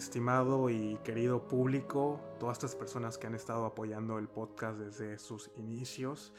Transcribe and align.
estimado 0.00 0.70
y 0.70 0.98
querido 1.04 1.46
público, 1.46 2.20
todas 2.38 2.56
estas 2.56 2.74
personas 2.74 3.18
que 3.18 3.26
han 3.26 3.34
estado 3.34 3.66
apoyando 3.66 4.18
el 4.18 4.28
podcast 4.28 4.78
desde 4.78 5.18
sus 5.18 5.50
inicios, 5.56 6.32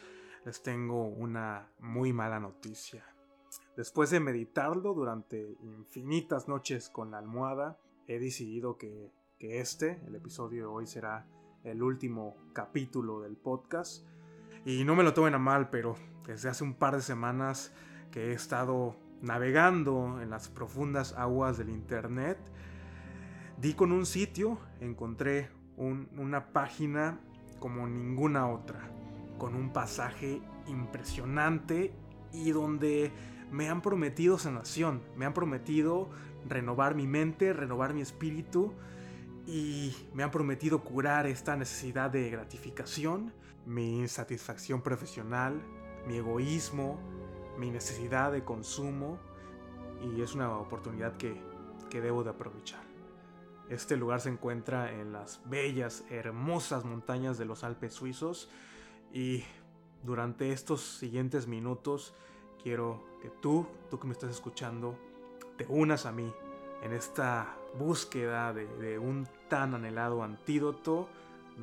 les 0.46 0.64
tengo 0.64 1.06
una 1.06 1.72
muy 1.80 2.12
mala 2.12 2.40
noticia. 2.40 3.06
Después 3.78 4.10
de 4.10 4.20
meditarlo 4.20 4.96
durante 4.96 5.58
infinitas 5.62 6.48
noches 6.48 6.90
con 6.90 7.12
la 7.12 7.20
almohada, 7.20 7.78
he 8.08 8.18
decidido 8.18 8.80
que, 8.80 9.12
que 9.38 9.60
este, 9.60 10.02
el 10.08 10.16
episodio 10.16 10.64
de 10.64 10.66
hoy, 10.66 10.88
será 10.88 11.28
el 11.64 11.84
último 11.84 12.36
capítulo 12.54 13.22
del 13.22 13.38
podcast. 13.38 14.08
Y 14.66 14.86
no 14.86 14.96
me 14.96 15.04
lo 15.04 15.14
tomen 15.14 15.36
a 15.36 15.40
mal, 15.40 15.70
pero 15.70 15.96
desde 16.26 16.50
hace 16.50 16.64
un 16.64 16.74
par 16.74 16.96
de 16.96 17.04
semanas 17.04 17.72
que 18.10 18.32
he 18.32 18.34
estado 18.34 18.96
navegando 19.22 20.20
en 20.20 20.32
las 20.32 20.50
profundas 20.50 21.14
aguas 21.14 21.60
del 21.60 21.70
Internet, 21.70 22.40
di 23.62 23.76
con 23.76 23.92
un 23.92 24.08
sitio, 24.08 24.58
encontré 24.80 25.52
una 25.78 26.52
página 26.52 27.20
como 27.60 27.88
ninguna 27.88 28.48
otra, 28.50 28.90
con 29.38 29.56
un 29.56 29.72
pasaje 29.72 30.42
impresionante 30.66 31.94
y 32.34 32.52
donde 32.52 33.12
me 33.52 33.70
han 33.70 33.84
prometido 33.84 34.40
sanación, 34.40 35.04
me 35.16 35.26
han 35.26 35.36
prometido 35.36 36.10
renovar 36.48 36.96
mi 36.96 37.06
mente, 37.06 37.54
renovar 37.54 37.94
mi 37.94 38.02
espíritu 38.02 38.74
y 39.46 39.96
me 40.16 40.24
han 40.24 40.32
prometido 40.32 40.84
curar 40.84 41.28
esta 41.28 41.56
necesidad 41.56 42.10
de 42.10 42.32
gratificación, 42.32 43.32
mi 43.68 44.00
insatisfacción 44.00 44.82
profesional, 44.82 45.62
mi 46.08 46.18
egoísmo, 46.18 47.00
mi 47.60 47.70
necesidad 47.70 48.32
de 48.32 48.44
consumo 48.44 49.20
y 50.02 50.22
es 50.22 50.34
una 50.34 50.58
oportunidad 50.58 51.16
que, 51.18 51.40
que 51.92 52.02
debo 52.02 52.24
de 52.24 52.32
aprovechar. 52.32 52.91
Este 53.72 53.96
lugar 53.96 54.20
se 54.20 54.28
encuentra 54.28 54.92
en 54.92 55.14
las 55.14 55.40
bellas, 55.46 56.04
hermosas 56.10 56.84
montañas 56.84 57.38
de 57.38 57.46
los 57.46 57.64
Alpes 57.64 57.94
suizos 57.94 58.50
y 59.14 59.46
durante 60.04 60.52
estos 60.52 60.82
siguientes 60.82 61.48
minutos 61.48 62.14
quiero 62.62 63.02
que 63.22 63.30
tú, 63.30 63.66
tú 63.90 63.98
que 63.98 64.08
me 64.08 64.12
estás 64.12 64.30
escuchando, 64.30 64.98
te 65.56 65.66
unas 65.68 66.06
a 66.06 66.12
mí 66.12 66.34
en 66.84 66.92
esta 66.92 67.56
búsqueda 67.80 68.52
de, 68.52 69.00
un 69.00 69.26
tan 69.48 69.74
anhelado 69.74 70.22
antídoto, 70.22 71.08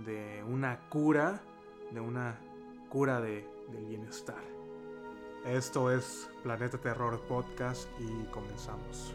de 0.06 0.42
una 0.48 0.88
cura, 0.88 1.42
de 1.92 2.00
una 2.00 2.38
cura 2.88 3.20
de, 3.20 3.46
del 3.70 3.84
bienestar. 3.84 4.42
Esto 5.44 5.92
es 5.92 6.30
Planeta 6.42 6.78
Terror 6.78 7.20
Podcast 7.28 7.86
y 8.00 8.24
comenzamos. 8.30 9.12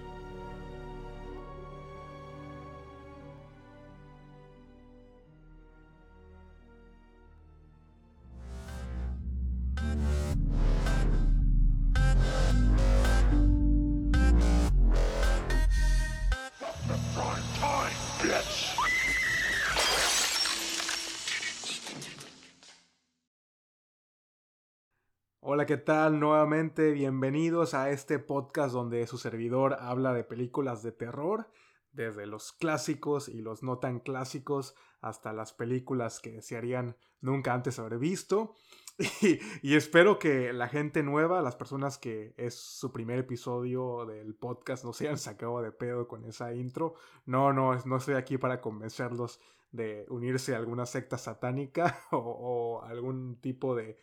Hola, 25.56 25.68
¿qué 25.68 25.78
tal? 25.78 26.20
Nuevamente 26.20 26.90
bienvenidos 26.94 27.76
a 27.76 27.92
este 27.92 28.18
podcast 28.18 28.74
donde 28.74 29.06
su 29.06 29.19
servidor 29.19 29.78
habla 29.80 30.12
de 30.12 30.24
películas 30.24 30.81
de 30.81 30.91
terror, 30.91 31.47
desde 31.91 32.25
los 32.25 32.53
clásicos 32.53 33.30
y 33.30 33.40
los 33.40 33.62
no 33.62 33.78
tan 33.78 34.00
clásicos 34.00 34.74
hasta 35.00 35.31
las 35.31 35.53
películas 35.53 36.19
que 36.22 36.31
desearían 36.31 36.97
nunca 37.22 37.53
antes 37.53 37.78
haber 37.78 38.00
visto. 38.00 38.56
Y, 39.62 39.75
espero 39.75 40.18
que 40.18 40.53
la 40.53 40.69
gente 40.69 41.03
nueva, 41.03 41.44
las 41.44 41.56
personas 41.56 42.00
que 42.00 42.34
es 42.35 42.56
su 42.56 42.91
primer 42.91 43.20
episodio 43.20 44.08
del 44.08 44.34
podcast, 44.34 44.84
no 44.84 44.91
se 44.91 45.06
hayan 45.06 45.20
sacado 45.20 45.62
de 45.62 45.72
pedo 45.72 46.08
con 46.08 46.25
esa 46.25 46.52
intro. 46.56 46.96
No, 47.28 47.53
no, 47.53 47.78
no 47.85 47.97
estoy 47.97 48.16
aquí 48.16 48.40
para 48.40 48.59
convencerlos 48.59 49.40
de 49.72 50.08
unirse 50.09 50.56
a 50.56 50.58
alguna 50.58 50.88
secta 50.88 51.20
satánica 51.20 52.00
o, 52.12 52.81
algún 52.84 53.40
tipo 53.40 53.75
de 53.75 54.00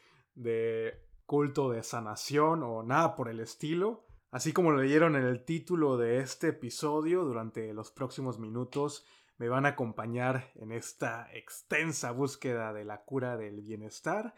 culto 1.31 1.71
de 1.71 1.85
sanación 1.85 2.65
o 2.65 2.83
nada 2.83 3.15
por 3.15 3.29
el 3.29 3.39
estilo. 3.39 4.05
Así 4.33 4.53
como 4.53 4.73
lo 4.73 4.83
leyeron 4.83 5.15
en 5.15 5.23
el 5.23 5.45
título 5.45 5.97
de 5.97 6.19
este 6.19 6.49
episodio, 6.49 7.23
durante 7.23 7.73
los 7.73 7.93
próximos 7.93 8.41
minutos 8.41 9.07
me 9.39 9.49
van 9.49 9.65
a 9.65 9.71
acompañar 9.71 10.51
en 10.57 10.73
esta 10.73 11.29
extensa 11.33 12.11
búsqueda 12.11 12.73
de 12.73 12.85
la 12.85 13.05
cura 13.05 13.37
del 13.37 13.61
bienestar. 13.61 14.35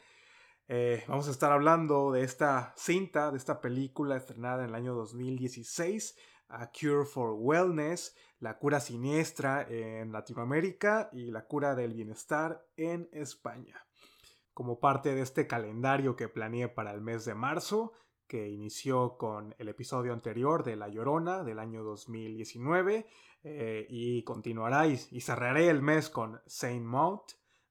Eh, 0.69 1.03
vamos 1.09 1.29
a 1.29 1.31
estar 1.31 1.51
hablando 1.51 2.13
de 2.13 2.25
esta 2.25 2.75
cinta, 2.77 3.31
de 3.31 3.39
esta 3.39 3.63
película 3.63 4.19
estrenada 4.19 4.63
en 4.63 4.69
el 4.69 4.75
año 4.75 4.93
2016, 4.93 6.15
A 6.49 6.71
Cure 6.73 7.07
for 7.07 7.37
Wellness, 7.39 8.15
la 8.39 8.59
cura 8.59 8.81
siniestra 8.81 9.67
en 9.67 10.13
Latinoamérica 10.13 11.09
y 11.11 11.31
la 11.31 11.47
cura 11.47 11.75
del 11.75 11.95
bienestar 11.95 12.67
en 12.77 13.09
España 13.13 13.83
como 14.55 14.81
parte 14.81 15.15
de 15.15 15.23
este 15.23 15.47
calendario 15.47 16.17
que 16.17 16.29
planeé 16.29 16.69
para 16.69 16.93
el 16.93 17.01
mes 17.01 17.25
de 17.25 17.35
marzo, 17.35 17.93
que 18.27 18.49
inició 18.49 19.19
con 19.19 19.55
el 19.59 19.69
episodio 19.69 20.13
anterior 20.13 20.65
de 20.65 20.77
La 20.77 20.89
Llorona 20.89 21.45
del 21.45 21.59
año 21.59 21.83
2019 21.85 23.07
eh, 23.45 23.87
y 23.91 24.23
continuará 24.23 24.87
y, 24.87 24.97
cerraré 24.97 25.69
el 25.69 25.83
mes 25.83 26.09
con 26.09 26.41
Saint 26.47 26.85
Maud 26.85 27.21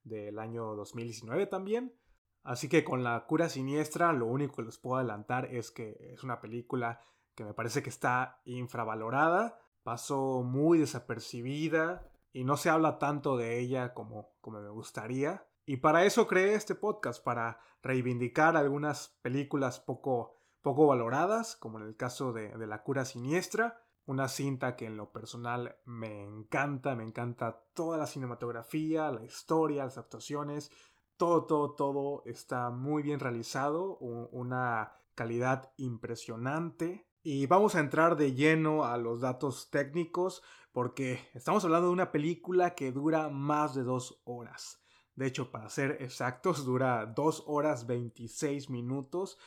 del 0.04 0.38
año 0.38 0.76
2019 0.76 1.48
también. 1.48 1.96
Así 2.44 2.70
que 2.70 2.84
con 2.84 3.04
la 3.04 3.26
cura 3.26 3.50
siniestra 3.50 4.14
lo 4.14 4.26
único 4.26 4.58
que 4.58 4.64
les 4.64 4.78
puedo 4.78 4.98
adelantar 4.98 5.46
es 5.46 5.72
que 5.72 5.98
es 6.14 6.24
una 6.24 6.42
película 6.42 7.02
que 7.36 7.44
me 7.44 7.54
parece 7.54 7.82
que 7.82 7.90
está 7.90 8.42
infravalorada, 8.46 9.60
pasó 9.84 10.44
muy 10.44 10.78
desapercibida 10.78 12.08
y 12.34 12.44
no 12.44 12.58
se 12.58 12.70
habla 12.70 13.00
tanto 13.00 13.38
de 13.38 13.60
ella 13.60 13.94
como, 13.94 14.34
como 14.42 14.62
me 14.62 14.70
gustaría. 14.70 15.46
Y 15.66 15.78
para 15.78 16.06
eso 16.06 16.28
creé 16.28 16.56
este 16.56 16.76
podcast, 16.76 17.24
para 17.24 17.60
reivindicar 17.84 18.58
algunas 18.58 19.10
películas 19.22 19.80
poco, 19.80 20.38
poco 20.62 20.88
valoradas, 20.88 21.56
como 21.56 21.80
en 21.80 21.86
el 21.86 21.96
caso 21.96 22.34
de, 22.34 22.56
La 22.68 22.84
cura 22.84 23.06
siniestra, 23.06 23.82
una 24.06 24.28
cinta 24.28 24.76
que 24.76 24.88
en 24.88 24.98
lo 24.98 25.12
personal 25.12 25.78
me 25.86 26.24
encanta, 26.24 26.96
me 26.96 27.04
encanta 27.04 27.64
toda 27.74 27.98
la 27.98 28.08
cinematografía, 28.08 29.12
la 29.12 29.24
historia, 29.24 29.86
las 29.86 29.98
actuaciones, 29.98 30.72
todo, 31.18 31.46
todo, 31.46 31.76
todo 31.76 32.24
está 32.26 32.72
muy 32.72 33.04
bien 33.04 33.20
realizado, 33.20 33.98
una 34.00 34.94
calidad 35.14 35.72
impresionante. 35.78 37.08
Y 37.24 37.46
vamos 37.46 37.76
a 37.76 37.80
entrar 37.80 38.18
de 38.18 38.34
lleno 38.34 38.84
a 38.84 38.98
los 38.98 39.22
datos 39.22 39.70
técnicos 39.70 40.42
porque 40.72 41.30
estamos 41.36 41.64
hablando 41.64 41.88
de 41.88 41.94
una 41.94 42.12
película 42.12 42.74
que 42.74 42.92
dura 42.92 43.30
más 43.30 43.76
de 43.76 43.84
dos 43.84 44.22
horas. 44.26 44.81
De 45.16 45.28
hecho, 45.28 45.52
para 45.52 45.70
ser 45.70 45.98
exactos, 46.00 46.66
dura 46.66 47.06
2 47.06 47.44
horas 47.48 47.86
26 47.88 48.70
minutos. 48.70 49.38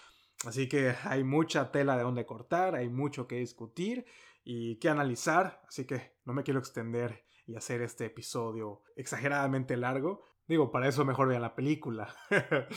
Así 0.46 0.68
que 0.68 0.94
hay 1.04 1.24
mucha 1.24 1.72
tela 1.72 1.96
de 1.96 2.02
donde 2.02 2.26
cortar, 2.26 2.74
hay 2.74 2.88
mucho 2.88 3.26
que 3.26 3.36
discutir 3.36 4.04
y 4.44 4.76
que 4.78 4.88
analizar. 4.88 5.62
Así 5.66 5.86
que 5.86 6.16
no 6.24 6.34
me 6.34 6.42
quiero 6.42 6.60
extender 6.60 7.24
y 7.46 7.56
hacer 7.56 7.82
este 7.82 8.06
episodio 8.06 8.82
exageradamente 8.96 9.76
largo. 9.76 10.22
Digo, 10.46 10.70
para 10.70 10.88
eso 10.88 11.04
mejor 11.04 11.28
vean 11.28 11.42
la 11.42 11.54
película. 11.54 12.14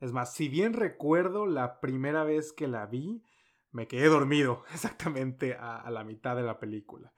es 0.00 0.12
más, 0.12 0.34
si 0.34 0.48
bien 0.48 0.72
recuerdo 0.72 1.46
la 1.46 1.80
primera 1.80 2.24
vez 2.24 2.52
que 2.52 2.66
la 2.66 2.86
vi, 2.86 3.22
me 3.70 3.86
quedé 3.86 4.08
dormido 4.08 4.64
exactamente 4.72 5.54
a, 5.54 5.76
a 5.76 5.90
la 5.90 6.02
mitad 6.02 6.34
de 6.34 6.42
la 6.42 6.58
película. 6.58 7.12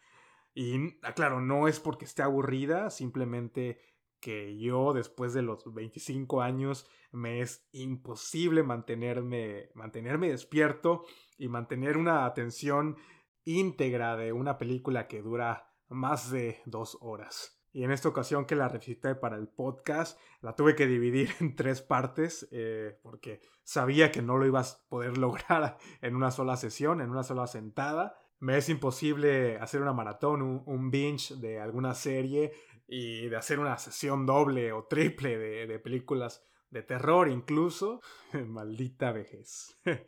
Y 0.54 0.98
claro, 1.14 1.40
no 1.40 1.68
es 1.68 1.78
porque 1.78 2.04
esté 2.04 2.22
aburrida, 2.22 2.90
simplemente 2.90 3.80
que 4.20 4.58
yo 4.58 4.92
después 4.92 5.32
de 5.34 5.42
los 5.42 5.72
25 5.72 6.42
años 6.42 6.86
me 7.12 7.40
es 7.40 7.68
imposible 7.72 8.62
mantenerme, 8.62 9.70
mantenerme 9.74 10.30
despierto 10.30 11.04
y 11.36 11.48
mantener 11.48 11.96
una 11.96 12.26
atención 12.26 12.96
íntegra 13.44 14.16
de 14.16 14.32
una 14.32 14.58
película 14.58 15.08
que 15.08 15.22
dura 15.22 15.72
más 15.88 16.30
de 16.30 16.60
dos 16.66 16.98
horas. 17.00 17.58
Y 17.72 17.84
en 17.84 17.90
esta 17.90 18.08
ocasión 18.08 18.44
que 18.44 18.56
la 18.56 18.68
revisité 18.68 19.14
para 19.14 19.36
el 19.36 19.48
podcast, 19.48 20.18
la 20.40 20.54
tuve 20.54 20.74
que 20.74 20.86
dividir 20.86 21.30
en 21.40 21.54
tres 21.54 21.82
partes 21.82 22.48
eh, 22.50 22.98
porque 23.02 23.40
sabía 23.62 24.10
que 24.10 24.22
no 24.22 24.36
lo 24.36 24.46
ibas 24.46 24.74
a 24.74 24.88
poder 24.88 25.18
lograr 25.18 25.78
en 26.00 26.16
una 26.16 26.30
sola 26.30 26.56
sesión, 26.56 27.00
en 27.00 27.10
una 27.10 27.22
sola 27.22 27.46
sentada. 27.46 28.16
Me 28.40 28.56
es 28.56 28.68
imposible 28.68 29.58
hacer 29.58 29.82
una 29.82 29.92
maratón, 29.92 30.62
un 30.64 30.90
binge 30.90 31.34
de 31.36 31.60
alguna 31.60 31.94
serie 31.94 32.52
y 32.88 33.28
de 33.28 33.36
hacer 33.36 33.60
una 33.60 33.76
sesión 33.76 34.24
doble 34.24 34.72
o 34.72 34.84
triple 34.84 35.36
de, 35.36 35.78
películas 35.78 36.42
de 36.70 36.82
terror 36.82 37.28
incluso. 37.28 38.00
Maldita 38.46 39.12
vejez. 39.12 39.78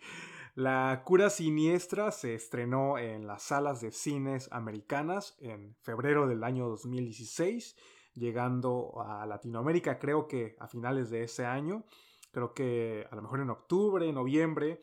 La 0.57 1.03
cura 1.05 1.31
siniestra 1.31 2.11
se 2.11 2.35
estrenó 2.35 2.99
en 2.99 3.27
las 3.27 3.45
salas 3.45 3.81
de 3.81 3.93
cines 3.93 4.49
americanas 4.51 5.37
en 5.39 5.77
febrero 5.83 6.27
del 6.27 6.43
año 6.43 6.69
2016, 6.69 7.77
llegando 8.15 9.01
a 9.01 9.25
Latinoamérica 9.27 10.01
creo 10.01 10.27
que 10.27 10.57
a 10.59 10.67
finales 10.67 11.09
de 11.09 11.23
ese 11.23 11.47
año, 11.47 11.85
creo 12.33 12.53
que 12.53 13.07
a 13.11 13.15
lo 13.15 13.23
mejor 13.23 13.41
en 13.41 13.51
octubre, 13.51 14.13
noviembre, 14.13 14.83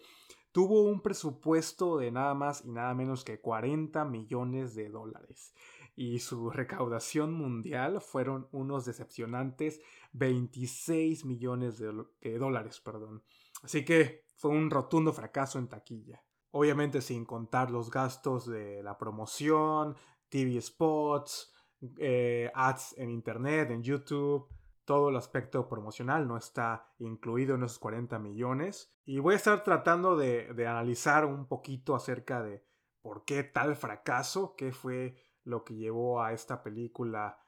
tuvo 0.54 0.84
un 0.84 1.02
presupuesto 1.02 1.98
de 1.98 2.12
nada 2.12 2.34
más 2.34 2.64
y 2.64 2.72
nada 2.72 2.94
menos 2.94 3.26
que 3.26 3.42
40 3.42 4.06
millones 4.06 4.74
de 4.74 4.88
dólares 4.88 5.54
y 5.98 6.20
su 6.20 6.52
recaudación 6.52 7.34
mundial 7.34 8.02
fueron 8.02 8.48
unos 8.52 8.86
decepcionantes 8.86 9.82
26 10.14 11.26
millones 11.26 11.80
de, 11.80 12.38
dólares. 12.38 12.80
Perdón. 12.80 13.24
Así 13.64 13.84
que 13.84 14.24
fue 14.36 14.52
un 14.52 14.70
rotundo 14.70 15.12
fracaso 15.12 15.58
en 15.58 15.68
taquilla. 15.68 16.24
Obviamente 16.52 17.02
sin 17.02 17.26
contar 17.26 17.72
los 17.72 17.90
gastos 17.90 18.46
de 18.46 18.84
la 18.84 18.96
promoción, 18.96 19.96
TV 20.30 20.62
spots, 20.62 21.52
eh, 21.98 22.52
ads 22.54 22.94
en 23.00 23.10
internet, 23.10 23.72
en 23.72 23.82
YouTube, 23.82 24.48
todo 24.86 25.10
el 25.10 25.16
aspecto 25.16 25.68
promocional 25.68 26.28
no 26.28 26.38
está 26.38 26.94
incluido 27.00 27.56
en 27.56 27.64
esos 27.64 27.80
40 27.80 28.20
millones. 28.20 28.94
Y 29.04 29.18
voy 29.18 29.34
a 29.34 29.38
estar 29.38 29.64
tratando 29.64 30.16
de, 30.16 30.54
de 30.54 30.68
analizar 30.68 31.26
un 31.26 31.48
poquito 31.48 31.96
acerca 31.96 32.44
de 32.44 32.64
por 33.02 33.26
qué 33.26 33.44
tal 33.44 33.76
fracaso, 33.76 34.54
qué 34.56 34.72
fue 34.72 35.16
lo 35.48 35.64
que 35.64 35.76
llevó 35.76 36.22
a 36.22 36.34
esta 36.34 36.62
película 36.62 37.40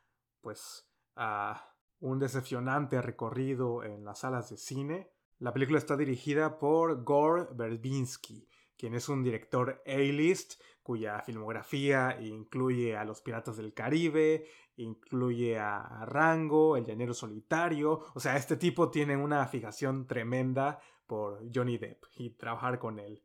pues 0.42 0.90
a 1.16 1.76
un 2.00 2.18
decepcionante 2.18 3.02
recorrido 3.02 3.84
en 3.84 4.06
las 4.06 4.20
salas 4.20 4.50
de 4.50 4.58
cine. 4.58 5.12
La 5.38 5.52
película 5.54 5.78
está 5.78 5.98
dirigida 5.98 6.60
por 6.60 7.04
Gore 7.04 7.48
Verbinski, 7.54 8.50
quien 8.78 8.96
es 8.96 9.10
un 9.10 9.22
director 9.22 9.82
A-list 9.86 10.62
cuya 10.82 11.22
filmografía 11.22 12.18
incluye 12.22 12.96
a 12.96 13.04
Los 13.04 13.22
Piratas 13.22 13.58
del 13.58 13.74
Caribe, 13.74 14.48
incluye 14.78 15.60
a 15.60 16.06
Rango, 16.06 16.78
El 16.78 16.86
Llanero 16.86 17.14
Solitario, 17.14 18.06
o 18.16 18.20
sea, 18.20 18.38
este 18.38 18.56
tipo 18.56 18.90
tiene 18.90 19.18
una 19.18 19.46
fijación 19.48 20.08
tremenda 20.08 20.80
por 21.06 21.44
Johnny 21.54 21.78
Depp 21.78 22.06
y 22.16 22.30
trabajar 22.32 22.80
con 22.80 22.98
él. 22.98 23.22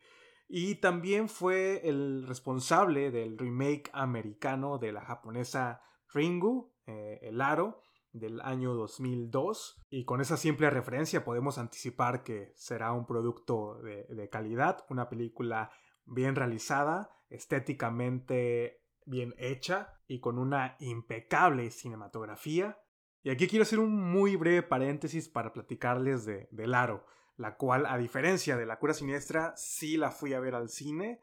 Y 0.49 0.76
también 0.76 1.29
fue 1.29 1.88
el 1.88 2.26
responsable 2.26 3.11
del 3.11 3.38
remake 3.38 3.91
americano 3.93 4.79
de 4.79 4.93
la 4.93 5.02
japonesa 5.02 5.82
Ringu, 6.12 6.73
eh, 6.87 7.19
El 7.23 7.41
Aro, 7.41 7.82
del 8.12 8.41
año 8.43 8.75
2002. 8.75 9.82
Y 9.91 10.05
con 10.05 10.20
esa 10.20 10.37
simple 10.37 10.70
referencia 10.70 11.25
podemos 11.25 11.58
anticipar 11.58 12.23
que 12.23 12.52
será 12.56 12.93
un 12.93 13.06
producto 13.06 13.81
de, 13.82 14.05
de 14.05 14.29
calidad, 14.29 14.85
una 14.91 15.08
película 15.08 15.70
bien 16.05 16.37
realizada, 16.37 17.11
estéticamente 17.31 18.82
bien 19.06 19.35
hecha 19.38 19.94
y 20.06 20.20
con 20.20 20.38
una 20.38 20.76
impecable 20.79 21.70
cinematografía. 21.70 22.79
Y 23.23 23.31
aquí 23.31 23.49
quiero 23.49 23.62
hacer 23.62 23.79
un 23.79 23.99
muy 23.99 24.37
breve 24.37 24.62
paréntesis 24.62 25.29
para 25.29 25.52
platicarles 25.52 26.26
de, 26.26 26.49
del 26.50 26.75
Aro 26.75 27.05
la 27.37 27.57
cual 27.57 27.87
a 27.87 27.99
diferencia 27.99 28.57
de 28.57 28.67
La 28.67 28.79
Cura 28.79 28.95
Siniestra 28.95 29.55
sí 29.57 29.97
la 29.97 30.11
fui 30.11 30.35
a 30.35 30.41
ver 30.41 30.55
al 30.55 30.69
cine. 30.69 31.21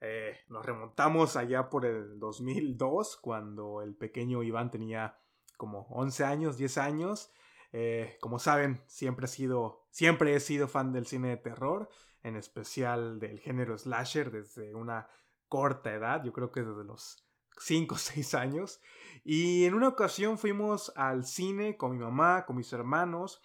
Eh, 0.00 0.36
nos 0.48 0.64
remontamos 0.66 1.36
allá 1.36 1.70
por 1.70 1.86
el 1.86 2.18
2002 2.18 3.16
cuando 3.16 3.80
el 3.80 3.94
pequeño 3.94 4.42
Iván 4.42 4.70
tenía 4.70 5.18
como 5.56 5.86
11 5.90 6.24
años, 6.24 6.58
10 6.58 6.78
años. 6.78 7.32
Eh, 7.72 8.18
como 8.20 8.38
saben, 8.38 8.82
siempre 8.86 9.26
he, 9.26 9.28
sido, 9.28 9.86
siempre 9.90 10.34
he 10.34 10.40
sido 10.40 10.68
fan 10.68 10.92
del 10.92 11.06
cine 11.06 11.30
de 11.30 11.36
terror, 11.38 11.88
en 12.22 12.36
especial 12.36 13.18
del 13.18 13.40
género 13.40 13.76
slasher 13.76 14.30
desde 14.30 14.74
una 14.74 15.08
corta 15.48 15.92
edad, 15.92 16.22
yo 16.22 16.32
creo 16.32 16.52
que 16.52 16.62
desde 16.62 16.84
los 16.84 17.26
5 17.58 17.94
o 17.94 17.98
6 17.98 18.34
años. 18.34 18.80
Y 19.24 19.64
en 19.64 19.74
una 19.74 19.88
ocasión 19.88 20.38
fuimos 20.38 20.92
al 20.96 21.24
cine 21.24 21.76
con 21.76 21.92
mi 21.92 21.98
mamá, 21.98 22.44
con 22.46 22.56
mis 22.56 22.72
hermanos, 22.72 23.40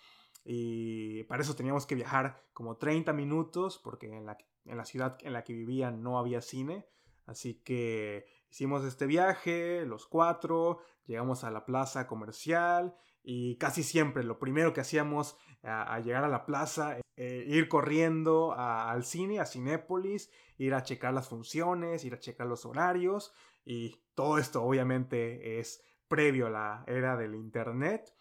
y 0.45 1.23
para 1.23 1.43
eso 1.43 1.55
teníamos 1.55 1.85
que 1.85 1.95
viajar 1.95 2.43
como 2.53 2.77
30 2.77 3.13
minutos 3.13 3.79
porque 3.83 4.07
en 4.07 4.25
la, 4.25 4.37
en 4.65 4.77
la 4.77 4.85
ciudad 4.85 5.17
en 5.21 5.33
la 5.33 5.43
que 5.43 5.53
vivía 5.53 5.91
no 5.91 6.17
había 6.17 6.41
cine. 6.41 6.87
Así 7.25 7.55
que 7.55 8.25
hicimos 8.49 8.83
este 8.83 9.05
viaje, 9.05 9.85
los 9.85 10.07
cuatro, 10.07 10.79
llegamos 11.05 11.43
a 11.43 11.51
la 11.51 11.65
plaza 11.65 12.07
comercial 12.07 12.95
y 13.23 13.57
casi 13.57 13.83
siempre 13.83 14.23
lo 14.23 14.39
primero 14.39 14.73
que 14.73 14.81
hacíamos 14.81 15.37
al 15.61 16.03
llegar 16.03 16.23
a 16.23 16.29
la 16.29 16.45
plaza 16.45 16.97
eh, 17.17 17.43
ir 17.47 17.67
corriendo 17.67 18.53
al 18.57 19.03
cine, 19.03 19.39
a 19.39 19.45
Cinépolis, 19.45 20.31
ir 20.57 20.73
a 20.73 20.83
checar 20.83 21.13
las 21.13 21.27
funciones, 21.27 22.05
ir 22.05 22.13
a 22.13 22.19
checar 22.19 22.47
los 22.47 22.65
horarios 22.65 23.33
y 23.65 23.97
todo 24.15 24.37
esto 24.37 24.63
obviamente 24.63 25.59
es 25.59 25.83
previo 26.07 26.47
a 26.47 26.49
la 26.49 26.83
era 26.87 27.17
del 27.17 27.35
internet. 27.35 28.13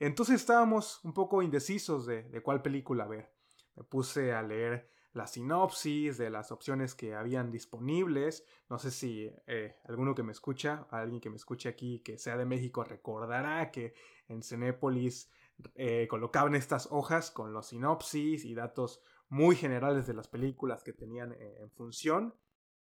Entonces 0.00 0.36
estábamos 0.36 1.00
un 1.04 1.12
poco 1.12 1.42
indecisos 1.42 2.06
de, 2.06 2.40
cuál 2.42 2.62
película 2.62 3.06
ver. 3.06 3.32
Me 3.74 3.84
puse 3.84 4.32
a 4.32 4.42
leer 4.42 4.90
la 5.12 5.26
sinopsis 5.26 6.18
de 6.18 6.30
las 6.30 6.52
opciones 6.52 6.94
que 6.94 7.14
habían 7.14 7.50
disponibles. 7.50 8.46
No 8.68 8.78
sé 8.78 8.90
si 8.90 9.30
eh, 9.46 9.76
alguno 9.88 10.14
que 10.14 10.22
me 10.22 10.32
escucha, 10.32 10.86
alguien 10.90 11.20
que 11.20 11.30
me 11.30 11.36
escuche 11.36 11.68
aquí 11.68 12.00
que 12.00 12.18
sea 12.18 12.36
de 12.36 12.44
México 12.44 12.84
recordará 12.84 13.70
que 13.70 13.94
en 14.28 14.42
Cinépolis 14.42 15.30
eh, 15.74 16.06
colocaban 16.08 16.54
estas 16.54 16.88
hojas 16.92 17.30
con 17.32 17.52
los 17.52 17.68
sinopsis 17.68 18.44
y 18.44 18.54
datos 18.54 19.02
muy 19.28 19.56
generales 19.56 20.06
de 20.06 20.14
las 20.14 20.28
películas 20.28 20.84
que 20.84 20.92
tenían 20.92 21.32
eh, 21.32 21.56
en 21.60 21.70
función. 21.72 22.34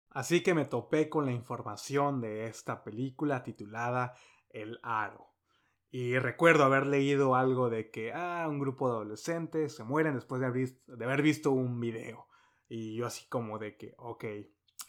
Así 0.10 0.44
que 0.44 0.54
me 0.54 0.66
topé 0.66 1.10
con 1.10 1.26
la 1.26 1.32
información 1.32 2.22
de 2.22 2.46
esta 2.48 2.84
película 2.84 3.44
titulada 3.44 4.16
El 4.50 4.80
Aro. 4.84 5.35
Y 5.98 6.20
recuerdo 6.20 6.66
haber 6.66 6.88
leído 6.88 7.36
algo 7.36 7.70
de 7.70 7.90
que, 7.90 8.12
ah, 8.12 8.48
un 8.50 8.60
grupo 8.60 8.90
de 8.90 8.96
adolescentes 8.96 9.78
se 9.78 9.86
mueren 9.86 10.16
después 10.16 10.42
de 10.42 10.48
haber, 10.48 10.68
de 10.88 11.06
haber 11.06 11.22
visto 11.22 11.52
un 11.52 11.80
video. 11.80 12.28
Y 12.68 12.98
yo 12.98 13.06
así 13.06 13.26
como 13.30 13.60
de 13.60 13.78
que, 13.78 13.94
ok, 13.98 14.26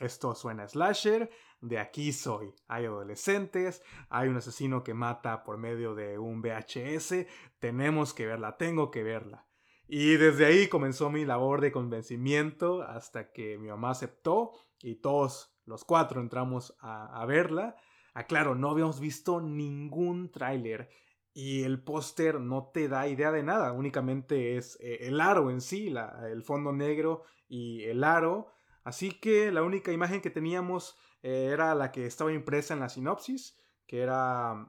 esto 0.00 0.34
suena 0.34 0.66
slasher, 0.66 1.30
de 1.60 1.78
aquí 1.78 2.12
soy. 2.12 2.52
Hay 2.66 2.86
adolescentes, 2.86 3.84
hay 4.08 4.28
un 4.28 4.38
asesino 4.38 4.82
que 4.82 4.94
mata 4.94 5.44
por 5.44 5.58
medio 5.58 5.94
de 5.94 6.18
un 6.18 6.42
VHS, 6.42 7.24
tenemos 7.60 8.12
que 8.12 8.26
verla, 8.26 8.56
tengo 8.56 8.90
que 8.90 9.04
verla. 9.04 9.46
Y 9.86 10.16
desde 10.16 10.46
ahí 10.46 10.66
comenzó 10.66 11.08
mi 11.08 11.24
labor 11.24 11.60
de 11.60 11.70
convencimiento 11.70 12.82
hasta 12.82 13.30
que 13.30 13.58
mi 13.58 13.68
mamá 13.68 13.90
aceptó 13.90 14.50
y 14.80 14.96
todos 14.96 15.56
los 15.66 15.84
cuatro 15.84 16.20
entramos 16.20 16.76
a, 16.80 17.22
a 17.22 17.24
verla. 17.26 17.76
Aclaro, 18.16 18.54
no 18.54 18.70
habíamos 18.70 18.98
visto 18.98 19.42
ningún 19.42 20.30
tráiler 20.30 20.88
y 21.34 21.64
el 21.64 21.84
póster 21.84 22.40
no 22.40 22.70
te 22.72 22.88
da 22.88 23.08
idea 23.08 23.30
de 23.30 23.42
nada, 23.42 23.72
únicamente 23.72 24.56
es 24.56 24.78
eh, 24.80 25.00
el 25.02 25.20
aro 25.20 25.50
en 25.50 25.60
sí, 25.60 25.94
el 26.24 26.42
fondo 26.42 26.72
negro 26.72 27.24
y 27.46 27.84
el 27.84 28.02
aro. 28.02 28.46
Así 28.84 29.20
que 29.20 29.52
la 29.52 29.62
única 29.62 29.92
imagen 29.92 30.22
que 30.22 30.30
teníamos 30.30 30.96
eh, 31.22 31.50
era 31.52 31.74
la 31.74 31.92
que 31.92 32.06
estaba 32.06 32.32
impresa 32.32 32.72
en 32.72 32.80
la 32.80 32.88
sinopsis, 32.88 33.58
que 33.86 34.00
era 34.00 34.66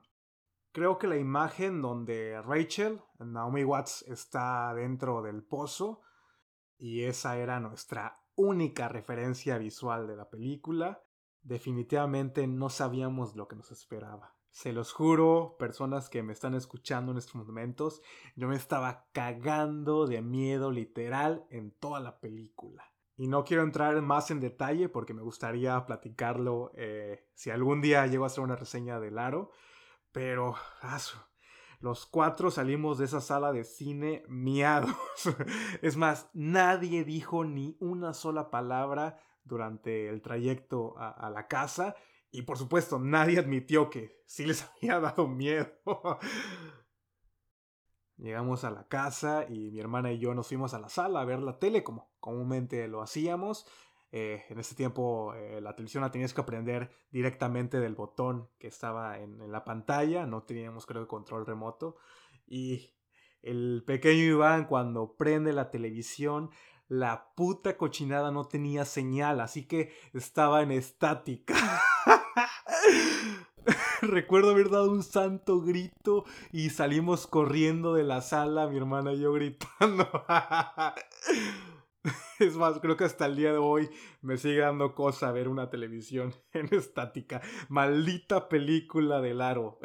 creo 0.74 0.98
que 0.98 1.08
la 1.08 1.16
imagen 1.16 1.82
donde 1.82 2.42
Rachel, 2.42 3.02
Naomi 3.18 3.64
Watts, 3.64 4.02
está 4.10 4.74
dentro 4.74 5.22
del 5.22 5.42
pozo 5.42 6.02
y 6.78 7.04
esa 7.04 7.38
era 7.38 7.62
nuestra 7.62 8.20
única 8.36 8.90
referencia 8.90 9.58
visual 9.58 10.06
de 10.06 10.18
la 10.18 10.30
película 10.30 11.02
definitivamente 11.48 12.46
no 12.46 12.70
sabíamos 12.70 13.36
lo 13.36 13.48
que 13.48 13.56
nos 13.56 13.72
esperaba. 13.72 14.36
Se 14.52 14.74
los 14.74 14.92
juro, 14.92 15.56
personas 15.58 16.10
que 16.10 16.24
me 16.24 16.34
están 16.34 16.56
escuchando 16.56 17.12
en 17.12 17.18
estos 17.18 17.36
momentos, 17.36 18.02
yo 18.36 18.48
me 18.48 18.56
estaba 18.56 19.08
cagando 19.14 20.08
de 20.08 20.22
miedo 20.22 20.72
literal 20.72 21.46
en 21.50 21.72
toda 21.72 22.00
la 22.00 22.20
película. 22.20 22.84
Y 23.16 23.28
no 23.28 23.44
quiero 23.44 23.64
entrar 23.64 24.00
más 24.02 24.30
en 24.30 24.40
detalle 24.40 24.90
porque 24.90 25.14
me 25.14 25.22
gustaría 25.22 25.86
platicarlo 25.86 26.72
eh, 26.76 27.28
si 27.34 27.50
algún 27.50 27.82
día 27.82 28.06
llego 28.08 28.26
a 28.26 28.28
hacer 28.28 28.44
una 28.44 28.56
reseña 28.56 29.00
del 29.00 29.18
aro. 29.18 29.52
Pero 30.12 30.56
los 31.80 32.06
cuatro 32.06 32.52
salimos 32.52 32.98
de 32.98 33.06
esa 33.06 33.22
sala 33.22 33.52
de 33.52 33.64
cine 33.64 34.24
miados. 34.28 34.96
es 35.82 35.98
más, 35.98 36.30
nadie 36.34 37.04
dijo 37.04 37.44
ni 37.44 37.78
una 37.80 38.14
sola 38.14 38.50
palabra 38.50 39.20
durante 39.48 40.10
el 40.10 40.22
trayecto 40.22 40.96
a, 40.98 41.30
la 41.30 41.48
casa 41.48 41.96
y 42.32 42.44
por 42.44 42.58
supuesto 42.58 43.00
nadie 43.00 43.40
admitió 43.40 43.90
que 43.90 44.22
sí 44.26 44.46
les 44.46 44.64
había 44.82 45.00
dado 45.00 45.28
miedo. 45.28 45.72
Llegamos 48.18 48.64
a 48.64 48.72
la 48.72 48.88
casa 48.88 49.46
y 49.48 49.72
mi 49.72 49.80
hermana 49.80 50.12
y 50.12 50.20
yo 50.20 50.34
nos 50.34 50.48
fuimos 50.48 50.74
a 50.74 50.80
la 50.80 50.90
sala 50.90 51.22
a 51.22 51.26
ver 51.26 51.40
la 51.40 51.60
tele 51.60 51.84
como 51.84 52.12
comúnmente 52.20 52.88
lo 52.88 53.02
hacíamos. 53.02 53.66
Eh, 54.12 54.46
en 54.50 54.60
ese 54.60 54.74
tiempo 54.74 55.34
eh, 55.34 55.60
la 55.62 55.76
televisión 55.76 56.02
la 56.02 56.12
tenías 56.12 56.34
que 56.34 56.42
aprender 56.42 56.90
directamente 57.12 57.80
del 57.80 57.94
botón 57.94 58.50
que 58.58 58.68
estaba 58.68 59.20
en, 59.20 59.42
en 59.42 59.52
la 59.52 59.66
pantalla, 59.66 60.26
no 60.26 60.44
teníamos 60.44 60.86
creo 60.86 61.08
control 61.08 61.46
remoto. 61.46 61.98
Y 62.48 62.94
el 63.42 63.84
pequeño 63.86 64.24
Iván 64.24 64.66
cuando 64.66 65.16
prende 65.16 65.54
la 65.54 65.70
televisión 65.70 66.50
la 66.88 67.34
puta 67.36 67.78
cochinada 67.78 68.32
no 68.32 68.46
tenía 68.46 68.86
señal, 68.86 69.42
así 69.42 69.66
que 69.66 69.94
estaba 70.14 70.62
en 70.62 70.72
estática. 70.72 71.56
Recuerdo 74.02 74.52
haber 74.52 74.70
dado 74.70 74.92
un 74.92 75.04
santo 75.04 75.62
grito 75.62 76.26
y 76.52 76.70
salimos 76.70 77.28
corriendo 77.28 77.94
de 77.94 78.04
la 78.04 78.22
sala, 78.22 78.68
mi 78.68 78.78
hermana 78.78 79.14
y 79.14 79.20
yo 79.20 79.34
gritando. 79.34 80.10
Es 82.40 82.56
más, 82.56 82.80
creo 82.80 82.96
que 82.96 83.04
hasta 83.04 83.26
el 83.26 83.36
día 83.36 83.52
de 83.52 83.58
hoy 83.58 83.90
me 84.22 84.38
sigue 84.38 84.60
dando 84.60 84.96
cosa 84.96 85.32
ver 85.32 85.50
una 85.50 85.70
televisión 85.70 86.34
en 86.54 86.74
estática. 86.74 87.42
Maldita 87.68 88.48
película 88.48 89.20
del 89.20 89.42
aro. 89.42 89.80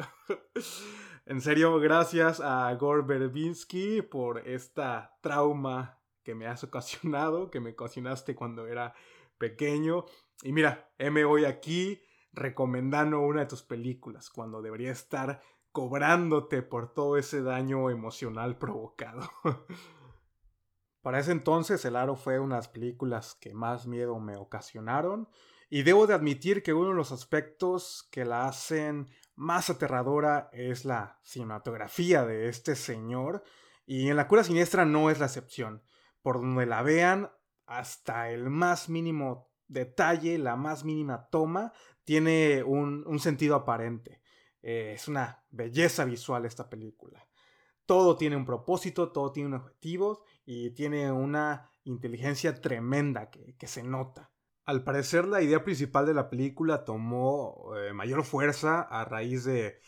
En 1.25 1.41
serio, 1.41 1.77
gracias 1.79 2.39
a 2.39 2.73
Gore 2.75 3.01
Verbinski 3.01 4.03
por 4.03 4.47
esta 4.47 5.17
trauma 5.21 6.02
que 6.23 6.35
me 6.35 6.47
has 6.47 6.63
ocasionado, 6.63 7.51
que 7.51 7.59
me 7.59 7.71
ocasionaste 7.71 8.35
cuando 8.35 8.67
era 8.67 8.93
pequeño. 9.37 10.05
Y 10.41 10.51
mira, 10.51 10.91
heme 10.97 11.25
hoy 11.25 11.45
aquí 11.45 12.01
recomendando 12.31 13.19
una 13.19 13.41
de 13.41 13.47
tus 13.47 13.61
películas, 13.61 14.29
cuando 14.29 14.61
debería 14.61 14.91
estar 14.91 15.41
cobrándote 15.71 16.61
por 16.61 16.93
todo 16.93 17.17
ese 17.17 17.41
daño 17.41 17.89
emocional 17.89 18.57
provocado. 18.57 19.29
Para 21.01 21.19
ese 21.19 21.33
entonces, 21.33 21.83
El 21.83 21.97
Aro 21.97 22.15
fue 22.15 22.39
una 22.39 22.55
de 22.55 22.59
las 22.59 22.69
películas 22.69 23.35
que 23.35 23.53
más 23.53 23.87
miedo 23.87 24.19
me 24.19 24.37
ocasionaron. 24.37 25.27
Y 25.69 25.83
debo 25.83 26.07
de 26.07 26.13
admitir 26.13 26.63
que 26.63 26.73
uno 26.73 26.89
de 26.89 26.95
los 26.95 27.11
aspectos 27.11 28.07
que 28.11 28.23
la 28.23 28.47
hacen 28.47 29.09
más 29.35 29.69
aterradora 29.69 30.49
es 30.53 30.85
la 30.85 31.19
cinematografía 31.23 32.23
de 32.25 32.47
este 32.47 32.75
señor. 32.75 33.43
Y 33.85 34.09
en 34.09 34.15
La 34.15 34.27
Cura 34.27 34.43
Siniestra 34.43 34.85
no 34.85 35.09
es 35.09 35.19
la 35.19 35.25
excepción. 35.25 35.81
Por 36.23 36.41
donde 36.41 36.65
la 36.65 36.81
vean, 36.81 37.29
hasta 37.67 38.31
el 38.31 38.49
más 38.49 38.89
mínimo 38.89 39.51
detalle, 39.67 40.39
la 40.39 40.55
más 40.55 40.83
mínima 40.83 41.27
toma, 41.29 41.73
tiene 42.03 42.63
un, 42.63 43.19
sentido 43.19 43.55
aparente. 43.55 44.21
Eh, 44.61 44.93
es 44.95 45.07
una 45.07 45.43
belleza 45.51 46.05
visual 46.05 46.45
esta 46.45 46.69
película. 46.69 47.27
Todo 47.85 48.17
tiene 48.17 48.35
un 48.35 48.45
propósito, 48.45 49.11
todo 49.11 49.31
tiene 49.31 49.49
un 49.49 49.55
objetivo 49.55 50.23
y 50.45 50.71
tiene 50.71 51.11
una 51.11 51.69
inteligencia 51.83 52.61
tremenda 52.61 53.29
que, 53.29 53.67
se 53.67 53.83
nota. 53.83 54.31
Al 54.65 54.83
parecer 54.83 55.27
la 55.27 55.41
idea 55.41 55.63
principal 55.63 56.05
de 56.05 56.13
la 56.13 56.29
película 56.29 56.85
tomó 56.85 57.73
eh, 57.75 57.91
mayor 57.91 58.23
fuerza 58.23 58.81
a 58.81 59.03
raíz 59.03 59.43
de, 59.43 59.81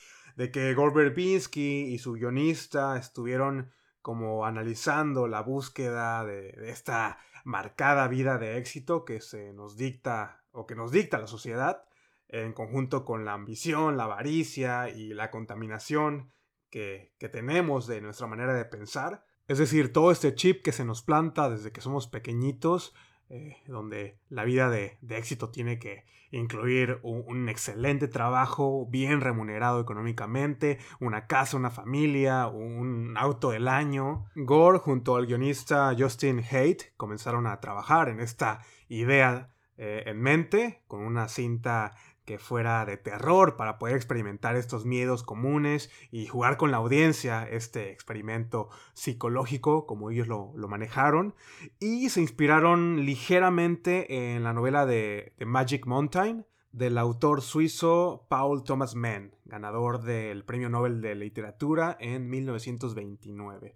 que 0.52 0.74
Gore 0.74 0.94
Verbinski 0.94 1.94
y 1.94 1.98
su 1.98 2.14
guionista 2.14 2.98
estuvieron 2.98 3.72
como 4.06 4.46
analizando 4.46 5.28
la 5.28 5.42
búsqueda 5.42 6.24
de, 6.24 6.70
esta 6.70 7.18
marcada 7.44 8.08
vida 8.08 8.38
de 8.38 8.60
éxito 8.60 9.04
que 9.04 9.20
se 9.20 9.52
nos 9.52 9.78
dicta 9.78 10.44
o 10.52 10.68
que 10.68 10.76
nos 10.76 10.92
dicta 10.92 11.18
la 11.18 11.26
sociedad 11.26 11.86
en 12.28 12.54
conjunto 12.54 13.04
con 13.04 13.26
la 13.26 13.34
ambición, 13.34 13.98
la 13.98 14.04
avaricia 14.04 14.90
y 14.92 15.16
la 15.16 15.32
contaminación 15.32 16.32
que, 16.70 17.16
tenemos 17.32 17.88
de 17.88 18.00
nuestra 18.00 18.28
manera 18.28 18.54
de 18.54 18.66
pensar. 18.66 19.26
Es 19.48 19.58
decir, 19.58 19.92
todo 19.92 20.12
este 20.12 20.36
chip 20.36 20.62
que 20.62 20.72
se 20.72 20.86
nos 20.86 21.02
planta 21.02 21.50
desde 21.50 21.72
que 21.72 21.82
somos 21.82 22.06
pequeñitos, 22.06 22.94
eh, 23.30 23.58
donde 23.68 24.20
la 24.30 24.44
vida 24.44 24.70
de, 24.70 24.98
éxito 25.10 25.50
tiene 25.50 25.80
que 25.80 26.06
incluir 26.32 27.00
un, 27.02 27.50
excelente 27.50 28.08
trabajo, 28.08 28.88
bien 28.90 29.22
remunerado 29.22 29.80
económicamente, 29.80 30.80
una 31.00 31.28
casa, 31.28 31.58
una 31.58 31.72
familia, 31.72 32.48
un 32.48 33.16
auto 33.18 33.52
del 33.52 33.68
año. 33.68 34.26
Gore 34.36 34.80
junto 34.80 35.16
al 35.16 35.26
guionista 35.26 35.96
Justin 35.98 36.44
Haidt 36.52 36.96
comenzaron 36.98 37.48
a 37.48 37.60
trabajar 37.62 38.10
en 38.10 38.20
esta 38.20 38.62
idea 38.90 39.50
eh, 39.78 40.04
en 40.06 40.22
mente, 40.22 40.84
con 40.88 41.02
una 41.02 41.28
cinta 41.28 41.96
que 42.26 42.40
fuera 42.40 42.86
de 42.86 42.98
terror 42.98 43.56
para 43.56 43.78
poder 43.78 43.96
experimentar 43.96 44.56
estos 44.56 44.86
miedos 44.86 45.24
comunes 45.24 45.92
y 46.12 46.26
jugar 46.26 46.58
con 46.58 46.72
la 46.72 46.78
audiencia 46.78 47.48
este 47.50 47.92
experimento 47.92 48.70
psicológico 48.94 49.86
como 49.86 50.10
ellos 50.10 50.28
lo, 50.28 50.54
manejaron 50.68 51.36
y 51.80 52.10
se 52.10 52.22
inspiraron 52.22 53.06
ligeramente 53.06 54.34
en 54.36 54.44
la 54.44 54.54
novela 54.54 54.86
de, 54.86 55.34
Magic 55.46 55.86
Mountain 55.86 56.46
del 56.72 56.98
autor 56.98 57.42
suizo 57.42 58.26
Paul 58.28 58.64
Thomas 58.64 58.96
Mann, 58.96 59.36
ganador 59.46 60.02
del 60.02 60.44
Premio 60.44 60.70
Nobel 60.70 61.02
de 61.02 61.16
Literatura 61.16 61.96
en 62.02 62.30
1929. 62.30 63.76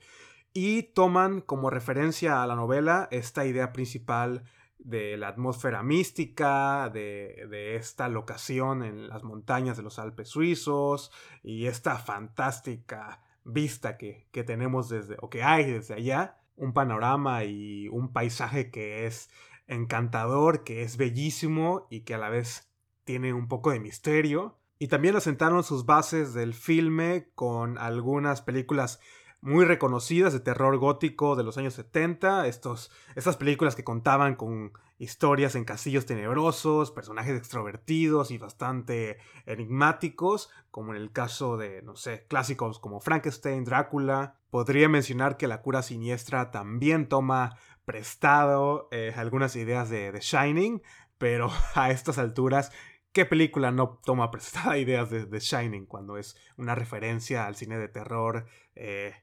Y 0.51 0.83
toman 0.83 1.41
como 1.41 1.69
referencia 1.69 2.43
a 2.43 2.47
la 2.47 2.55
novela 2.55 3.07
esta 3.11 3.45
idea 3.45 3.71
principal 3.71 4.43
de 4.89 5.17
la 5.17 5.29
atmósfera 5.29 5.83
mística, 5.83 6.89
de, 6.89 7.75
esta 7.75 8.09
locación 8.09 8.83
en 8.83 9.07
las 9.07 9.23
montañas 9.23 9.77
de 9.77 9.83
los 9.83 9.99
Alpes 9.99 10.29
suizos 10.29 11.11
y 11.43 11.67
esta 11.67 11.97
fantástica 11.97 13.21
vista 13.43 13.97
que, 13.97 14.27
que 14.31 14.43
tenemos 14.43 14.89
desde, 14.89 15.17
o 15.21 15.29
que 15.29 15.43
hay 15.43 15.65
desde 15.71 15.93
allá, 15.93 16.39
un 16.55 16.73
panorama 16.73 17.43
y 17.45 17.87
un 17.89 18.11
paisaje 18.11 18.71
que 18.71 19.05
es 19.05 19.29
encantador, 19.67 20.63
que 20.63 20.81
es 20.81 20.97
bellísimo 20.97 21.87
y 21.89 22.01
que 22.01 22.15
a 22.15 22.17
la 22.17 22.29
vez 22.29 22.69
tiene 23.03 23.33
un 23.33 23.47
poco 23.47 23.71
de 23.71 23.79
misterio. 23.79 24.59
Y 24.79 24.87
también 24.87 25.15
asentaron 25.15 25.63
sus 25.63 25.85
bases 25.85 26.33
del 26.33 26.53
filme 26.53 27.29
con 27.35 27.77
algunas 27.77 28.41
películas 28.41 28.99
muy 29.41 29.65
reconocidas 29.65 30.33
de 30.33 30.39
terror 30.39 30.77
gótico 30.77 31.35
de 31.35 31.43
los 31.43 31.57
años 31.57 31.73
70, 31.73 32.47
estos, 32.47 32.91
estas 33.15 33.37
películas 33.37 33.75
que 33.75 33.83
contaban 33.83 34.35
con 34.35 34.73
historias 34.97 35.55
en 35.55 35.63
castillos 35.63 36.05
tenebrosos, 36.05 36.91
personajes 36.91 37.37
extrovertidos 37.37 38.31
y 38.31 38.37
bastante 38.37 39.17
enigmáticos, 39.45 40.49
como 40.71 40.93
en 40.93 41.01
el 41.01 41.11
caso 41.11 41.57
de, 41.57 41.81
no 41.83 41.95
sé, 41.95 42.25
clásicos 42.27 42.79
como 42.79 42.99
Frankenstein, 42.99 43.63
Drácula. 43.63 44.35
Podría 44.49 44.89
mencionar 44.89 45.37
que 45.37 45.47
La 45.47 45.61
cura 45.61 45.81
siniestra 45.81 46.51
también 46.51 47.07
toma 47.07 47.57
prestado 47.85 48.89
eh, 48.91 49.13
algunas 49.15 49.55
ideas 49.55 49.89
de 49.89 50.11
The 50.11 50.19
Shining, 50.19 50.81
pero 51.17 51.49
a 51.75 51.91
estas 51.91 52.17
alturas 52.17 52.71
¿Qué 53.11 53.25
película 53.25 53.71
no 53.71 53.99
toma 54.05 54.29
prestada 54.29 54.77
ideas 54.77 55.09
de 55.09 55.25
The 55.25 55.39
Shining 55.39 55.85
cuando 55.85 56.17
es 56.17 56.35
una 56.57 56.75
referencia 56.75 57.47
al 57.47 57.55
cine 57.55 57.77
de 57.77 57.87
terror 57.87 58.45
eh, 58.75 59.13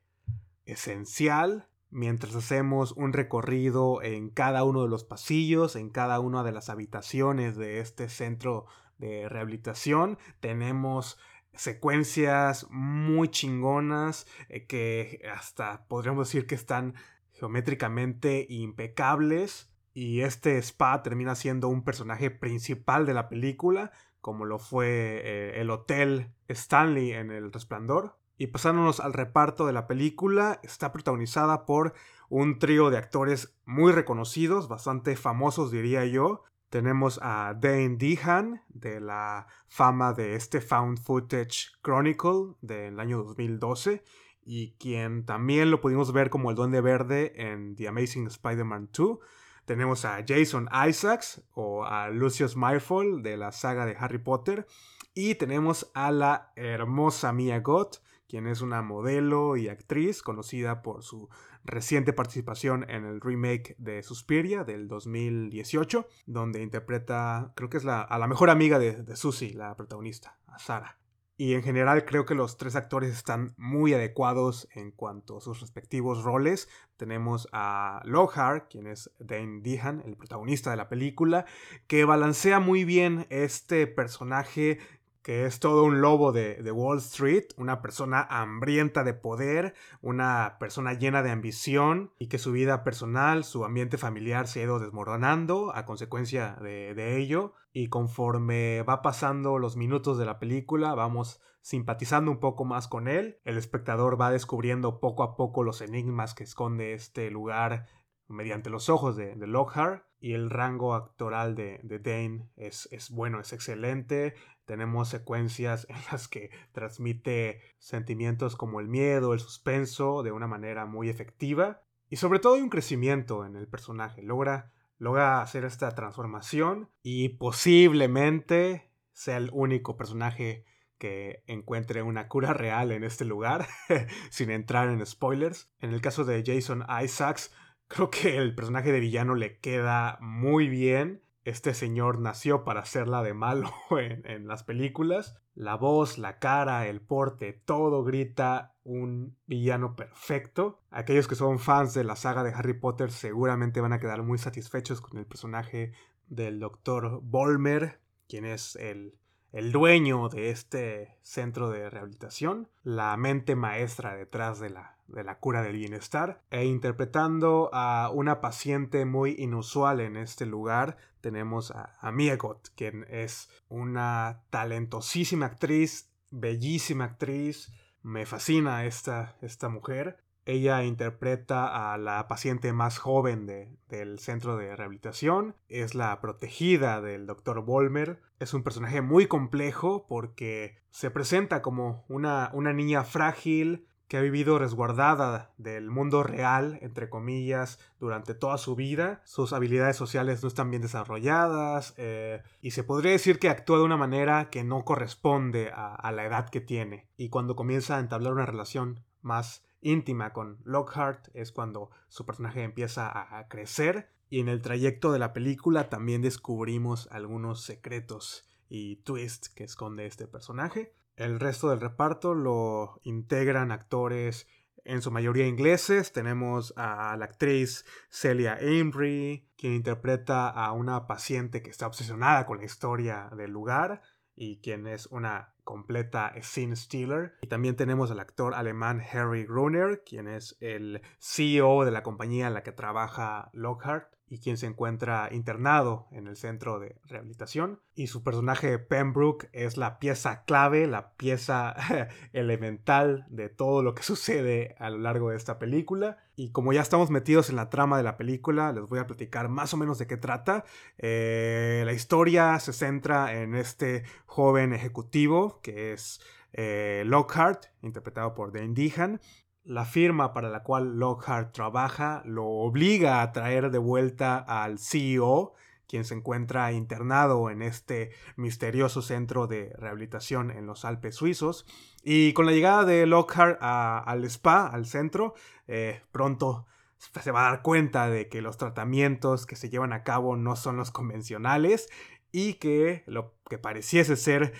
esencial 0.66 1.68
mientras 1.90 2.35
hacemos 2.35 2.92
un 2.92 3.12
recorrido 3.12 4.02
en 4.02 4.28
cada 4.28 4.64
uno 4.64 4.82
de 4.82 4.88
los 4.88 5.04
pasillos, 5.04 5.76
en 5.76 5.90
cada 5.90 6.20
una 6.20 6.42
de 6.42 6.52
las 6.52 6.68
habitaciones 6.68 7.56
de 7.56 7.80
este 7.80 8.08
centro 8.08 8.66
de 8.99 9.28
rehabilitación. 9.28 10.18
Tenemos 10.40 11.18
secuencias 11.54 12.66
muy 12.70 13.28
chingonas 13.28 14.26
eh, 14.49 14.66
que 14.66 15.23
hasta 15.32 15.87
podríamos 15.87 16.28
decir 16.28 16.46
que 16.46 16.54
están 16.54 16.94
geométricamente 17.32 18.46
impecables 18.49 19.70
y 19.94 20.20
este 20.20 20.58
spa 20.58 21.02
termina 21.02 21.35
siendo 21.35 21.68
un 21.68 21.82
personaje 21.82 22.30
principal 22.30 23.06
de 23.06 23.14
la 23.14 23.28
película 23.28 23.92
como 24.26 24.44
lo 24.44 24.58
fue 24.58 25.23
eh, 25.25 25.61
el 25.61 25.70
hotel 25.70 26.32
Stanley 26.49 27.12
en 27.12 27.30
El 27.30 27.52
Resplandor. 27.52 28.18
Y 28.38 28.49
pasándonos 28.49 29.00
al 29.00 29.12
reparto 29.12 29.66
de 29.66 29.73
la 29.73 29.87
película, 29.87 30.61
está 30.62 30.93
protagonizada 30.93 31.64
por 31.64 31.95
un 32.28 32.59
trío 32.59 32.90
de 32.90 32.99
actores 32.99 33.57
muy 33.64 33.93
reconocidos, 33.93 34.69
bastante 34.69 35.16
famosos 35.16 35.71
diría 35.71 36.05
yo. 36.05 36.43
Tenemos 36.69 37.19
a 37.23 37.55
Dane 37.59 37.97
Dehan, 37.97 38.62
de 38.69 39.00
la 39.00 39.47
fama 39.69 40.12
de 40.12 40.35
este 40.35 40.61
Found 40.61 41.00
Footage 41.00 41.71
Chronicle 41.83 42.55
del 42.61 43.00
año 43.00 43.23
2012, 43.23 44.02
y 44.45 44.73
quien 44.73 45.25
también 45.25 45.71
lo 45.71 45.81
pudimos 45.81 46.12
ver 46.12 46.28
como 46.28 46.50
el 46.50 46.57
Duende 46.57 46.81
Verde 46.81 47.33
en 47.37 47.75
The 47.75 47.88
Amazing 47.88 48.26
Spider-Man 48.26 48.90
2. 48.97 49.19
Tenemos 49.64 50.05
a 50.05 50.25
Jason 50.26 50.69
Isaacs 50.88 51.43
o 51.55 51.85
a 51.85 52.11
Lucius 52.11 52.55
Malfoy 52.55 53.23
de 53.23 53.37
la 53.37 53.50
saga 53.50 53.85
de 53.87 53.97
Harry 53.99 54.19
Potter. 54.19 54.66
Y 55.14 55.35
tenemos 55.35 55.90
a 55.95 56.12
la 56.12 56.52
hermosa 56.55 57.33
Mia 57.33 57.59
Goth 57.61 57.97
quien 58.28 58.47
es 58.47 58.61
una 58.61 58.83
modelo 58.83 59.56
y 59.56 59.68
actriz 59.68 60.23
conocida 60.23 60.83
por 60.83 61.02
su 61.02 61.28
reciente 61.64 62.12
participación 62.12 62.88
en 62.88 63.04
el 63.04 63.21
remake 63.21 63.75
de 63.78 64.02
Suspiria 64.02 64.64
del 64.64 64.88
2018, 64.88 66.06
donde 66.26 66.62
interpreta, 66.62 67.52
creo 67.56 67.68
que 67.71 67.76
es 67.78 67.85
la, 67.85 68.02
a 68.02 68.18
la 68.18 68.26
mejor 68.26 68.50
amiga 68.50 68.78
de, 68.78 69.02
de 69.02 69.16
Susie, 69.16 69.54
la 69.54 69.75
protagonista, 69.76 70.38
a 70.47 70.59
Sara. 70.59 70.99
Y 71.38 71.52
en 71.52 71.62
general 71.62 72.06
creo 72.06 72.25
que 72.25 72.35
los 72.35 72.56
tres 72.56 72.76
actores 72.76 73.12
están 73.12 73.54
muy 73.59 73.92
adecuados 73.92 74.68
en 74.75 74.90
cuanto 74.90 75.37
a 75.37 75.40
sus 75.42 75.61
respectivos 75.61 76.23
roles. 76.23 76.66
Tenemos 76.97 77.47
a 77.52 78.00
Lohar, 78.06 78.68
quien 78.71 78.87
es 78.87 79.11
Dane 79.18 79.61
Dehan, 79.61 80.02
el 80.06 80.16
protagonista 80.16 80.71
de 80.71 80.78
la 80.78 80.88
película, 80.88 81.45
que 81.88 82.06
balancea 82.06 82.59
muy 82.59 82.85
bien 82.85 83.26
este 83.28 83.87
personaje 83.87 84.78
que 85.26 85.45
es 85.45 85.59
todo 85.59 85.83
un 85.83 86.00
lobo 86.00 86.30
de, 86.30 86.71
Wall 86.71 86.99
Street, 86.99 87.47
una 87.56 87.83
persona 87.83 88.25
hambrienta 88.30 89.02
de 89.02 89.12
poder, 89.12 89.75
una 90.00 90.56
persona 90.61 90.92
llena 90.92 91.25
de 91.25 91.33
ambición 91.33 92.12
y 92.16 92.28
que 92.28 92.38
su 92.38 92.52
vida 92.52 92.85
personal, 92.85 93.42
su 93.42 93.64
ambiente 93.64 93.99
familiar 93.99 94.47
se 94.47 94.61
ha 94.61 94.62
ido 94.62 94.78
desmoronando 94.78 95.75
a 95.75 95.85
consecuencia 95.85 96.56
de, 96.62 96.95
de 96.95 97.18
ello. 97.18 97.54
Y 97.73 97.88
conforme 97.88 98.83
va 98.83 99.02
pasando 99.02 99.59
los 99.59 99.76
minutos 99.76 100.16
de 100.16 100.26
la 100.26 100.38
película, 100.38 100.95
vamos 100.95 101.40
simpatizando 101.61 102.30
un 102.30 102.38
poco 102.38 102.64
más 102.64 102.87
con 102.87 103.09
él. 103.09 103.40
El 103.42 103.59
espectador 103.59 104.21
va 104.21 104.30
descubriendo 104.30 105.00
poco 105.00 105.25
a 105.25 105.35
poco 105.35 105.64
los 105.64 105.80
enigmas 105.80 106.35
que 106.35 106.45
esconde 106.45 106.92
este 106.92 107.33
lugar 107.33 107.87
mediante 108.28 108.71
los 108.71 108.88
ojos 108.88 109.16
de, 109.16 109.35
Lockhart 109.37 110.04
y 110.18 110.35
el 110.35 110.50
rango 110.50 110.95
actoral 110.95 111.54
de, 111.54 111.80
Dane 111.83 112.49
es, 112.56 112.88
es, 112.90 113.11
bueno, 113.11 113.40
es 113.40 113.52
excelente. 113.52 114.35
Tenemos 114.66 115.08
secuencias 115.08 115.87
en 115.88 115.96
las 116.12 116.28
que 116.28 116.50
transmite 116.73 117.61
sentimientos 117.78 118.56
como 118.56 118.80
el 118.80 118.88
miedo, 118.88 119.32
el 119.32 119.40
suspenso 119.40 120.23
de 120.23 120.32
una 120.32 120.46
manera 120.46 120.85
muy 120.85 121.08
efectiva 121.08 121.82
y 122.11 122.16
sobre 122.16 122.38
todo 122.38 122.54
hay 122.54 122.61
un 122.61 122.68
crecimiento 122.68 123.46
en 123.46 123.56
el 123.56 123.66
personaje. 123.66 124.23
Logra, 124.23 124.73
logra 124.99 125.40
hacer 125.40 125.64
esta 125.64 125.94
transformación 125.94 126.90
y 127.02 127.30
posiblemente 127.30 128.92
sea 129.12 129.38
el 129.38 129.50
único 129.52 129.96
personaje 129.96 130.64
que 130.99 131.42
encuentre 131.46 132.02
una 132.02 132.28
cura 132.28 132.52
real 132.52 132.92
en 132.92 133.04
este 133.04 133.25
lugar, 133.25 133.66
sin 134.30 134.50
entrar 134.50 134.88
en 134.88 135.04
spoilers. 135.04 135.70
En 135.80 135.92
el 135.92 136.00
caso 136.00 136.25
de 136.25 136.42
Jason 136.44 136.85
Isaacs, 137.02 137.52
Creo 137.88 138.11
que 138.11 138.37
el 138.37 138.54
personaje 138.54 138.90
de 138.90 139.00
villano 139.00 139.35
le 139.35 139.58
queda 139.58 140.18
muy 140.20 140.68
bien. 140.68 141.23
Este 141.46 141.74
señor 141.74 142.18
nació 142.18 142.64
para 142.64 142.80
hacerla 142.80 143.22
de 143.22 143.32
malo 143.32 143.72
en, 143.90 144.48
las 144.48 144.64
películas. 144.64 145.40
La 145.54 145.76
voz, 145.76 146.18
la 146.18 146.40
cara, 146.40 146.88
el 146.88 147.00
porte, 147.00 147.52
todo 147.52 148.02
grita 148.02 148.74
un 148.82 149.36
villano 149.46 149.94
perfecto. 149.94 150.82
Aquellos 150.90 151.28
que 151.28 151.36
son 151.36 151.60
fans 151.60 151.94
de 151.94 152.02
la 152.02 152.16
saga 152.16 152.42
de 152.42 152.52
Harry 152.52 152.74
Potter 152.74 153.12
seguramente 153.12 153.80
van 153.80 153.92
a 153.92 154.00
quedar 154.00 154.24
muy 154.24 154.38
satisfechos 154.38 155.00
con 155.00 155.18
el 155.18 155.26
personaje 155.26 155.92
del 156.26 156.58
Dr. 156.58 157.20
Volmer, 157.22 158.00
quien 158.26 158.44
es 158.44 158.74
el 158.74 159.16
el 159.52 159.72
dueño 159.72 160.28
de 160.28 160.50
este 160.50 161.16
centro 161.22 161.70
de 161.70 161.88
rehabilitación, 161.88 162.68
la 162.82 163.16
mente 163.16 163.56
maestra 163.56 164.14
detrás 164.14 164.60
de 164.60 164.68
la, 164.68 164.95
de 165.08 165.25
la 165.25 165.38
cura 165.38 165.62
del 165.62 165.76
bienestar, 165.76 166.42
e 166.50 166.64
interpretando 166.64 167.70
a 167.72 168.10
una 168.12 168.40
paciente 168.40 169.04
muy 169.04 169.34
inusual 169.38 170.00
en 170.00 170.16
este 170.16 170.46
lugar, 170.46 170.96
tenemos 171.20 171.70
a, 171.70 171.96
a 172.00 172.12
Miegot, 172.12 172.68
quien 172.76 173.04
es 173.08 173.48
una 173.68 174.42
talentosísima 174.50 175.46
actriz, 175.46 176.10
bellísima 176.30 177.04
actriz, 177.04 177.72
me 178.02 178.25
fascina 178.25 178.84
esta, 178.84 179.36
esta 179.42 179.68
mujer. 179.68 180.18
Ella 180.44 180.84
interpreta 180.84 181.92
a 181.92 181.98
la 181.98 182.28
paciente 182.28 182.72
más 182.72 182.98
joven 182.98 183.46
del 183.88 184.18
centro 184.20 184.56
de 184.56 184.76
rehabilitación, 184.76 185.56
es 185.68 185.96
la 185.96 186.20
protegida 186.20 187.00
del 187.00 187.26
Dr. 187.26 187.62
Volmer, 187.62 188.22
es 188.38 188.54
un 188.54 188.62
personaje 188.62 189.00
muy 189.00 189.26
complejo 189.26 190.06
porque 190.06 190.76
se 190.90 191.10
presenta 191.10 191.62
como 191.62 192.04
una, 192.08 192.50
una 192.52 192.72
niña 192.72 193.02
frágil 193.02 193.88
que 194.08 194.16
ha 194.16 194.20
vivido 194.20 194.58
resguardada 194.58 195.52
del 195.58 195.90
mundo 195.90 196.22
real, 196.22 196.78
entre 196.82 197.08
comillas, 197.10 197.78
durante 197.98 198.34
toda 198.34 198.58
su 198.58 198.76
vida. 198.76 199.20
Sus 199.25 199.52
habilidades 199.52 199.96
sociales 199.96 200.42
no 200.42 200.48
están 200.48 200.70
bien 200.70 200.82
desarrolladas 200.82 201.94
eh, 201.96 202.42
y 202.60 202.72
se 202.72 202.84
podría 202.84 203.12
decir 203.12 203.38
que 203.38 203.48
actúa 203.48 203.78
de 203.78 203.84
una 203.84 203.96
manera 203.96 204.50
que 204.50 204.64
no 204.64 204.84
corresponde 204.84 205.70
a, 205.75 205.94
a 205.94 206.12
la 206.12 206.25
edad 206.25 206.48
que 206.48 206.60
tiene. 206.60 207.08
Y 207.16 207.28
cuando 207.28 207.56
comienza 207.56 207.96
a 207.96 208.00
entablar 208.00 208.32
una 208.32 208.46
relación 208.46 209.04
más 209.22 209.64
íntima 209.80 210.32
con 210.32 210.58
Lockhart 210.64 211.28
es 211.34 211.52
cuando 211.52 211.90
su 212.08 212.26
personaje 212.26 212.62
empieza 212.62 213.38
a 213.38 213.48
crecer 213.48 214.11
y 214.28 214.40
en 214.40 214.48
el 214.48 214.61
trayecto 214.61 215.12
de 215.12 215.18
la 215.18 215.33
película 215.33 215.88
también 215.88 216.22
descubrimos 216.22 217.09
algunos 217.12 217.62
secretos 217.62 218.46
y 218.68 218.96
twists 218.96 219.48
que 219.48 219.64
esconde 219.64 220.07
este 220.07 220.26
personaje. 220.26 220.92
El 221.16 221.40
resto 221.40 221.70
del 221.70 221.81
reparto 221.81 222.35
lo 222.35 223.00
integran 223.02 223.72
actores 223.72 224.46
en 224.85 225.00
su 225.00 225.11
mayoría 225.11 225.46
ingleses. 225.46 226.12
Tenemos 226.12 226.74
a 226.76 227.16
la 227.16 227.24
actriz 227.24 227.87
Celia 228.11 228.59
Embry, 228.61 229.48
quien 229.57 229.72
interpreta 229.72 230.50
a 230.50 230.72
una 230.72 231.07
paciente 231.07 231.62
que 231.62 231.70
está 231.70 231.87
obsesionada 231.87 232.44
con 232.44 232.59
la 232.59 232.66
historia 232.66 233.31
del 233.35 233.50
lugar 233.50 234.02
y 234.35 234.61
quien 234.61 234.87
es 234.87 235.07
una 235.07 235.55
completa 235.64 236.35
scene 236.42 236.76
stealer. 236.76 237.33
Y 237.40 237.46
también 237.46 237.76
tenemos 237.76 238.11
al 238.11 238.20
actor 238.20 238.52
alemán 238.52 239.02
Harry 239.11 239.46
Gruner, 239.46 240.02
quien 240.05 240.29
es 240.29 240.59
el 240.61 241.00
CEO 241.18 241.87
de 241.87 241.92
la 241.92 242.02
compañía 242.02 242.46
en 242.46 242.55
la 242.55 242.62
que 242.62 242.72
trabaja 242.72 243.48
Lockhart 243.55 244.15
y 244.28 244.38
quien 244.38 244.56
se 244.56 244.66
encuentra 244.66 245.28
internado 245.30 246.08
en 246.10 246.26
el 246.26 246.36
centro 246.36 246.80
de 246.80 246.96
rehabilitación. 247.04 247.80
Y 247.94 248.08
su 248.08 248.22
personaje 248.22 248.78
Pembroke 248.78 249.48
es 249.52 249.76
la 249.76 249.98
pieza 249.98 250.44
clave, 250.44 250.86
la 250.86 251.12
pieza 251.12 251.74
elemental 252.32 253.26
de 253.28 253.48
todo 253.48 253.82
lo 253.82 253.94
que 253.94 254.02
sucede 254.02 254.74
a 254.78 254.90
lo 254.90 254.98
largo 254.98 255.30
de 255.30 255.36
esta 255.36 255.58
película. 255.58 256.18
Y 256.34 256.50
como 256.50 256.72
ya 256.72 256.82
estamos 256.82 257.10
metidos 257.10 257.50
en 257.50 257.56
la 257.56 257.70
trama 257.70 257.96
de 257.96 258.02
la 258.02 258.16
película, 258.16 258.72
les 258.72 258.84
voy 258.86 258.98
a 258.98 259.06
platicar 259.06 259.48
más 259.48 259.72
o 259.74 259.76
menos 259.76 259.98
de 259.98 260.06
qué 260.06 260.16
trata. 260.16 260.64
Eh, 260.98 261.82
la 261.86 261.92
historia 261.92 262.58
se 262.58 262.72
centra 262.72 263.40
en 263.40 263.54
este 263.54 264.04
joven 264.26 264.72
ejecutivo 264.72 265.60
que 265.62 265.92
es 265.92 266.20
eh, 266.52 267.04
Lockhart, 267.06 267.66
interpretado 267.82 268.34
por 268.34 268.52
Dane 268.52 268.74
Dehan, 268.74 269.20
la 269.66 269.85
firma 269.85 270.33
para 270.33 270.48
la 270.48 270.62
cual 270.62 270.98
Lockhart 270.98 271.52
trabaja 271.52 272.22
lo 272.24 272.46
obliga 272.46 273.20
a 273.20 273.33
traer 273.33 273.70
de 273.70 273.79
vuelta 273.79 274.38
al 274.38 274.79
CEO, 274.79 275.55
quien 275.88 276.05
se 276.05 276.14
encuentra 276.14 276.72
internado 276.72 277.50
en 277.50 277.62
este 277.62 278.11
misterioso 278.37 279.02
centro 279.02 279.46
de 279.46 279.72
rehabilitación 279.76 280.50
en 280.50 280.66
los 280.66 280.85
Alpes 280.85 281.16
suizos. 281.16 281.66
Y 282.02 282.33
con 282.33 282.46
la 282.46 282.52
llegada 282.52 282.85
de 282.85 283.07
Lockhart 283.07 283.59
al 283.61 284.24
spa, 284.24 284.66
al 284.66 284.87
centro, 284.87 285.35
eh, 285.66 286.00
pronto 286.12 286.66
se 286.98 287.31
va 287.31 287.46
a 287.46 287.50
dar 287.50 287.62
cuenta 287.62 288.09
de 288.09 288.29
que 288.29 288.42
los 288.42 288.57
tratamientos 288.57 289.46
que 289.46 289.57
se 289.57 289.68
llevan 289.68 289.92
a 289.92 290.02
cabo 290.02 290.37
no 290.37 290.57
son 290.57 290.76
los 290.76 290.90
convencionales 290.90 291.88
y 292.33 292.55
que 292.55 293.02
lo 293.07 293.35
que 293.48 293.59
pareciese 293.59 294.16
ser 294.16 294.55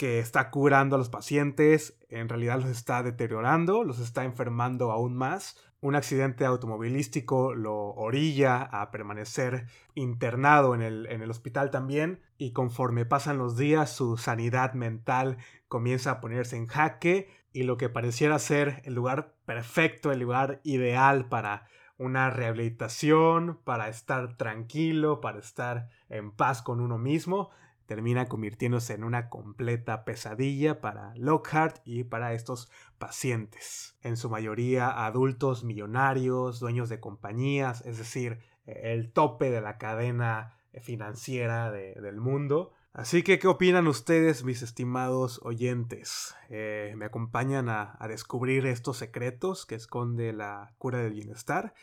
que 0.00 0.18
está 0.18 0.48
curando 0.48 0.96
a 0.96 0.98
los 0.98 1.10
pacientes, 1.10 2.00
en 2.08 2.30
realidad 2.30 2.58
los 2.58 2.70
está 2.70 3.02
deteriorando, 3.02 3.84
los 3.84 3.98
está 3.98 4.24
enfermando 4.24 4.92
aún 4.92 5.14
más. 5.14 5.58
Un 5.82 5.94
accidente 5.94 6.46
automovilístico 6.46 7.54
lo 7.54 7.76
orilla 7.90 8.62
a 8.62 8.90
permanecer 8.92 9.66
internado 9.94 10.74
en 10.74 10.80
el, 10.80 11.04
en 11.10 11.20
el 11.20 11.30
hospital 11.30 11.70
también 11.70 12.22
y 12.38 12.52
conforme 12.52 13.04
pasan 13.04 13.36
los 13.36 13.58
días 13.58 13.94
su 13.94 14.16
sanidad 14.16 14.72
mental 14.72 15.36
comienza 15.68 16.12
a 16.12 16.20
ponerse 16.22 16.56
en 16.56 16.66
jaque 16.66 17.28
y 17.52 17.64
lo 17.64 17.76
que 17.76 17.90
pareciera 17.90 18.38
ser 18.38 18.80
el 18.86 18.94
lugar 18.94 19.34
perfecto, 19.44 20.12
el 20.12 20.20
lugar 20.20 20.62
ideal 20.64 21.28
para 21.28 21.66
una 21.98 22.30
rehabilitación, 22.30 23.60
para 23.64 23.90
estar 23.90 24.38
tranquilo, 24.38 25.20
para 25.20 25.40
estar 25.40 25.90
en 26.08 26.30
paz 26.30 26.62
con 26.62 26.80
uno 26.80 26.96
mismo, 26.96 27.50
termina 27.90 28.26
convirtiéndose 28.26 28.94
en 28.94 29.02
una 29.02 29.28
completa 29.28 30.04
pesadilla 30.04 30.80
para 30.80 31.12
Lockhart 31.16 31.78
y 31.84 32.04
para 32.04 32.34
estos 32.34 32.70
pacientes, 32.98 33.96
en 34.02 34.16
su 34.16 34.30
mayoría 34.30 35.04
adultos 35.04 35.64
millonarios, 35.64 36.60
dueños 36.60 36.88
de 36.88 37.00
compañías, 37.00 37.84
es 37.84 37.98
decir, 37.98 38.38
el 38.64 39.12
tope 39.12 39.50
de 39.50 39.60
la 39.60 39.76
cadena 39.78 40.56
financiera 40.80 41.72
del 41.72 42.20
mundo. 42.20 42.70
Así 42.92 43.24
que, 43.24 43.40
¿qué 43.40 43.48
opinan 43.48 43.88
ustedes, 43.88 44.44
mis 44.44 44.62
estimados 44.62 45.40
oyentes? 45.42 46.36
Eh, 46.48 46.94
¿Me 46.96 47.06
acompañan 47.06 47.68
a, 47.68 47.96
a 47.98 48.06
descubrir 48.06 48.66
estos 48.66 48.98
secretos 48.98 49.66
que 49.66 49.74
esconde 49.74 50.32
la 50.32 50.74
cura 50.78 50.98
del 50.98 51.14
bienestar? 51.14 51.74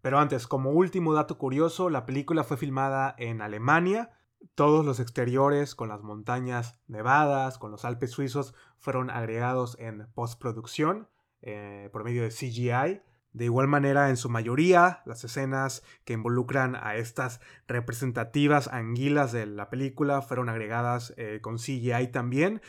Pero 0.00 0.20
antes, 0.20 0.46
como 0.46 0.70
último 0.70 1.12
dato 1.12 1.38
curioso, 1.38 1.90
la 1.90 2.06
película 2.06 2.44
fue 2.44 2.56
filmada 2.56 3.16
en 3.18 3.42
Alemania, 3.42 4.12
todos 4.54 4.84
los 4.84 5.00
exteriores 5.00 5.74
con 5.74 5.88
las 5.88 6.02
montañas 6.02 6.80
nevadas, 6.86 7.58
con 7.58 7.70
los 7.70 7.84
Alpes 7.84 8.10
suizos, 8.10 8.54
fueron 8.78 9.10
agregados 9.10 9.76
en 9.78 10.08
postproducción 10.14 11.08
eh, 11.42 11.88
por 11.92 12.04
medio 12.04 12.22
de 12.22 12.30
CGI. 12.30 13.02
De 13.32 13.44
igual 13.44 13.68
manera, 13.68 14.08
en 14.08 14.16
su 14.16 14.28
mayoría, 14.28 15.02
las 15.04 15.22
escenas 15.22 15.82
que 16.04 16.14
involucran 16.14 16.74
a 16.74 16.96
estas 16.96 17.40
representativas 17.66 18.68
anguilas 18.68 19.32
de 19.32 19.46
la 19.46 19.70
película 19.70 20.22
fueron 20.22 20.48
agregadas 20.48 21.14
eh, 21.16 21.40
con 21.42 21.58
CGI 21.58 22.10
también. 22.10 22.62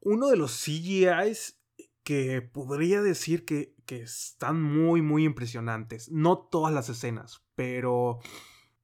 Uno 0.00 0.28
de 0.28 0.36
los 0.36 0.52
CGIs 0.52 1.60
que 2.02 2.40
podría 2.40 3.02
decir 3.02 3.44
que, 3.44 3.74
que 3.84 4.02
están 4.02 4.62
muy, 4.62 5.02
muy 5.02 5.24
impresionantes. 5.24 6.10
No 6.10 6.38
todas 6.38 6.72
las 6.72 6.88
escenas, 6.88 7.44
pero 7.56 8.20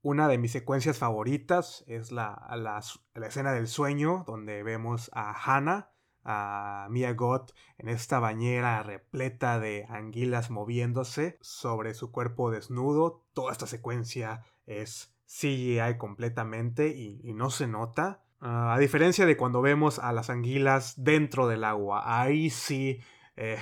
Una 0.05 0.27
de 0.27 0.37
mis 0.37 0.51
secuencias 0.51 0.99
favoritas 0.99 1.85
es 1.87 2.11
la, 2.11 2.49
la, 2.57 2.83
escena 3.25 3.53
del 3.53 3.69
sueño, 3.69 4.25
donde 4.27 4.65
vemos 4.65 5.09
a 5.15 5.33
Hannah, 5.33 5.93
a 6.25 6.89
Mia 6.91 7.13
Goth, 7.13 7.53
en 7.79 7.89
esta 7.89 8.19
bañera 8.19 8.83
repleta 8.83 9.61
de 9.61 9.87
anguilas 9.89 10.51
moviéndose 10.51 11.39
sobre 11.41 11.95
su 11.95 12.11
cuerpo 12.11 12.51
desnudo. 12.51 13.25
Toda 13.33 13.53
esta 13.53 13.69
secuencia 13.69 14.43
es 14.67 15.15
CGI 15.27 15.99
completamente 15.99 16.89
y, 16.89 17.33
no 17.35 17.51
se 17.51 17.69
nota. 17.69 18.25
Ah, 18.41 18.75
a 18.75 18.79
diferencia 18.81 19.25
de 19.25 19.37
cuando 19.37 19.63
vemos 19.63 20.01
a 20.01 20.13
las 20.13 20.31
anguilas 20.31 20.95
dentro 21.05 21.47
del 21.47 21.63
agua, 21.63 22.21
ahí 22.21 22.51
sí 22.51 22.99
eh, 23.37 23.61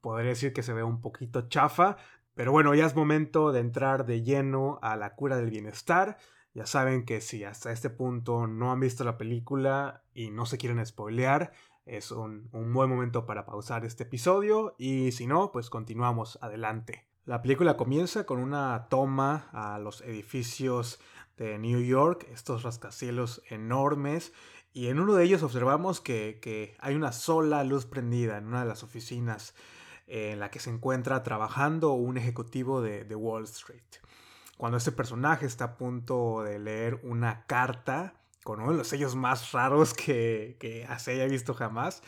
podría 0.00 0.30
decir 0.30 0.54
que 0.54 0.62
se 0.62 0.72
ve 0.72 0.82
un 0.82 1.02
poquito 1.02 1.46
chafa, 1.48 1.98
pero 2.34 2.50
bueno, 2.50 2.74
ya 2.74 2.86
es 2.86 2.96
momento 2.96 3.52
de 3.52 3.60
entrar 3.60 4.06
de 4.06 4.22
lleno 4.22 4.78
a 4.82 4.96
la 4.96 5.14
cura 5.14 5.36
del 5.36 5.50
bienestar. 5.50 6.18
Ya 6.52 6.66
saben 6.66 7.04
que 7.04 7.20
si 7.20 7.44
hasta 7.44 7.72
este 7.72 7.90
punto 7.90 8.46
no 8.46 8.72
han 8.72 8.80
visto 8.80 9.04
la 9.04 9.18
película 9.18 10.02
y 10.14 10.30
no 10.30 10.46
se 10.46 10.58
quieren 10.58 10.84
spoilear, 10.84 11.52
es 11.86 12.10
un, 12.10 12.48
buen 12.52 12.88
momento 12.88 13.26
para 13.26 13.44
pausar 13.44 13.84
este 13.84 14.04
episodio 14.04 14.74
y 14.78 15.12
si 15.12 15.26
no, 15.26 15.52
pues 15.52 15.70
continuamos 15.70 16.38
adelante. 16.40 17.06
La 17.24 17.40
película 17.42 17.76
comienza 17.76 18.24
con 18.24 18.38
una 18.38 18.86
toma 18.88 19.48
a 19.52 19.78
los 19.78 20.00
edificios 20.02 21.00
de 21.36 21.58
New 21.58 21.80
York, 21.80 22.26
estos 22.32 22.62
rascacielos 22.62 23.42
enormes, 23.48 24.32
y 24.72 24.88
en 24.88 24.98
uno 24.98 25.14
de 25.14 25.24
ellos 25.24 25.42
observamos 25.42 26.00
que, 26.00 26.38
que 26.42 26.76
hay 26.80 26.94
una 26.94 27.12
sola 27.12 27.64
luz 27.64 27.86
prendida 27.86 28.38
en 28.38 28.46
una 28.46 28.60
de 28.60 28.68
las 28.68 28.82
oficinas 28.82 29.54
en 30.06 30.40
la 30.40 30.50
que 30.50 30.60
se 30.60 30.70
encuentra 30.70 31.22
trabajando 31.22 31.92
un 31.92 32.16
ejecutivo 32.16 32.82
de, 32.82 33.14
Wall 33.14 33.44
Street. 33.44 33.82
Cuando 34.56 34.78
este 34.78 34.92
personaje 34.92 35.46
está 35.46 35.64
a 35.64 35.76
punto 35.76 36.42
de 36.42 36.58
leer 36.58 37.00
una 37.02 37.44
carta 37.46 38.14
con 38.44 38.60
uno 38.60 38.72
de 38.72 38.78
los 38.78 38.88
sellos 38.88 39.16
más 39.16 39.52
raros 39.52 39.94
que, 39.94 40.56
que 40.60 40.86
se 40.98 41.12
haya 41.12 41.26
visto 41.26 41.54
jamás, 41.54 42.02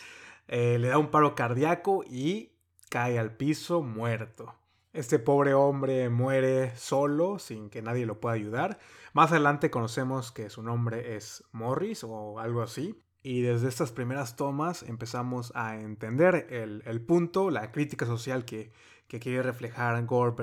eh, 0.49 0.79
le 0.79 0.89
da 0.89 0.99
un 0.99 1.11
paro 1.11 1.35
cardíaco 1.35 2.05
y 2.07 2.53
cae 2.91 3.19
al 3.19 3.37
piso 3.37 3.83
muerto. 3.83 4.55
Este 4.93 5.19
pobre 5.19 5.53
hombre 5.53 6.09
muere 6.09 6.75
solo, 6.77 7.39
sin 7.39 7.69
que 7.69 7.83
nadie 7.83 8.07
lo 8.07 8.21
pueda 8.21 8.35
ayudar. 8.35 8.79
Más 9.13 9.31
adelante 9.31 9.71
conocemos 9.71 10.33
que 10.33 10.49
su 10.49 10.63
nombre 10.63 11.17
es 11.17 11.45
Morris 11.53 12.05
o 12.05 12.39
algo 12.39 12.63
así. 12.63 13.03
Y 13.27 13.41
desde 13.41 13.67
estas 13.67 13.91
primeras 13.91 14.37
tomas 14.37 14.85
empezamos 14.85 15.51
a 15.57 15.75
entender 15.81 16.47
el, 16.49 17.01
punto, 17.01 17.51
la 17.51 17.73
crítica 17.73 18.07
social 18.07 18.45
que, 18.45 18.71
quiere 19.09 19.43
reflejar 19.43 20.01
Gore 20.07 20.37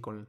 con, 0.00 0.26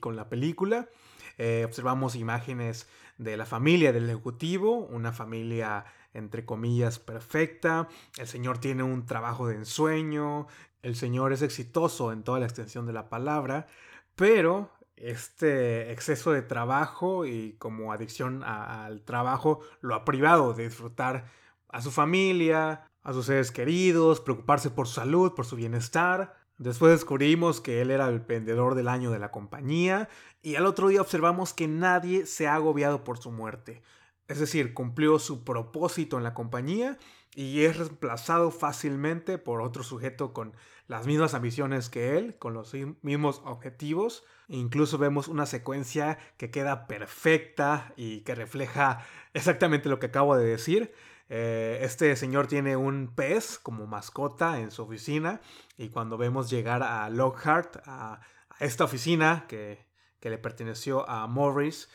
con 0.00 0.16
la 0.16 0.28
película. 0.30 0.88
Eh, 1.36 1.64
observamos 1.66 2.16
imágenes 2.16 2.88
de 3.18 3.36
la 3.36 3.44
familia 3.44 3.92
del 3.92 4.08
ejecutivo, 4.08 4.86
una 4.86 5.12
familia 5.12 5.84
entre 6.14 6.46
comillas 6.46 6.98
perfecta. 6.98 7.90
El 8.16 8.26
señor 8.26 8.56
tiene 8.56 8.82
un 8.82 9.04
trabajo 9.04 9.46
de 9.46 9.56
ensueño. 9.56 10.46
El 10.80 10.96
señor 10.96 11.34
es 11.34 11.42
exitoso 11.42 12.10
en 12.10 12.22
toda 12.22 12.40
la 12.40 12.46
extensión 12.46 12.86
de 12.86 12.94
la 12.94 13.10
palabra. 13.10 13.66
Pero 14.14 14.70
este 14.96 15.92
exceso 15.92 16.32
de 16.32 16.42
trabajo 16.42 17.26
y 17.26 17.52
como 17.58 17.92
adicción 17.92 18.42
al 18.42 19.02
trabajo 19.02 19.60
lo 19.80 19.94
ha 19.94 20.04
privado 20.04 20.54
de 20.54 20.64
disfrutar 20.64 21.30
a 21.68 21.82
su 21.82 21.90
familia, 21.90 22.88
a 23.02 23.12
sus 23.12 23.26
seres 23.26 23.52
queridos, 23.52 24.20
preocuparse 24.20 24.70
por 24.70 24.88
su 24.88 24.94
salud, 24.94 25.34
por 25.34 25.46
su 25.46 25.56
bienestar. 25.56 26.34
Después 26.58 26.92
descubrimos 26.92 27.60
que 27.60 27.82
él 27.82 27.90
era 27.90 28.08
el 28.08 28.20
vendedor 28.20 28.74
del 28.74 28.88
año 28.88 29.10
de 29.10 29.18
la 29.18 29.30
compañía 29.30 30.08
y 30.42 30.56
al 30.56 30.64
otro 30.64 30.88
día 30.88 31.02
observamos 31.02 31.52
que 31.52 31.68
nadie 31.68 32.24
se 32.24 32.48
ha 32.48 32.54
agobiado 32.54 33.04
por 33.04 33.18
su 33.18 33.30
muerte. 33.30 33.82
Es 34.28 34.40
decir, 34.40 34.74
cumplió 34.74 35.18
su 35.18 35.44
propósito 35.44 36.16
en 36.16 36.24
la 36.24 36.34
compañía 36.34 36.98
y 37.34 37.64
es 37.64 37.76
reemplazado 37.76 38.50
fácilmente 38.50 39.36
por 39.36 39.60
otro 39.60 39.82
sujeto 39.82 40.32
con 40.32 40.54
las 40.88 41.06
mismas 41.06 41.34
ambiciones 41.34 41.88
que 41.88 42.18
él, 42.18 42.36
con 42.38 42.54
los 42.54 42.72
mismos 43.02 43.42
objetivos. 43.44 44.24
Incluso 44.48 44.98
vemos 44.98 45.28
una 45.28 45.46
secuencia 45.46 46.18
que 46.36 46.50
queda 46.50 46.86
perfecta 46.86 47.92
y 47.96 48.20
que 48.20 48.34
refleja 48.34 49.04
exactamente 49.34 49.88
lo 49.88 49.98
que 49.98 50.06
acabo 50.06 50.36
de 50.36 50.46
decir. 50.46 50.92
Eh, 51.28 51.80
este 51.82 52.14
señor 52.14 52.46
tiene 52.46 52.76
un 52.76 53.12
pez 53.14 53.58
como 53.58 53.86
mascota 53.86 54.60
en 54.60 54.70
su 54.70 54.82
oficina 54.84 55.40
y 55.76 55.88
cuando 55.88 56.16
vemos 56.16 56.50
llegar 56.50 56.84
a 56.84 57.10
Lockhart, 57.10 57.78
a, 57.84 58.20
esta 58.60 58.84
oficina 58.84 59.44
que, 59.48 59.84
que 60.20 60.30
le 60.30 60.38
perteneció 60.38 61.08
a 61.10 61.26
Morris, 61.26 61.90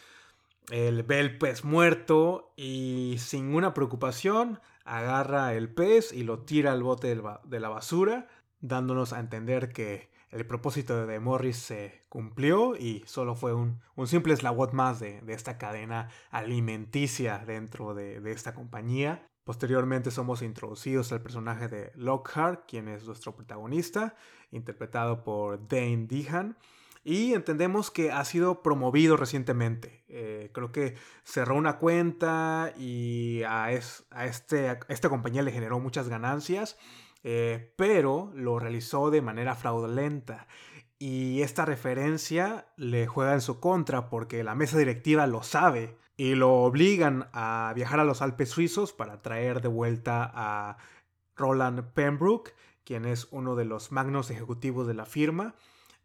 él 0.70 1.04
ve 1.04 1.20
el 1.20 1.38
pez 1.38 1.64
muerto 1.64 2.54
y 2.56 3.16
sin 3.20 3.56
una 3.56 3.74
preocupación 3.74 4.60
agarra 4.84 5.54
el 5.54 5.74
pez 5.74 6.12
y 6.12 6.24
lo 6.24 6.40
tira 6.40 6.72
al 6.72 6.84
bote 6.84 7.16
de 7.44 7.60
la 7.60 7.70
basura, 7.70 8.28
dándonos 8.62 9.14
a 9.14 9.20
entender 9.20 9.70
que 9.70 10.10
el 10.30 10.46
propósito 10.46 11.06
de 11.06 11.20
Morris 11.20 11.58
se 11.58 12.04
cumplió 12.08 12.76
y 12.78 13.04
solo 13.06 13.36
fue 13.36 13.54
un, 13.54 13.82
simple 14.06 14.34
eslabón 14.34 14.70
más 14.74 15.00
de, 15.00 15.22
esta 15.28 15.58
cadena 15.58 16.10
alimenticia 16.30 17.44
dentro 17.46 17.94
de, 17.94 18.22
de, 18.22 18.32
esta 18.32 18.54
compañía. 18.54 19.28
Posteriormente 19.44 20.10
somos 20.12 20.42
introducidos 20.42 21.12
al 21.12 21.22
personaje 21.22 21.68
de 21.68 21.92
Lockhart, 21.96 22.66
quien 22.66 22.88
es 22.88 23.06
nuestro 23.06 23.36
protagonista, 23.36 24.16
interpretado 24.52 25.24
por 25.24 25.68
Dane 25.68 26.08
Dehan 26.08 26.56
y 27.04 27.34
entendemos 27.34 27.90
que 27.90 28.12
ha 28.12 28.24
sido 28.26 28.62
promovido 28.62 29.18
recientemente. 29.18 30.04
Eh, 30.08 30.52
creo 30.54 30.72
que 30.72 30.96
cerró 31.24 31.56
una 31.56 31.78
cuenta 31.78 32.74
y 32.78 33.42
a, 33.44 33.72
este, 33.72 34.80
esta 34.88 35.10
compañía 35.10 35.42
le 35.42 35.52
generó 35.52 35.80
muchas 35.80 36.10
ganancias, 36.10 36.78
eh, 37.24 37.74
pero 37.78 38.32
lo 38.36 38.60
realizó 38.60 39.12
de 39.12 39.22
manera 39.22 39.56
fraudulenta. 39.56 40.48
Y 41.00 41.42
esta 41.42 41.66
referencia 41.66 42.68
le 42.78 43.08
juega 43.08 43.34
en 43.34 43.42
su 43.42 43.60
contra 43.60 44.10
porque 44.10 44.44
la 44.44 44.56
mesa 44.56 44.78
directiva 44.78 45.26
lo 45.28 45.42
sabe 45.42 45.98
y 46.16 46.36
lo 46.36 46.54
obligan 46.64 47.30
a 47.34 47.74
viajar 47.76 48.00
a 48.00 48.04
los 48.04 48.22
Alpes 48.22 48.50
suizos 48.50 48.94
para 48.94 49.22
traer 49.22 49.62
de 49.62 49.68
vuelta 49.68 50.32
a 50.34 50.78
Roland 51.36 51.94
Pembroke, 51.94 52.54
quien 52.84 53.06
es 53.06 53.28
uno 53.32 53.56
de 53.56 53.66
los 53.66 53.92
magnos 53.92 54.30
ejecutivos 54.30 54.86
de 54.86 54.94
la 54.94 55.06
firma 55.06 55.56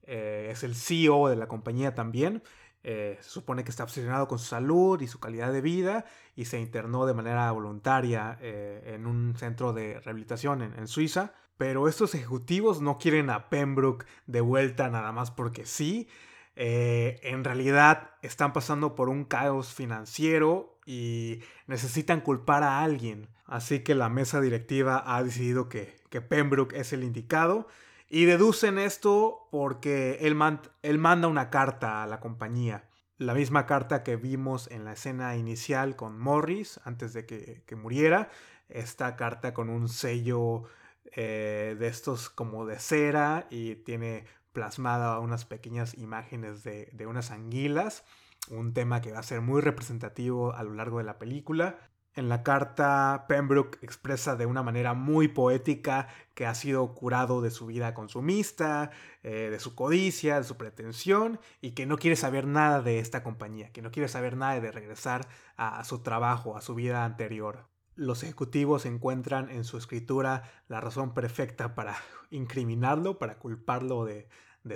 eh, 0.07 0.49
es 0.53 0.63
el 0.63 0.75
CEO 0.75 1.29
de 1.29 1.37
la 1.37 1.49
compañía 1.49 1.95
también. 1.95 2.43
Eh, 2.89 3.19
se 3.21 3.31
supone 3.31 3.65
que 3.65 3.71
está 3.71 3.83
obsesionado 3.83 4.29
con 4.29 4.39
su 4.39 4.45
salud 4.45 5.01
y 5.01 5.09
su 5.09 5.19
calidad 5.19 5.53
de 5.53 5.61
vida 5.61 6.05
y 6.37 6.45
se 6.45 6.61
internó 6.61 7.05
de 7.05 7.15
manera 7.15 7.51
voluntaria 7.51 8.39
eh, 8.41 8.95
en 8.95 9.09
un 9.09 9.35
centro 9.37 9.73
de 9.73 9.99
rehabilitación 9.99 10.63
en, 10.63 10.87
Suiza. 10.87 11.33
Pero 11.59 11.89
estos 11.89 12.15
ejecutivos 12.15 12.81
no 12.81 12.99
quieren 12.99 13.29
a 13.31 13.49
Pembroke 13.49 14.07
de 14.29 14.41
vuelta 14.41 14.89
nada 14.89 15.11
más 15.11 15.33
porque 15.33 15.67
sí. 15.67 16.07
en 16.55 17.43
realidad 17.43 18.13
están 18.23 18.53
pasando 18.53 18.95
por 18.95 19.09
un 19.09 19.25
caos 19.25 19.75
financiero 19.75 20.79
y 20.87 21.41
necesitan 21.67 22.21
culpar 22.21 22.63
a 22.63 22.85
alguien. 22.85 23.27
Así 23.47 23.81
que 23.81 23.97
la 23.97 24.09
mesa 24.09 24.41
directiva 24.41 25.03
ha 25.05 25.25
decidido 25.25 25.69
que, 25.69 25.97
que 26.09 26.21
Pembroke 26.21 26.79
es 26.79 26.93
el 26.93 27.03
indicado 27.03 27.67
y 28.09 28.25
deducen 28.25 28.79
esto 28.79 29.49
porque 29.51 30.19
él, 30.21 30.35
manda 30.35 31.29
una 31.29 31.51
carta 31.51 32.03
a 32.03 32.07
la 32.07 32.21
compañía. 32.21 32.89
La 33.19 33.35
misma 33.35 33.67
carta 33.67 34.03
que 34.03 34.17
vimos 34.17 34.71
en 34.71 34.85
la 34.85 34.93
escena 34.93 35.37
inicial 35.37 35.97
con 35.97 36.19
Morris 36.19 36.81
antes 36.85 37.13
de 37.13 37.27
que, 37.27 37.77
muriera. 37.77 38.31
Esta 38.69 39.17
carta 39.17 39.55
con 39.55 39.69
un 39.69 39.89
sello 39.89 40.65
eh, 41.13 41.77
de 41.79 41.87
estos 41.87 42.31
como 42.31 42.67
de 42.67 42.79
cera 42.79 43.47
y 43.49 43.77
tiene 43.77 44.25
plasmada 44.53 45.21
unas 45.21 45.45
pequeñas 45.45 45.95
imágenes 45.95 46.63
de, 46.63 46.91
de 46.93 47.07
unas 47.07 47.31
anguilas. 47.31 48.05
Un 48.51 48.73
tema 48.73 49.01
que 49.01 49.13
va 49.13 49.21
a 49.21 49.25
ser 49.25 49.41
muy 49.41 49.61
representativo 49.61 50.53
a 50.55 50.63
lo 50.63 50.75
largo 50.75 50.99
de 50.99 51.05
la 51.05 51.19
película. 51.19 51.79
En 52.17 52.31
la 52.31 52.43
carta, 52.43 53.27
Pembroke 53.29 53.79
expresa 53.83 54.37
de 54.37 54.47
una 54.47 54.63
manera 54.63 54.95
muy 54.95 55.29
poética 55.29 56.09
que 56.35 56.47
ha 56.47 56.55
sido 56.55 56.95
curado 56.95 57.43
de 57.43 57.51
su 57.51 57.67
vida 57.67 57.93
consumista, 57.93 58.91
eh, 59.23 59.51
de 59.51 59.61
su 59.61 59.75
codicia, 59.75 60.39
de 60.39 60.45
su 60.45 60.57
pretensión 60.57 61.39
y 61.61 61.73
que 61.73 61.85
no 61.85 61.99
quiere 61.99 62.17
saber 62.17 62.47
nada 62.47 62.81
de 62.81 63.01
esta 63.01 63.23
compañía, 63.23 63.71
que 63.71 63.83
no 63.83 63.91
quiere 63.91 64.09
saber 64.09 64.35
nada 64.35 64.59
de 64.59 64.73
regresar 64.73 65.29
a, 65.59 65.85
su 65.85 65.99
trabajo, 65.99 66.57
a 66.57 66.63
su 66.63 66.75
vida 66.75 67.05
anterior. 67.05 67.69
Los 67.97 68.23
ejecutivos 68.23 68.87
encuentran 68.87 69.51
en 69.51 69.65
su 69.65 69.77
escritura 69.77 70.51
la 70.69 70.81
razón 70.81 71.13
perfecta 71.13 71.75
para 71.75 71.97
incriminarlo, 72.31 73.19
para 73.19 73.39
culparlo 73.39 74.07
de, 74.07 74.27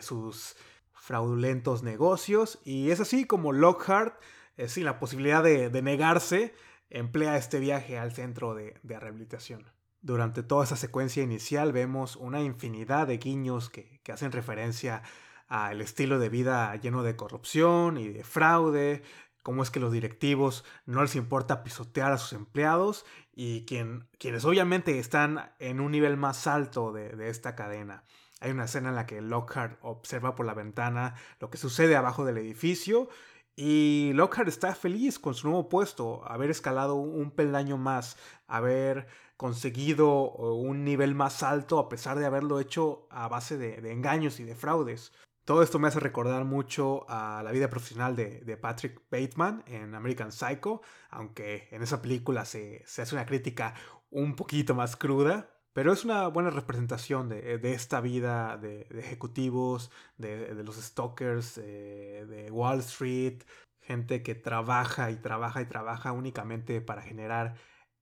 sus 0.02 0.56
fraudulentos 0.92 1.82
negocios 1.82 2.60
y 2.64 2.90
es 2.90 3.00
así 3.00 3.24
como 3.24 3.52
Lockhart, 3.52 4.20
eh, 4.58 4.68
sin 4.68 4.84
la 4.84 4.98
posibilidad 5.00 5.42
de 5.42 5.82
negarse, 5.82 6.54
emplea 6.90 7.36
este 7.36 7.60
viaje 7.60 7.98
al 7.98 8.12
centro 8.12 8.54
de, 8.54 8.78
rehabilitación. 8.82 9.64
Durante 10.02 10.42
toda 10.42 10.64
esa 10.64 10.76
secuencia 10.76 11.22
inicial 11.22 11.72
vemos 11.72 12.16
una 12.16 12.40
infinidad 12.40 13.06
de 13.06 13.18
guiños 13.18 13.70
que, 13.70 14.00
hacen 14.12 14.32
referencia 14.32 15.02
al 15.46 15.80
estilo 15.80 16.18
de 16.18 16.28
vida 16.28 16.74
lleno 16.76 17.02
de 17.02 17.16
corrupción 17.16 17.96
y 17.96 18.08
de 18.08 18.24
fraude, 18.24 19.02
cómo 19.42 19.62
es 19.62 19.70
que 19.70 19.80
los 19.80 19.92
directivos 19.92 20.64
no 20.84 21.02
les 21.02 21.16
importa 21.16 21.62
pisotear 21.62 22.12
a 22.12 22.18
sus 22.18 22.32
empleados 22.32 23.06
y 23.32 23.64
quienes 23.64 24.44
obviamente 24.44 24.98
están 24.98 25.52
en 25.58 25.80
un 25.80 25.92
nivel 25.92 26.16
más 26.16 26.46
alto 26.46 26.92
de, 26.92 27.28
esta 27.28 27.54
cadena. 27.54 28.04
Hay 28.40 28.50
una 28.50 28.64
escena 28.64 28.88
en 28.88 28.96
la 28.96 29.06
que 29.06 29.20
Lockhart 29.20 29.78
observa 29.82 30.34
por 30.34 30.46
la 30.46 30.54
ventana 30.54 31.14
lo 31.38 31.50
que 31.50 31.58
sucede 31.58 31.94
abajo 31.94 32.24
del 32.24 32.38
edificio 32.38 33.08
y 33.56 34.12
Lockhart 34.14 34.48
está 34.48 34.74
feliz 34.74 35.18
con 35.18 35.34
su 35.34 35.48
nuevo 35.48 35.68
puesto, 35.68 36.22
haber 36.26 36.50
escalado 36.50 36.94
un 36.94 37.30
peldaño 37.30 37.76
más, 37.76 38.16
haber 38.46 39.06
conseguido 39.36 40.30
un 40.32 40.84
nivel 40.84 41.14
más 41.14 41.42
alto 41.42 41.78
a 41.78 41.88
pesar 41.88 42.18
de 42.18 42.26
haberlo 42.26 42.60
hecho 42.60 43.06
a 43.10 43.28
base 43.28 43.56
de 43.58 43.92
engaños 43.92 44.40
y 44.40 44.44
de 44.44 44.54
fraudes. 44.54 45.12
Todo 45.50 45.64
esto 45.64 45.80
me 45.80 45.88
hace 45.88 45.98
recordar 45.98 46.44
mucho 46.44 47.06
a 47.08 47.42
la 47.42 47.50
vida 47.50 47.68
profesional 47.68 48.14
de, 48.14 48.56
Patrick 48.56 49.02
Bateman 49.10 49.64
en 49.66 49.96
American 49.96 50.30
Psycho, 50.30 50.80
aunque 51.10 51.66
en 51.72 51.82
esa 51.82 52.00
película 52.00 52.44
se, 52.44 52.84
hace 52.84 53.14
una 53.16 53.26
crítica 53.26 53.74
un 54.10 54.36
poquito 54.36 54.76
más 54.76 54.94
cruda, 54.94 55.50
pero 55.80 55.94
es 55.94 56.04
una 56.04 56.26
buena 56.26 56.50
representación 56.50 57.30
de, 57.30 57.58
esta 57.72 58.02
vida 58.02 58.58
de, 58.58 58.82
ejecutivos, 58.90 59.90
de, 60.18 60.62
los 60.62 60.76
stalkers, 60.76 61.56
eh, 61.56 62.26
de 62.28 62.50
Wall 62.50 62.80
Street, 62.80 63.44
gente 63.80 64.22
que 64.22 64.34
trabaja 64.34 65.10
y 65.10 65.16
trabaja 65.16 65.62
y 65.62 65.64
trabaja 65.64 66.12
únicamente 66.12 66.82
para 66.82 67.00
generar 67.00 67.54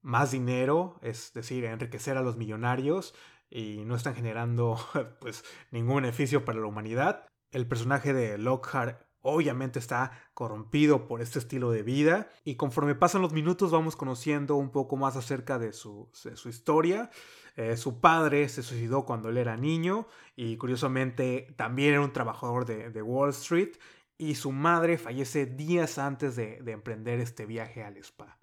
más 0.03 0.33
dinero, 0.33 0.99
es 1.03 1.33
decir, 1.35 1.67
enriquecer 1.67 2.17
a 2.17 2.23
los 2.23 2.37
millonarios 2.37 3.15
y 3.49 3.85
no 3.85 3.95
están 3.95 4.17
generando 4.17 4.77
pues 5.21 5.45
ningún 5.71 6.03
beneficio 6.03 6.45
para 6.45 6.59
la 6.59 6.67
humanidad. 6.67 7.29
El 7.53 7.69
personaje 7.69 8.13
de 8.13 8.39
Lockhart 8.39 9.09
obviamente 9.21 9.79
está 9.79 10.13
corrompido 10.35 11.07
por 11.07 11.21
este 11.21 11.39
estilo 11.39 11.71
de 11.71 11.83
vida 11.83 12.29
y 12.45 12.57
conforme 12.57 12.95
pasan 12.95 13.23
los 13.23 13.33
minutos 13.33 13.71
vamos 13.71 13.97
conociendo 13.97 14.57
un 14.57 14.71
poco 14.71 14.97
más 14.97 15.17
acerca 15.17 15.59
de 15.59 15.73
su, 15.73 16.11
historia. 16.47 17.11
Eh, 17.59 17.77
su 17.77 17.99
padre 17.99 18.49
se 18.49 18.63
suicidó 18.63 19.05
cuando 19.05 19.31
él 19.31 19.37
era 19.37 19.57
niño 19.57 20.07
y 20.37 20.57
curiosamente 20.59 21.53
también 21.57 21.95
era 21.95 22.03
un 22.03 22.13
trabajador 22.13 22.65
de, 22.65 23.03
Wall 23.03 23.31
Street 23.31 23.73
y 24.17 24.37
su 24.37 24.53
madre 24.53 24.97
fallece 24.97 25.45
días 25.45 25.99
antes 25.99 26.37
de, 26.37 26.59
emprender 26.69 27.19
este 27.19 27.47
viaje 27.47 27.83
al 27.83 27.97
spa. 27.97 28.39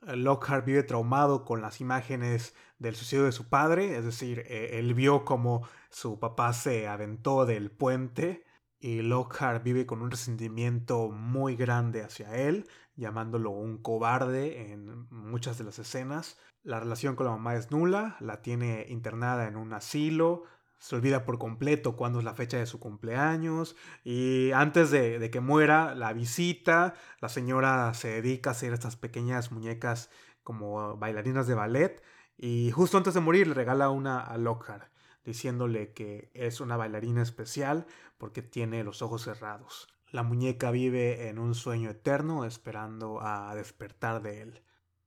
Lockhart 0.00 0.64
vive 0.64 0.84
traumado 0.84 1.44
con 1.44 1.60
las 1.60 1.82
imágenes 1.82 2.54
del 2.78 2.96
suicidio 2.96 3.24
de 3.26 3.32
su 3.32 3.46
padre, 3.50 3.94
es 3.98 4.06
decir, 4.06 4.42
eh, 4.46 4.78
él 4.78 4.94
vio 4.94 5.26
como 5.26 5.68
su 5.90 6.18
papá 6.18 6.54
se 6.54 6.88
aventó 6.88 7.44
del 7.44 7.70
puente 7.70 8.42
y 8.80 9.02
Lockhart 9.02 9.62
vive 9.62 9.84
con 9.84 10.00
un 10.00 10.10
resentimiento 10.10 11.10
muy 11.10 11.56
grande 11.56 12.02
hacia 12.02 12.34
él, 12.34 12.66
llamándolo 12.96 13.50
un 13.50 13.78
cobarde 13.78 14.72
en 14.72 15.06
muchas 15.10 15.58
de 15.58 15.64
las 15.64 15.78
escenas. 15.78 16.38
La 16.62 16.80
relación 16.80 17.14
con 17.16 17.26
la 17.26 17.32
mamá 17.32 17.54
es 17.54 17.70
nula, 17.70 18.16
la 18.20 18.42
tiene 18.42 18.86
internada 18.88 19.46
en 19.46 19.56
un 19.56 19.72
asilo, 19.72 20.44
se 20.78 20.96
olvida 20.96 21.24
por 21.24 21.38
completo 21.38 21.96
cuándo 21.96 22.18
es 22.18 22.24
la 22.24 22.34
fecha 22.34 22.58
de 22.58 22.66
su 22.66 22.80
cumpleaños 22.80 23.76
y 24.04 24.50
antes 24.52 24.90
de, 24.90 25.18
de, 25.18 25.30
que 25.30 25.40
muera 25.40 25.94
la 25.94 26.12
visita, 26.12 26.94
la 27.20 27.28
señora 27.28 27.94
se 27.94 28.20
dedica 28.20 28.50
a 28.50 28.52
hacer 28.52 28.72
estas 28.72 28.96
pequeñas 28.96 29.52
muñecas 29.52 30.10
como 30.42 30.96
bailarinas 30.96 31.46
de 31.46 31.54
ballet 31.54 32.02
y 32.36 32.70
justo 32.72 32.98
antes 32.98 33.14
de 33.14 33.20
morir 33.20 33.46
le 33.46 33.54
regala 33.54 33.90
una 33.90 34.20
a 34.20 34.36
Lockhart 34.36 34.90
diciéndole 35.24 35.92
que 35.92 36.30
es 36.34 36.60
una 36.60 36.76
bailarina 36.76 37.22
especial 37.22 37.86
porque 38.16 38.42
tiene 38.42 38.84
los 38.84 39.02
ojos 39.02 39.22
cerrados. 39.24 39.88
La 40.16 40.22
muñeca 40.22 40.70
vive 40.70 41.28
en 41.28 41.38
un 41.38 41.54
sueño 41.54 41.90
eterno 41.90 42.46
esperando 42.46 43.20
a 43.20 43.54
despertar 43.54 44.22
de 44.22 44.40
él. 44.40 44.62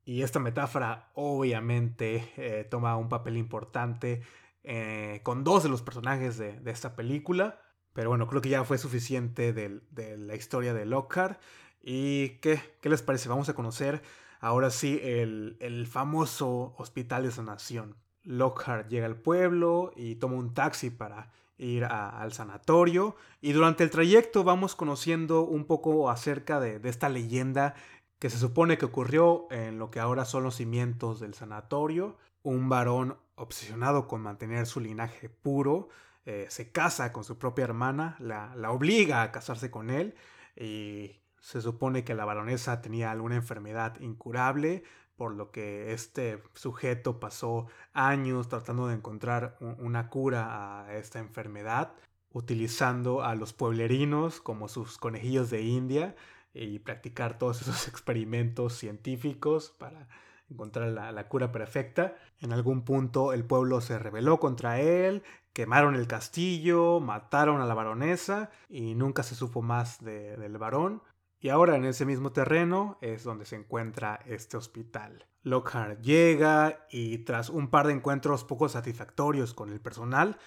Y 0.05 0.21
esta 0.21 0.37
metáfora 0.37 1.09
obviamente 1.15 2.31
eh, 2.37 2.63
toma 2.69 2.95
un 2.95 3.09
papel 3.09 3.35
importante 3.35 4.21
eh, 4.63 5.21
con 5.23 5.43
dos 5.43 5.63
de 5.63 5.69
los 5.69 5.81
personajes 5.81 6.37
de, 6.37 6.61
esta 6.67 6.95
película. 6.95 7.59
Pero 7.93 8.09
bueno, 8.09 8.27
creo 8.27 8.39
que 8.39 8.49
ya 8.49 8.63
fue 8.63 8.77
suficiente 8.77 9.51
de, 9.51 9.81
la 10.15 10.35
historia 10.35 10.75
de 10.75 10.85
Lockhart. 10.85 11.41
¿Y 11.81 12.37
qué, 12.41 12.61
qué, 12.79 12.89
les 12.89 13.01
parece? 13.01 13.29
Vamos 13.29 13.49
a 13.49 13.55
conocer 13.55 14.03
ahora 14.39 14.69
sí 14.69 14.99
el, 15.01 15.57
el 15.59 15.87
famoso 15.87 16.75
Hospital 16.77 17.23
de 17.23 17.31
Sanación. 17.31 17.95
Lockhart 18.21 18.89
llega 18.89 19.07
al 19.07 19.15
pueblo 19.15 19.91
y 19.95 20.17
toma 20.17 20.35
un 20.35 20.53
taxi 20.53 20.91
para 20.91 21.31
ir 21.59 21.85
al 21.85 22.33
sanatorio 22.33 23.15
y 23.41 23.51
durante 23.51 23.83
el 23.83 23.91
trayecto 23.91 24.43
vamos 24.43 24.75
conociendo 24.75 25.43
un 25.43 25.65
poco 25.65 26.09
acerca 26.09 26.59
de, 26.59 26.79
esta 26.89 27.09
leyenda 27.09 27.75
que 28.17 28.29
se 28.29 28.37
supone 28.37 28.77
que 28.77 28.85
ocurrió 28.85 29.47
en 29.51 29.77
lo 29.77 29.91
que 29.91 29.99
ahora 29.99 30.25
son 30.25 30.43
los 30.43 30.55
cimientos 30.55 31.19
del 31.19 31.33
sanatorio. 31.33 32.17
Un 32.41 32.69
varón 32.69 33.17
obsesionado 33.35 34.07
con 34.07 34.21
mantener 34.21 34.65
su 34.65 34.79
linaje 34.79 35.29
puro 35.29 35.89
eh, 36.25 36.47
se 36.49 36.71
casa 36.71 37.11
con 37.11 37.23
su 37.23 37.37
propia 37.37 37.63
hermana, 37.63 38.15
la, 38.19 38.53
la 38.55 38.71
obliga 38.71 39.23
a 39.23 39.31
casarse 39.31 39.71
con 39.71 39.89
él 39.89 40.15
y 40.55 41.19
se 41.39 41.61
supone 41.61 42.03
que 42.03 42.13
la 42.13 42.25
baronesa 42.25 42.81
tenía 42.81 43.11
alguna 43.11 43.35
enfermedad 43.35 43.99
incurable, 44.01 44.83
por 45.19 45.35
lo 45.35 45.51
que 45.51 45.91
este 45.91 46.41
sujeto 46.53 47.19
pasó 47.19 47.67
años 47.91 48.47
tratando 48.47 48.87
de 48.87 48.95
encontrar 48.95 49.57
una 49.59 50.09
cura 50.09 50.85
a 50.85 50.95
esta 50.95 51.19
enfermedad, 51.19 51.91
utilizando 52.31 53.21
a 53.21 53.35
los 53.35 53.51
pueblerinos 53.51 54.39
como 54.39 54.69
sus 54.69 54.97
conejillos 54.97 55.49
de 55.49 55.63
India 55.63 56.15
y 56.53 56.79
practicar 56.79 57.37
todos 57.37 57.61
esos 57.61 57.87
experimentos 57.89 58.75
científicos 58.75 59.75
para 59.77 60.07
encontrar 60.49 60.87
la, 60.87 61.27
cura 61.27 61.51
perfecta. 61.51 62.15
En 62.39 62.53
algún 62.53 62.85
punto 62.85 63.33
el 63.33 63.43
pueblo 63.43 63.81
se 63.81 63.99
rebeló 63.99 64.39
contra 64.39 64.79
él, 64.79 65.23
quemaron 65.51 65.95
el 65.95 66.07
castillo, 66.07 67.01
mataron 67.01 67.59
a 67.59 67.65
la 67.65 67.73
baronesa 67.73 68.51
y 68.69 68.95
nunca 68.95 69.23
se 69.23 69.35
supo 69.35 69.61
más 69.61 70.01
del 70.01 70.57
varón. 70.57 71.01
Y 71.39 71.49
ahora 71.49 71.77
en 71.77 71.85
ese 71.85 72.05
mismo 72.05 72.31
terreno 72.31 72.97
es 73.01 73.23
donde 73.23 73.45
se 73.45 73.55
encuentra 73.55 74.19
este 74.25 74.57
hospital. 74.57 75.25
Lockhart 75.43 76.01
llega 76.01 76.85
y 76.89 77.19
tras 77.19 77.49
un 77.49 77.69
par 77.69 77.87
de 77.87 77.93
encuentros 77.93 78.43
poco 78.43 78.67
satisfactorios 78.67 79.53
con 79.53 79.69
el 79.71 79.79
personal, 79.79 80.37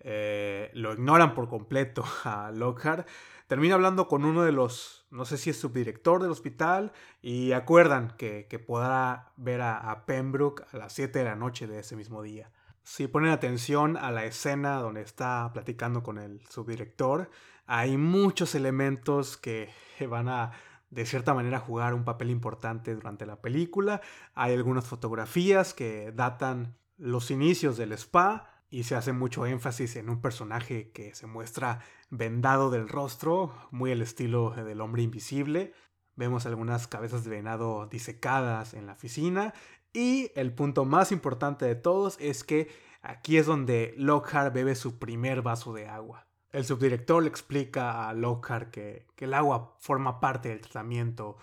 eh, 0.00 0.70
lo 0.74 0.92
ignoran 0.92 1.34
por 1.34 1.48
completo 1.48 2.04
a 2.24 2.50
Lockhart. 2.50 3.08
Termina 3.46 3.74
hablando 3.74 4.08
con 4.08 4.24
uno 4.24 4.42
de 4.42 4.52
los, 4.52 5.06
no 5.10 5.24
sé 5.24 5.38
si 5.38 5.50
es 5.50 5.60
subdirector 5.60 6.22
del 6.22 6.30
hospital, 6.30 6.92
y 7.20 7.52
acuerdan 7.52 8.14
que, 8.16 8.46
podrá 8.66 9.32
ver 9.36 9.60
a, 9.60 9.90
a, 9.90 10.06
Pembroke 10.06 10.64
a 10.72 10.76
las 10.76 10.92
7 10.92 11.18
de 11.18 11.24
la 11.24 11.36
noche 11.36 11.66
de 11.66 11.80
ese 11.80 11.96
mismo 11.96 12.22
día. 12.22 12.50
Si 12.82 13.06
ponen 13.06 13.30
atención 13.30 13.96
a 13.96 14.10
la 14.10 14.24
escena 14.24 14.76
donde 14.76 15.02
está 15.02 15.50
platicando 15.52 16.02
con 16.02 16.18
el 16.18 16.40
subdirector, 16.48 17.30
hay 17.66 17.96
muchos 17.96 18.54
elementos 18.54 19.36
que 19.36 19.70
van 20.08 20.28
a 20.28 20.52
de 20.90 21.06
cierta 21.06 21.32
manera 21.32 21.58
jugar 21.58 21.94
un 21.94 22.04
papel 22.04 22.30
importante 22.30 22.94
durante 22.94 23.24
la 23.24 23.40
película. 23.40 24.02
Hay 24.34 24.52
algunas 24.52 24.86
fotografías 24.86 25.72
que 25.72 26.12
datan 26.12 26.76
los 26.98 27.30
inicios 27.30 27.78
del 27.78 27.92
spa 27.92 28.62
y 28.68 28.84
se 28.84 28.94
hace 28.94 29.12
mucho 29.12 29.46
énfasis 29.46 29.96
en 29.96 30.10
un 30.10 30.20
personaje 30.20 30.90
que 30.92 31.14
se 31.14 31.26
muestra 31.26 31.80
vendado 32.10 32.70
del 32.70 32.88
rostro, 32.88 33.54
muy 33.70 33.90
el 33.90 34.02
estilo 34.02 34.50
del 34.50 34.82
hombre 34.82 35.02
invisible. 35.02 35.72
Vemos 36.14 36.44
algunas 36.44 36.88
cabezas 36.88 37.24
de 37.24 37.30
venado 37.30 37.86
disecadas 37.86 38.74
en 38.74 38.86
la 38.86 38.92
oficina 38.92 39.54
y 39.94 40.30
el 40.34 40.52
punto 40.54 40.84
más 40.84 41.10
importante 41.10 41.64
de 41.64 41.74
todos 41.74 42.18
es 42.20 42.44
que 42.44 42.68
aquí 43.00 43.38
es 43.38 43.46
donde 43.46 43.94
Lockhart 43.96 44.52
bebe 44.52 44.74
su 44.74 44.98
primer 44.98 45.40
vaso 45.40 45.72
de 45.72 45.88
agua. 45.88 46.26
El 46.52 46.66
subdirector 46.66 47.22
le 47.22 47.30
explica 47.30 48.08
a 48.08 48.12
Lockhart 48.12 48.70
que, 48.70 49.06
el 49.16 49.34
agua 49.34 49.74
forma 49.78 50.20
parte 50.20 50.50
del 50.50 50.60
tratamiento 50.60 51.38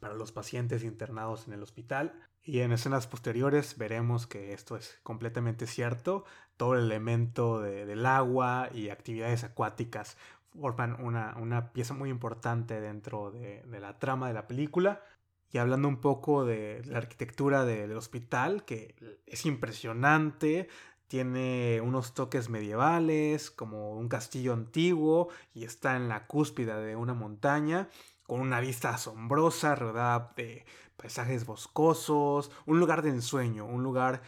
para 0.00 0.14
los 0.14 0.32
pacientes 0.32 0.84
internados 0.84 1.46
en 1.46 1.54
el 1.54 1.62
hospital. 1.62 2.12
Y 2.44 2.60
en 2.60 2.72
escenas 2.72 3.06
posteriores 3.06 3.78
veremos 3.78 4.26
que 4.26 4.52
esto 4.52 4.76
es 4.76 4.98
completamente 5.02 5.66
cierto. 5.66 6.24
Todo 6.56 6.74
el 6.74 6.84
elemento 6.84 7.60
del 7.60 8.04
agua 8.04 8.68
y 8.74 8.90
actividades 8.90 9.44
acuáticas 9.44 10.18
forman 10.60 11.02
una, 11.02 11.72
pieza 11.72 11.94
muy 11.94 12.10
importante 12.10 12.80
dentro 12.80 13.30
de, 13.30 13.64
la 13.80 13.98
trama 13.98 14.28
de 14.28 14.34
la 14.34 14.46
película. 14.46 15.02
Y 15.50 15.58
hablando 15.58 15.88
un 15.88 16.00
poco 16.00 16.44
de 16.44 16.82
la 16.86 16.98
arquitectura 16.98 17.64
del 17.64 17.96
hospital, 17.96 18.64
que 18.64 18.94
es 19.26 19.46
impresionante, 19.46 20.68
tiene 21.12 21.82
unos 21.82 22.14
toques 22.14 22.48
medievales, 22.48 23.50
como 23.50 23.92
un 23.98 24.08
castillo 24.08 24.54
antiguo, 24.54 25.28
y 25.52 25.64
está 25.64 25.94
en 25.94 26.08
la 26.08 26.26
cúspide 26.26 26.74
de 26.74 26.96
una 26.96 27.12
montaña, 27.12 27.90
con 28.22 28.40
una 28.40 28.60
vista 28.60 28.94
asombrosa, 28.94 29.74
rodeada 29.74 30.32
de 30.36 30.64
paisajes 30.96 31.44
boscosos, 31.44 32.50
un 32.64 32.80
lugar 32.80 33.02
de 33.02 33.10
ensueño, 33.10 33.66
un 33.66 33.82
lugar 33.82 34.22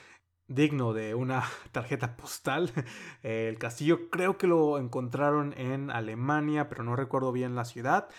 digno 0.47 0.93
de 0.93 1.15
una 1.15 1.45
tarjeta 1.73 2.19
postal. 2.19 2.71
El 3.23 3.57
castillo 3.57 4.11
creo 4.11 4.37
que 4.37 4.47
lo 4.47 4.77
encontraron 4.77 5.55
en 5.57 5.91
Alemania, 5.91 6.69
pero 6.69 6.85
no 6.85 6.97
recuerdo 6.97 7.33
bien 7.33 7.55
la 7.55 7.65
ciudad 7.65 8.11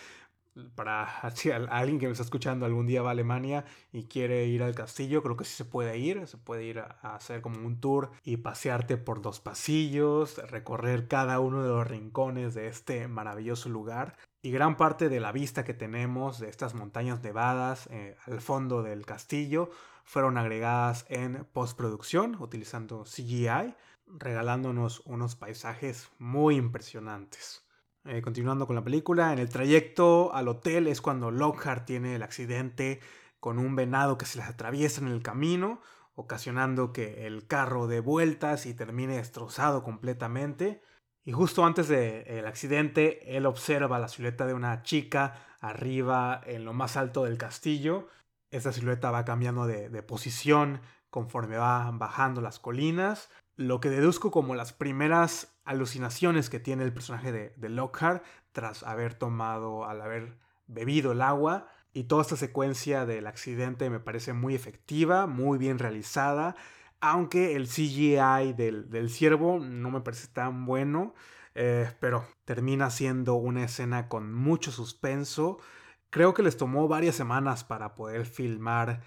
para 0.75 1.31
si 1.35 1.51
alguien 1.51 1.99
que 1.99 2.07
me 2.07 2.13
está 2.13 2.23
escuchando 2.23 2.65
algún 2.65 2.87
día 2.87 3.01
va 3.01 3.09
a 3.09 3.11
Alemania 3.11 3.65
y 3.91 4.03
quiere 4.03 4.45
ir 4.45 4.63
al 4.63 4.75
castillo, 4.75 5.21
creo 5.21 5.37
que 5.37 5.45
sí 5.45 5.55
se 5.55 5.65
puede 5.65 5.97
ir, 5.97 6.27
se 6.27 6.37
puede 6.37 6.63
ir 6.63 6.79
a, 6.79 7.15
hacer 7.15 7.41
como 7.41 7.65
un 7.65 7.79
tour 7.79 8.11
y 8.23 8.37
pasearte 8.37 8.97
por 8.97 9.21
dos 9.21 9.39
pasillos, 9.39 10.37
recorrer 10.49 11.07
cada 11.07 11.39
uno 11.39 11.63
de 11.63 11.69
los 11.69 11.87
rincones 11.87 12.53
de 12.53 12.67
este 12.67 13.07
maravilloso 13.07 13.69
lugar. 13.69 14.15
Y 14.41 14.51
gran 14.51 14.77
parte 14.77 15.09
de 15.09 15.19
la 15.19 15.31
vista 15.31 15.63
que 15.63 15.73
tenemos 15.73 16.39
de 16.39 16.49
estas 16.49 16.75
montañas 16.75 17.23
nevadas 17.23 17.87
eh, 17.87 18.15
al 18.27 18.41
fondo 18.41 18.83
del 18.83 19.05
castillo 19.05 19.71
fueron 20.03 20.37
agregadas 20.37 21.05
en 21.09 21.45
postproducción 21.51 22.37
utilizando 22.39 23.03
CGI, 23.05 23.73
regalándonos 24.07 25.01
unos 25.05 25.35
paisajes 25.35 26.11
muy 26.19 26.57
impresionantes. 26.57 27.64
Eh, 28.07 28.21
continuando 28.21 28.67
con 28.67 28.75
la 28.75 28.83
película, 28.83 29.33
en 29.33 29.39
el 29.39 29.49
trayecto 29.49 30.31
al 30.35 30.47
hotel 30.47 30.87
es 30.87 31.01
cuando 31.01 31.31
Lockhart 31.31 31.87
tiene 31.87 32.15
el 32.15 32.21
accidente 32.21 32.99
con 33.39 33.57
un 33.57 33.75
venado 33.75 34.19
que 34.19 34.27
se 34.27 34.37
les 34.37 34.47
atraviesa 34.47 35.01
en 35.01 35.07
el 35.07 35.23
camino, 35.23 35.81
ocasionando 36.13 36.93
que 36.93 37.25
el 37.25 37.47
carro 37.47 37.87
dé 37.87 38.01
vueltas 38.01 38.67
y 38.67 38.75
termine 38.75 39.17
destrozado 39.17 39.81
completamente. 39.81 40.83
Y 41.23 41.31
justo 41.31 41.65
antes 41.65 41.87
del 41.87 42.45
accidente, 42.45 43.35
él 43.35 43.47
observa 43.47 43.97
la 43.97 44.07
silueta 44.07 44.45
de 44.45 44.53
una 44.53 44.83
chica 44.83 45.43
arriba 45.59 46.39
en 46.45 46.63
lo 46.63 46.73
más 46.73 46.97
alto 46.97 47.23
del 47.23 47.39
castillo. 47.39 48.07
Esta 48.51 48.71
silueta 48.71 49.09
va 49.09 49.25
cambiando 49.25 49.65
de, 49.65 49.89
de 49.89 50.03
posición 50.03 50.81
conforme 51.09 51.57
va 51.57 51.89
bajando 51.91 52.41
las 52.41 52.59
colinas 52.59 53.29
lo 53.57 53.79
que 53.79 53.89
deduzco 53.89 54.31
como 54.31 54.55
las 54.55 54.73
primeras 54.73 55.54
alucinaciones 55.65 56.49
que 56.49 56.59
tiene 56.59 56.83
el 56.83 56.93
personaje 56.93 57.31
de, 57.31 57.69
Lockhart 57.69 58.23
tras 58.51 58.83
haber 58.83 59.15
tomado, 59.15 59.85
al 59.85 60.01
haber 60.01 60.37
bebido 60.67 61.11
el 61.11 61.21
agua. 61.21 61.67
Y 61.91 62.05
toda 62.05 62.21
esta 62.21 62.35
secuencia 62.35 63.05
del 63.05 63.27
accidente 63.27 63.89
me 63.89 63.99
parece 63.99 64.33
muy 64.33 64.53
efectiva, 64.53 65.27
muy 65.27 65.57
bien 65.57 65.79
realizada, 65.79 66.55
aunque 66.99 67.55
el 67.55 67.67
CGI 67.67 68.53
del, 68.53 69.09
ciervo 69.09 69.59
no 69.59 69.91
me 69.91 70.01
parece 70.01 70.27
tan 70.27 70.65
bueno, 70.65 71.13
eh, 71.53 71.89
pero 71.99 72.25
termina 72.43 72.89
siendo 72.89 73.35
una 73.35 73.63
escena 73.63 74.09
con 74.09 74.33
mucho 74.33 74.71
suspenso. 74.71 75.59
Creo 76.09 76.33
que 76.33 76.43
les 76.43 76.57
tomó 76.57 76.87
varias 76.87 77.15
semanas 77.15 77.63
para 77.63 77.95
poder 77.95 78.25
filmar 78.25 79.01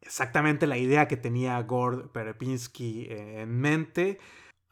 exactamente 0.00 0.66
la 0.66 0.78
idea 0.78 1.06
que 1.06 1.16
tenía 1.16 1.60
Gord 1.62 2.10
Perepinski 2.10 3.06
eh, 3.08 3.42
en 3.42 3.60
mente. 3.60 4.18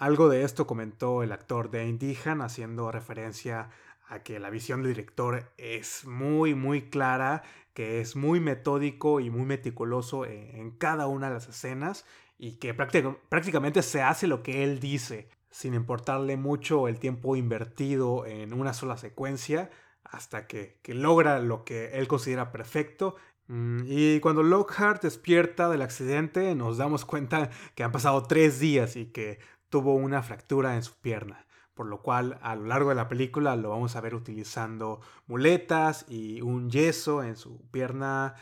Algo 0.00 0.30
de 0.30 0.44
esto 0.44 0.66
comentó 0.66 1.22
el 1.22 1.30
actor 1.30 1.70
Dane 1.70 1.98
Dehan 1.98 2.40
haciendo 2.40 2.90
referencia 2.90 3.68
a 4.08 4.22
que 4.22 4.40
la 4.40 4.48
visión 4.48 4.80
del 4.82 4.94
director 4.94 5.52
es 5.58 6.06
muy 6.06 6.54
muy 6.54 6.88
clara, 6.88 7.42
que 7.74 8.00
es 8.00 8.16
muy 8.16 8.40
metódico 8.40 9.20
y 9.20 9.28
muy 9.28 9.44
meticuloso 9.44 10.24
en, 10.24 10.70
cada 10.70 11.06
una 11.06 11.28
de 11.28 11.34
las 11.34 11.48
escenas 11.48 12.06
y 12.38 12.52
que 12.52 12.72
prácticamente 12.72 13.82
se 13.82 14.00
hace 14.00 14.26
lo 14.26 14.42
que 14.42 14.64
él 14.64 14.80
dice, 14.80 15.28
sin 15.50 15.74
importarle 15.74 16.38
mucho 16.38 16.88
el 16.88 16.98
tiempo 16.98 17.36
invertido 17.36 18.24
en 18.24 18.54
una 18.54 18.72
sola 18.72 18.96
secuencia, 18.96 19.68
hasta 20.02 20.46
que, 20.46 20.78
que 20.80 20.94
logra 20.94 21.40
lo 21.40 21.66
que 21.66 21.98
él 21.98 22.08
considera 22.08 22.52
perfecto. 22.52 23.16
Mm, 23.48 23.80
y 23.84 24.20
cuando 24.20 24.42
Lockhart 24.42 25.02
despierta 25.02 25.68
del 25.68 25.82
accidente, 25.82 26.54
nos 26.54 26.78
damos 26.78 27.04
cuenta 27.04 27.50
que 27.74 27.84
han 27.84 27.92
pasado 27.92 28.22
tres 28.22 28.60
días 28.60 28.96
y 28.96 29.04
que 29.04 29.40
tuvo 29.70 29.94
una 29.94 30.22
fractura 30.22 30.76
en 30.76 30.82
su 30.82 30.94
pierna. 31.00 31.46
Por 31.74 31.86
lo 31.86 32.02
cual, 32.02 32.38
a 32.42 32.56
lo 32.56 32.66
largo 32.66 32.90
de 32.90 32.96
la 32.96 33.08
película 33.08 33.56
lo 33.56 33.70
vamos 33.70 33.96
a 33.96 34.00
ver 34.02 34.14
utilizando 34.14 35.00
muletas 35.26 36.04
y 36.08 36.42
un 36.42 36.68
yeso 36.68 37.22
en 37.22 37.36
su 37.36 37.62
pierna. 37.70 38.34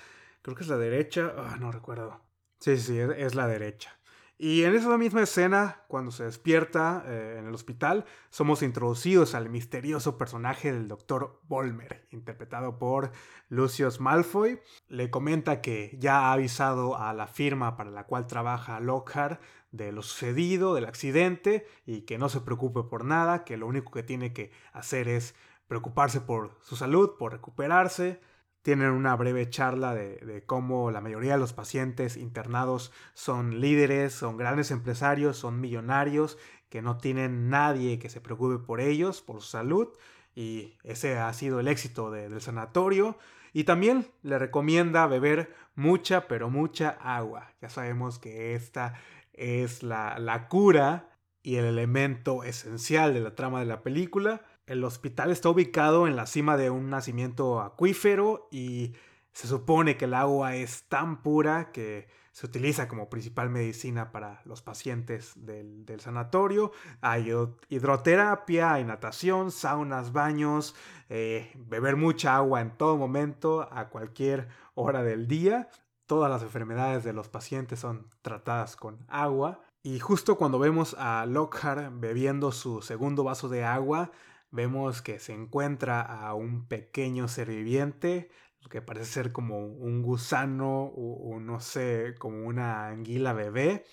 Creo 0.42 0.56
que 0.56 0.64
es 0.64 0.68
la 0.68 0.78
derecha. 0.78 1.32
Ah, 1.36 1.56
no 1.60 1.70
recuerdo. 1.70 2.20
Sí, 2.58 2.76
sí, 2.78 2.98
es 2.98 3.36
la 3.36 3.46
derecha. 3.46 3.98
Y 4.40 4.62
en 4.62 4.76
esa 4.76 4.96
misma 4.96 5.22
escena, 5.22 5.82
cuando 5.88 6.12
se 6.12 6.22
despierta 6.22 7.02
eh, 7.06 7.38
en 7.40 7.48
el 7.48 7.54
hospital, 7.54 8.04
somos 8.30 8.62
introducidos 8.62 9.34
al 9.34 9.48
misterioso 9.50 10.16
personaje 10.16 10.72
del 10.72 10.86
Dr. 10.86 11.40
Volmer, 11.48 12.06
interpretado 12.12 12.78
por 12.78 13.10
Lucius 13.48 13.98
Malfoy. 13.98 14.60
Le 14.86 15.10
comenta 15.10 15.60
que 15.60 15.96
ya 15.98 16.20
ha 16.20 16.32
avisado 16.34 16.96
a 16.96 17.12
la 17.14 17.26
firma 17.26 17.76
para 17.76 17.90
la 17.90 18.04
cual 18.06 18.28
trabaja 18.28 18.78
Lockhart 18.78 19.40
de 19.70 19.92
lo 19.92 20.02
sucedido, 20.02 20.74
del 20.74 20.86
accidente, 20.86 21.66
y 21.86 22.02
que 22.02 22.18
no 22.18 22.28
se 22.28 22.40
preocupe 22.40 22.82
por 22.84 23.04
nada, 23.04 23.44
que 23.44 23.56
lo 23.56 23.66
único 23.66 23.92
que 23.92 24.02
tiene 24.02 24.32
que 24.32 24.50
hacer 24.72 25.08
es 25.08 25.34
preocuparse 25.66 26.20
por 26.20 26.58
su 26.62 26.76
salud, 26.76 27.16
por 27.18 27.32
recuperarse, 27.32 28.20
tienen 28.62 28.90
una 28.90 29.16
breve 29.16 29.48
charla 29.48 29.94
de, 29.94 30.42
cómo 30.46 30.90
la 30.90 31.00
mayoría 31.00 31.32
de 31.32 31.38
los 31.38 31.52
pacientes 31.52 32.16
internados 32.16 32.92
son 33.14 33.60
líderes, 33.60 34.12
son 34.12 34.36
grandes 34.36 34.70
empresarios, 34.70 35.36
son 35.36 35.60
millonarios, 35.60 36.38
que 36.68 36.82
no 36.82 36.98
tienen 36.98 37.48
nadie 37.48 37.98
que 37.98 38.10
se 38.10 38.20
preocupe 38.20 38.58
por 38.62 38.80
ellos, 38.80 39.22
por 39.22 39.40
su 39.40 39.48
salud, 39.48 39.88
y 40.34 40.76
ese 40.84 41.18
ha 41.18 41.32
sido 41.32 41.60
el 41.60 41.68
éxito 41.68 42.10
del 42.10 42.40
sanatorio. 42.40 43.16
Y 43.54 43.64
también 43.64 44.06
le 44.22 44.38
recomienda 44.38 45.06
beber 45.06 45.54
mucha, 45.74 46.28
pero 46.28 46.50
mucha 46.50 46.90
agua. 47.00 47.50
Ya 47.62 47.70
sabemos 47.70 48.18
que 48.18 48.54
esta 48.54 48.94
es 49.38 49.82
la, 49.82 50.18
la 50.18 50.48
cura 50.48 51.10
y 51.42 51.56
el 51.56 51.64
elemento 51.64 52.44
esencial 52.44 53.14
de 53.14 53.20
la 53.20 53.34
trama 53.34 53.60
de 53.60 53.66
la 53.66 53.82
película. 53.82 54.42
El 54.66 54.84
hospital 54.84 55.30
está 55.30 55.48
ubicado 55.48 56.06
en 56.06 56.16
la 56.16 56.26
cima 56.26 56.56
de 56.56 56.70
un 56.70 56.90
nacimiento 56.90 57.60
acuífero 57.60 58.48
y 58.50 58.94
se 59.32 59.46
supone 59.46 59.96
que 59.96 60.06
el 60.06 60.14
agua 60.14 60.56
es 60.56 60.84
tan 60.88 61.22
pura 61.22 61.70
que 61.72 62.08
se 62.38 62.46
utiliza 62.46 62.86
como 62.86 63.10
principal 63.10 63.50
medicina 63.50 64.12
para 64.12 64.42
los 64.44 64.62
pacientes 64.62 65.32
del, 65.36 65.84
sanatorio. 65.98 66.70
Hay 67.00 67.32
hidroterapia, 67.68 68.74
hay 68.74 68.84
natación, 68.84 69.50
saunas, 69.50 70.12
baños, 70.12 70.76
eh, 71.08 71.52
beber 71.56 71.96
mucha 71.96 72.36
agua 72.36 72.60
en 72.60 72.76
todo 72.76 72.96
momento, 72.96 73.68
a 73.72 73.88
cualquier 73.88 74.46
hora 74.74 75.02
del 75.02 75.26
día. 75.26 75.68
Todas 76.08 76.30
las 76.30 76.42
enfermedades 76.42 77.04
de 77.04 77.12
los 77.12 77.28
pacientes 77.28 77.80
son 77.80 78.08
tratadas 78.22 78.76
con 78.76 79.04
agua. 79.08 79.60
Y 79.82 79.98
justo 79.98 80.38
cuando 80.38 80.58
vemos 80.58 80.96
a 80.98 81.26
Lockhart 81.26 81.92
bebiendo 82.00 82.50
su 82.50 82.80
segundo 82.80 83.24
vaso 83.24 83.50
de 83.50 83.62
agua, 83.62 84.10
vemos 84.50 85.02
que 85.02 85.18
se 85.18 85.34
encuentra 85.34 86.00
a 86.00 86.32
un 86.32 86.66
pequeño 86.66 87.28
ser 87.28 87.48
viviente, 87.48 88.30
que 88.70 88.80
parece 88.80 89.04
ser 89.04 89.32
como 89.32 89.66
un 89.66 90.00
gusano 90.00 90.84
o, 90.84 91.38
no 91.40 91.60
sé, 91.60 92.14
como 92.18 92.46
una 92.46 92.88
anguila 92.88 93.34
bebé. 93.34 93.84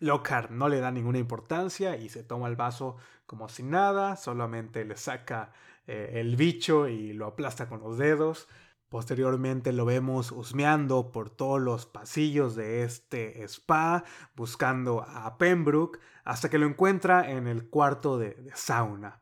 Lockhart 0.00 0.50
no 0.50 0.68
le 0.68 0.80
da 0.80 0.90
ninguna 0.90 1.18
importancia 1.18 1.96
y 1.96 2.08
se 2.08 2.24
toma 2.24 2.48
el 2.48 2.56
vaso 2.56 2.96
como 3.26 3.48
si 3.48 3.62
nada, 3.62 4.16
solamente 4.16 4.84
le 4.84 4.96
saca 4.96 5.52
eh, 5.86 6.14
el 6.14 6.34
bicho 6.34 6.88
y 6.88 7.12
lo 7.12 7.26
aplasta 7.26 7.68
con 7.68 7.78
los 7.78 7.98
dedos. 7.98 8.48
Posteriormente 8.90 9.72
lo 9.72 9.84
vemos 9.84 10.32
husmeando 10.32 11.12
por 11.12 11.30
todos 11.30 11.60
los 11.60 11.86
pasillos 11.86 12.56
de 12.56 12.82
este 12.82 13.44
spa, 13.44 14.02
buscando 14.34 15.02
a 15.02 15.38
Pembroke, 15.38 16.00
hasta 16.24 16.50
que 16.50 16.58
lo 16.58 16.66
encuentra 16.66 17.30
en 17.30 17.46
el 17.46 17.68
cuarto 17.68 18.18
de 18.18 18.50
sauna. 18.52 19.20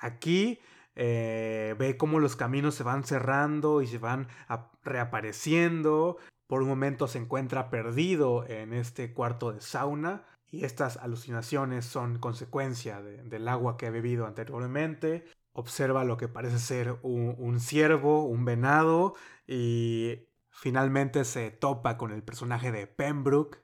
Aquí 0.00 0.58
eh, 0.96 1.76
ve 1.78 1.96
cómo 1.96 2.18
los 2.18 2.34
caminos 2.34 2.74
se 2.74 2.82
van 2.82 3.04
cerrando 3.04 3.82
y 3.82 3.86
se 3.86 3.98
van 3.98 4.26
reapareciendo. 4.82 6.16
Por 6.48 6.62
un 6.62 6.68
momento 6.68 7.06
se 7.06 7.18
encuentra 7.18 7.70
perdido 7.70 8.44
en 8.48 8.72
este 8.72 9.12
cuarto 9.12 9.52
de 9.52 9.60
sauna 9.60 10.24
y 10.50 10.64
estas 10.64 10.96
alucinaciones 10.96 11.84
son 11.84 12.18
consecuencia 12.18 13.00
del 13.00 13.46
agua 13.46 13.76
que 13.76 13.86
ha 13.86 13.90
bebido 13.90 14.26
anteriormente. 14.26 15.24
Observa 15.56 16.02
lo 16.02 16.16
que 16.16 16.26
parece 16.26 16.58
ser 16.58 16.98
un, 17.02 17.60
ciervo, 17.60 18.24
un 18.24 18.44
venado 18.44 19.14
y 19.46 20.26
finalmente 20.50 21.24
se 21.24 21.52
topa 21.52 21.96
con 21.96 22.10
el 22.10 22.24
personaje 22.24 22.72
de 22.72 22.88
Pembroke. 22.88 23.60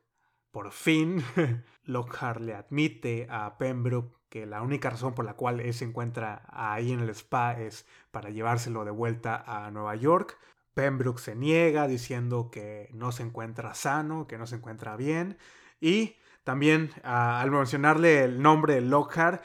Por 0.52 0.70
fin, 0.70 1.24
Lockhart 1.84 2.40
le 2.40 2.54
admite 2.54 3.26
a 3.28 3.58
Pembroke 3.58 4.16
que 4.28 4.46
la 4.46 4.62
única 4.62 4.88
razón 4.88 5.14
por 5.14 5.24
la 5.24 5.34
cual 5.34 5.58
él 5.58 5.74
se 5.74 5.84
encuentra 5.84 6.44
ahí 6.50 6.92
en 6.92 7.00
el 7.00 7.10
spa 7.10 7.60
es 7.60 7.86
para 8.12 8.30
llevárselo 8.30 8.84
de 8.84 8.92
vuelta 8.92 9.42
a 9.44 9.72
Nueva 9.72 9.96
York. 9.96 10.38
Pembroke 10.74 11.20
se 11.20 11.34
niega 11.34 11.88
diciendo 11.88 12.50
que 12.52 12.88
no 12.92 13.10
se 13.10 13.24
encuentra 13.24 13.74
sano, 13.74 14.28
que 14.28 14.38
no 14.38 14.46
se 14.46 14.56
encuentra 14.56 14.96
bien. 14.96 15.38
Y 15.80 16.14
también 16.44 16.90
al 17.02 17.50
mencionarle 17.50 18.22
el 18.22 18.40
nombre 18.40 18.74
de 18.74 18.80
Lockhart, 18.82 19.42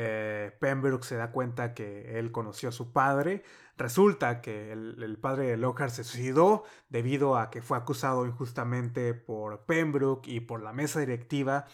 eh, 0.00 0.56
Pembroke 0.60 1.04
se 1.04 1.16
da 1.16 1.32
cuenta 1.32 1.74
que 1.74 2.20
él 2.20 2.30
conoció 2.30 2.68
a 2.68 2.72
su 2.72 2.92
padre. 2.92 3.42
Resulta 3.76 4.40
que 4.40 4.70
el, 4.70 5.18
padre 5.20 5.46
de 5.48 5.56
Lockhart 5.56 5.90
se 5.90 6.04
suicidó 6.04 6.62
debido 6.88 7.36
a 7.36 7.50
que 7.50 7.62
fue 7.62 7.76
acusado 7.76 8.24
injustamente 8.24 9.12
por 9.12 9.64
Pembroke 9.64 10.30
y 10.30 10.38
por 10.38 10.62
la 10.62 10.72
mesa 10.72 11.00
directiva 11.00 11.66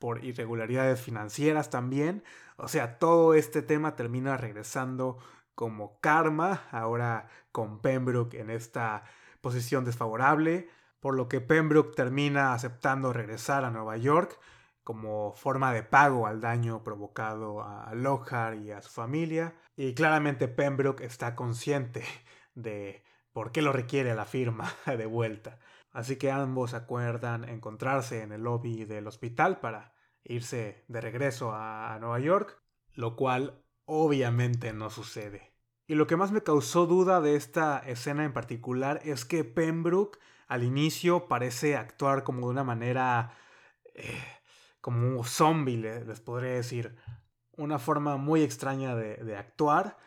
por 0.00 0.24
irregularidades 0.24 1.00
financieras 1.00 1.70
también. 1.70 2.24
O 2.56 2.66
sea, 2.66 2.98
todo 2.98 3.34
este 3.34 3.62
tema 3.62 3.94
termina 3.94 4.36
regresando 4.36 5.18
como 5.54 6.00
karma, 6.00 6.64
ahora 6.72 7.28
con 7.52 7.80
Pembroke 7.80 8.40
en 8.40 8.50
esta 8.50 9.04
posición 9.40 9.84
desfavorable, 9.84 10.68
por 10.98 11.14
lo 11.14 11.28
que 11.28 11.40
Pembroke 11.40 11.94
termina 11.94 12.54
aceptando 12.54 13.12
regresar 13.12 13.64
a 13.64 13.70
Nueva 13.70 13.96
York 13.98 14.40
como 14.88 15.34
forma 15.34 15.74
de 15.74 15.82
pago 15.82 16.26
al 16.26 16.40
daño 16.40 16.82
provocado 16.82 17.62
a 17.62 17.92
Lockhart 17.94 18.58
y 18.58 18.70
a 18.70 18.80
su 18.80 18.88
familia. 18.88 19.54
Y 19.76 19.92
claramente 19.92 20.48
Pembroke 20.48 21.04
está 21.04 21.34
consciente 21.34 22.04
de 22.54 23.04
por 23.34 23.52
qué 23.52 23.60
lo 23.60 23.70
requiere 23.70 24.14
la 24.14 24.24
firma 24.24 24.72
de 24.86 25.04
vuelta. 25.04 25.58
Así 25.92 26.16
que 26.16 26.30
ambos 26.30 26.72
acuerdan 26.72 27.46
encontrarse 27.46 28.22
en 28.22 28.32
el 28.32 28.44
lobby 28.44 28.86
del 28.86 29.06
hospital 29.06 29.60
para 29.60 29.92
irse 30.24 30.86
de 30.88 31.02
regreso 31.02 31.52
a 31.52 31.98
Nueva 32.00 32.20
York, 32.20 32.58
lo 32.94 33.14
cual 33.14 33.62
obviamente 33.84 34.72
no 34.72 34.88
sucede. 34.88 35.52
Y 35.86 35.96
lo 35.96 36.06
que 36.06 36.16
más 36.16 36.32
me 36.32 36.42
causó 36.42 36.86
duda 36.86 37.20
de 37.20 37.36
esta 37.36 37.78
escena 37.80 38.24
en 38.24 38.32
particular 38.32 39.02
es 39.04 39.26
que 39.26 39.44
Pembroke 39.44 40.18
al 40.46 40.64
inicio 40.64 41.28
parece 41.28 41.76
actuar 41.76 42.24
como 42.24 42.46
de 42.46 42.52
una 42.52 42.64
manera 42.64 43.36
eh, 43.94 44.37
como 44.88 45.06
un 45.06 45.22
zombie, 45.22 45.76
les 45.76 46.18
podría 46.20 46.52
decir. 46.52 46.96
Una 47.58 47.78
forma 47.78 48.16
muy 48.16 48.42
extraña 48.42 48.96
de, 48.96 49.36
actuar. 49.36 49.98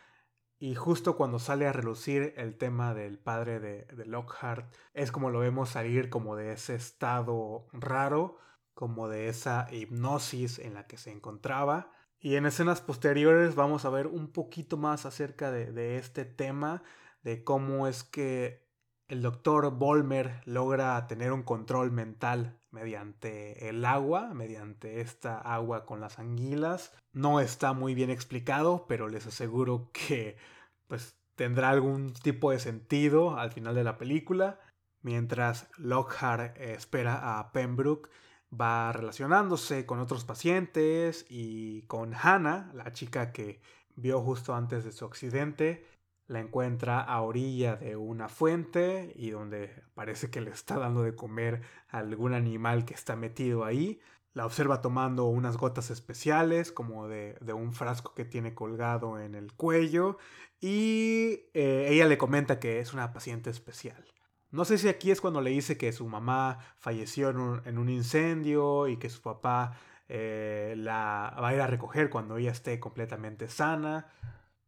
Y 0.58 0.74
justo 0.74 1.16
cuando 1.16 1.38
sale 1.38 1.68
a 1.68 1.72
relucir 1.72 2.34
el 2.36 2.58
tema 2.58 2.92
del 2.92 3.16
padre 3.16 3.60
de, 3.60 3.84
de, 3.84 4.06
Lockhart, 4.06 4.74
es 4.92 5.12
como 5.12 5.30
lo 5.30 5.38
vemos 5.38 5.68
salir 5.68 6.10
como 6.10 6.34
de 6.34 6.50
ese 6.50 6.74
estado 6.74 7.68
raro, 7.72 8.38
como 8.74 9.08
de 9.08 9.28
esa 9.28 9.68
hipnosis 9.70 10.58
en 10.58 10.74
la 10.74 10.88
que 10.88 10.96
se 10.96 11.12
encontraba. 11.12 11.92
Y 12.18 12.34
en 12.34 12.44
escenas 12.44 12.80
posteriores 12.80 13.54
vamos 13.54 13.84
a 13.84 13.90
ver 13.90 14.08
un 14.08 14.32
poquito 14.32 14.76
más 14.78 15.06
acerca 15.06 15.52
de, 15.52 15.70
de 15.70 15.96
este 15.96 16.24
tema, 16.24 16.82
de 17.22 17.44
cómo 17.44 17.86
es 17.86 18.02
que 18.02 18.66
el 19.12 19.20
doctor 19.20 19.70
Volmer 19.72 20.40
logra 20.46 21.06
tener 21.06 21.32
un 21.32 21.42
control 21.42 21.90
mental 21.90 22.58
mediante 22.70 23.68
el 23.68 23.84
agua, 23.84 24.32
mediante 24.32 25.02
esta 25.02 25.38
agua 25.38 25.84
con 25.84 26.00
las 26.00 26.18
anguilas. 26.18 26.94
No 27.12 27.38
está 27.38 27.74
muy 27.74 27.94
bien 27.94 28.08
explicado, 28.08 28.86
pero 28.88 29.08
les 29.08 29.26
aseguro 29.26 29.90
que 29.92 30.38
pues 30.86 31.14
tendrá 31.34 31.68
algún 31.68 32.14
tipo 32.14 32.52
de 32.52 32.58
sentido 32.58 33.38
al 33.38 33.52
final 33.52 33.74
de 33.74 33.84
la 33.84 33.98
película. 33.98 34.58
Mientras 35.02 35.68
Lockhart 35.76 36.56
espera 36.56 37.38
a 37.38 37.52
Pembroke, 37.52 38.08
va 38.50 38.92
relacionándose 38.92 39.84
con 39.84 39.98
otros 39.98 40.24
pacientes 40.24 41.26
y 41.28 41.82
con 41.82 42.14
Hannah, 42.14 42.70
la 42.72 42.94
chica 42.94 43.30
que 43.32 43.60
vio 43.94 44.22
justo 44.22 44.54
antes 44.54 44.86
de 44.86 44.92
su 44.92 45.04
accidente, 45.04 45.86
la 46.26 46.40
encuentra 46.40 47.00
a 47.00 47.20
orilla 47.20 47.76
de 47.76 47.96
una 47.96 48.28
fuente 48.28 49.12
y 49.16 49.30
donde 49.30 49.82
parece 49.94 50.30
que 50.30 50.40
le 50.40 50.50
está 50.50 50.78
dando 50.78 51.02
de 51.02 51.14
comer 51.14 51.62
a 51.88 51.98
algún 51.98 52.32
animal 52.34 52.84
que 52.84 52.94
está 52.94 53.16
metido 53.16 53.64
ahí. 53.64 54.00
La 54.32 54.46
observa 54.46 54.80
tomando 54.80 55.26
unas 55.26 55.58
gotas 55.58 55.90
especiales, 55.90 56.72
como 56.72 57.06
de, 57.06 57.36
un 57.54 57.74
frasco 57.74 58.14
que 58.14 58.24
tiene 58.24 58.54
colgado 58.54 59.18
en 59.18 59.34
el 59.34 59.52
cuello, 59.52 60.16
y 60.58 61.40
eh, 61.52 61.88
ella 61.90 62.06
le 62.06 62.16
comenta 62.16 62.58
que 62.58 62.80
es 62.80 62.94
una 62.94 63.12
paciente 63.12 63.50
especial. 63.50 64.02
No 64.50 64.64
sé 64.64 64.78
si 64.78 64.88
aquí 64.88 65.10
es 65.10 65.20
cuando 65.20 65.40
le 65.40 65.50
dice 65.50 65.76
que 65.76 65.92
su 65.92 66.06
mamá 66.06 66.58
falleció 66.78 67.30
en 67.30 67.78
un, 67.78 67.88
incendio 67.88 68.86
y 68.86 68.96
que 68.98 69.10
su 69.10 69.20
papá 69.20 69.78
eh, 70.08 70.74
la 70.76 71.36
va 71.42 71.48
a 71.48 71.54
ir 71.54 71.60
a 71.60 71.66
recoger 71.66 72.10
cuando 72.10 72.36
ella 72.36 72.52
esté 72.52 72.78
completamente 72.78 73.48
sana 73.48 74.08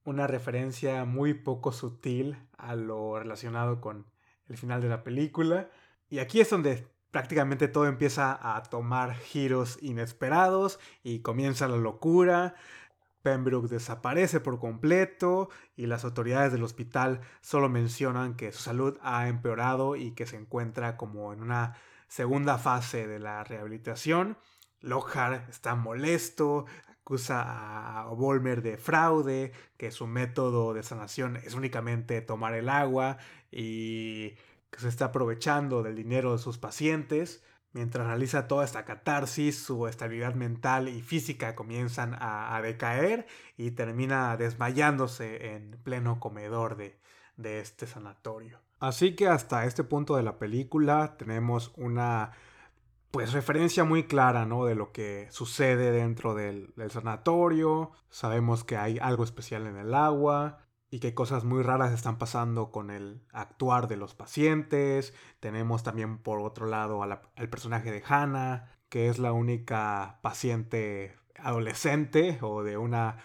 una 0.04 0.26
referencia 0.26 1.04
muy 1.04 1.34
poco 1.34 1.72
sutil 1.72 2.36
a 2.56 2.74
lo 2.76 3.18
relacionado 3.18 3.80
con 3.80 4.06
el 4.48 4.56
final 4.56 4.80
de 4.80 4.88
la 4.88 5.02
película. 5.02 5.70
Y 6.08 6.18
aquí 6.18 6.40
es 6.40 6.50
donde 6.50 6.86
prácticamente 7.10 7.68
todo 7.68 7.86
empieza 7.86 8.56
a 8.56 8.62
tomar 8.64 9.14
giros 9.14 9.78
inesperados 9.80 10.78
y 11.02 11.20
comienza 11.20 11.68
la 11.68 11.76
locura. 11.76 12.54
Pembroke 13.22 13.68
desaparece 13.68 14.40
por 14.40 14.58
completo 14.58 15.48
y 15.76 15.86
las 15.86 16.04
autoridades 16.04 16.52
del 16.52 16.62
hospital 16.62 17.20
solo 17.40 17.70
mencionan 17.70 18.34
que 18.34 18.52
su 18.52 18.62
salud 18.62 18.98
ha 19.00 19.28
empeorado 19.28 19.96
y 19.96 20.10
que 20.10 20.26
se 20.26 20.36
encuentra 20.36 20.98
como 20.98 21.32
en 21.32 21.40
una 21.40 21.76
segunda 22.08 22.58
fase 22.58 23.06
de 23.06 23.18
la 23.18 23.42
rehabilitación. 23.44 24.36
Lockhart 24.80 25.48
está 25.48 25.74
molesto, 25.74 26.66
acusa 27.04 28.00
a 28.00 28.06
Volmer 28.14 28.62
de 28.62 28.78
fraude, 28.78 29.52
que 29.76 29.90
su 29.90 30.06
método 30.06 30.72
de 30.72 30.82
sanación 30.82 31.36
es 31.36 31.54
únicamente 31.54 32.22
tomar 32.22 32.54
el 32.54 32.70
agua 32.70 33.18
y 33.52 34.30
que 34.70 34.80
se 34.80 34.88
está 34.88 35.06
aprovechando 35.06 35.82
del 35.82 35.96
dinero 35.96 36.32
de 36.32 36.38
sus 36.38 36.56
pacientes. 36.56 37.44
Mientras 37.72 38.06
realiza 38.06 38.48
toda 38.48 38.64
esta 38.64 38.86
catarsis, 38.86 39.58
su 39.58 39.86
estabilidad 39.86 40.34
mental 40.34 40.88
y 40.88 41.02
física 41.02 41.54
comienzan 41.54 42.16
a, 42.18 42.58
decaer 42.62 43.26
y 43.58 43.72
termina 43.72 44.36
desmayándose 44.38 45.54
en 45.54 45.72
pleno 45.82 46.20
comedor 46.20 46.76
de, 46.76 46.98
de 47.36 47.60
este 47.60 47.86
sanatorio. 47.86 48.60
Así 48.80 49.14
que 49.14 49.28
hasta 49.28 49.66
este 49.66 49.84
punto 49.84 50.16
de 50.16 50.22
la 50.22 50.38
película 50.38 51.16
tenemos 51.18 51.72
una 51.76 52.32
pues 53.14 53.32
referencia 53.32 53.84
muy 53.84 54.08
clara, 54.08 54.44
¿no? 54.44 54.64
De 54.64 54.74
lo 54.74 54.90
que 54.90 55.28
sucede 55.30 55.92
dentro 55.92 56.34
del, 56.34 56.74
sanatorio. 56.90 57.92
Sabemos 58.10 58.64
que 58.64 58.76
hay 58.76 58.98
algo 58.98 59.22
especial 59.22 59.68
en 59.68 59.76
el 59.76 59.94
agua 59.94 60.66
y 60.90 60.98
que 60.98 61.14
cosas 61.14 61.44
muy 61.44 61.62
raras 61.62 61.92
están 61.92 62.18
pasando 62.18 62.72
con 62.72 62.90
el 62.90 63.22
actuar 63.30 63.86
de 63.86 63.96
los 63.96 64.16
pacientes. 64.16 65.14
Tenemos 65.38 65.84
también 65.84 66.18
por 66.18 66.40
otro 66.40 66.66
lado 66.66 67.04
al 67.04 67.48
personaje 67.50 67.92
de 67.92 68.02
Hannah, 68.04 68.72
que 68.88 69.08
es 69.08 69.20
la 69.20 69.30
única 69.30 70.18
paciente 70.20 71.14
adolescente 71.38 72.40
o 72.42 72.64
de 72.64 72.78
una 72.78 73.18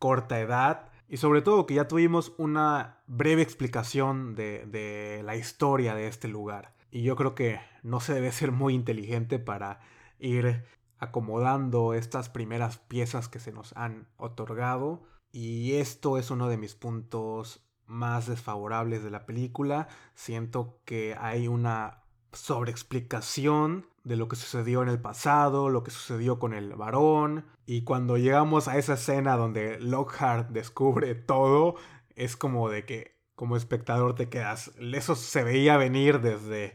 corta 0.00 0.40
edad. 0.40 0.90
Y 1.06 1.18
sobre 1.18 1.40
todo 1.40 1.66
que 1.66 1.74
ya 1.74 1.86
tuvimos 1.86 2.34
una 2.36 3.04
breve 3.06 3.42
explicación 3.42 4.34
de, 4.34 4.66
de 4.66 5.22
la 5.22 5.36
historia 5.36 5.94
de 5.94 6.08
este 6.08 6.26
lugar. 6.26 6.75
Y 6.96 7.02
yo 7.02 7.14
creo 7.14 7.34
que 7.34 7.60
no 7.82 8.00
se 8.00 8.14
debe 8.14 8.32
ser 8.32 8.52
muy 8.52 8.72
inteligente 8.72 9.38
para 9.38 9.80
ir 10.18 10.64
acomodando 10.98 11.92
estas 11.92 12.30
primeras 12.30 12.78
piezas 12.78 13.28
que 13.28 13.38
se 13.38 13.52
nos 13.52 13.76
han 13.76 14.08
otorgado. 14.16 15.02
Y 15.30 15.74
esto 15.74 16.16
es 16.16 16.30
uno 16.30 16.48
de 16.48 16.56
mis 16.56 16.74
puntos 16.74 17.62
más 17.84 18.26
desfavorables 18.26 19.04
de 19.04 19.10
la 19.10 19.26
película. 19.26 19.88
Siento 20.14 20.80
que 20.86 21.14
hay 21.20 21.48
una 21.48 22.02
sobreexplicación 22.32 23.84
de 24.04 24.16
lo 24.16 24.28
que 24.28 24.36
sucedió 24.36 24.82
en 24.82 24.88
el 24.88 24.98
pasado, 24.98 25.68
lo 25.68 25.84
que 25.84 25.90
sucedió 25.90 26.38
con 26.38 26.54
el 26.54 26.76
varón. 26.76 27.44
Y 27.66 27.82
cuando 27.82 28.16
llegamos 28.16 28.68
a 28.68 28.78
esa 28.78 28.94
escena 28.94 29.36
donde 29.36 29.78
Lockhart 29.80 30.48
descubre 30.48 31.14
todo, 31.14 31.74
es 32.14 32.38
como 32.38 32.70
de 32.70 32.86
que 32.86 33.15
como 33.36 33.56
espectador 33.56 34.14
te 34.14 34.28
quedas. 34.28 34.72
Eso 34.80 35.14
se 35.14 35.44
veía 35.44 35.76
venir 35.76 36.20
desde 36.20 36.74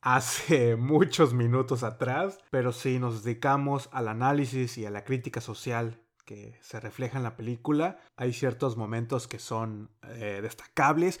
hace 0.00 0.74
muchos 0.76 1.32
minutos 1.34 1.84
atrás, 1.84 2.38
pero 2.50 2.72
si 2.72 2.98
nos 2.98 3.22
dedicamos 3.22 3.88
al 3.92 4.08
análisis 4.08 4.76
y 4.78 4.86
a 4.86 4.90
la 4.90 5.04
crítica 5.04 5.40
social 5.40 6.02
que 6.24 6.58
se 6.62 6.80
refleja 6.80 7.18
en 7.18 7.24
la 7.24 7.36
película, 7.36 7.98
hay 8.16 8.32
ciertos 8.32 8.76
momentos 8.76 9.28
que 9.28 9.38
son 9.38 9.90
eh, 10.02 10.40
destacables. 10.42 11.20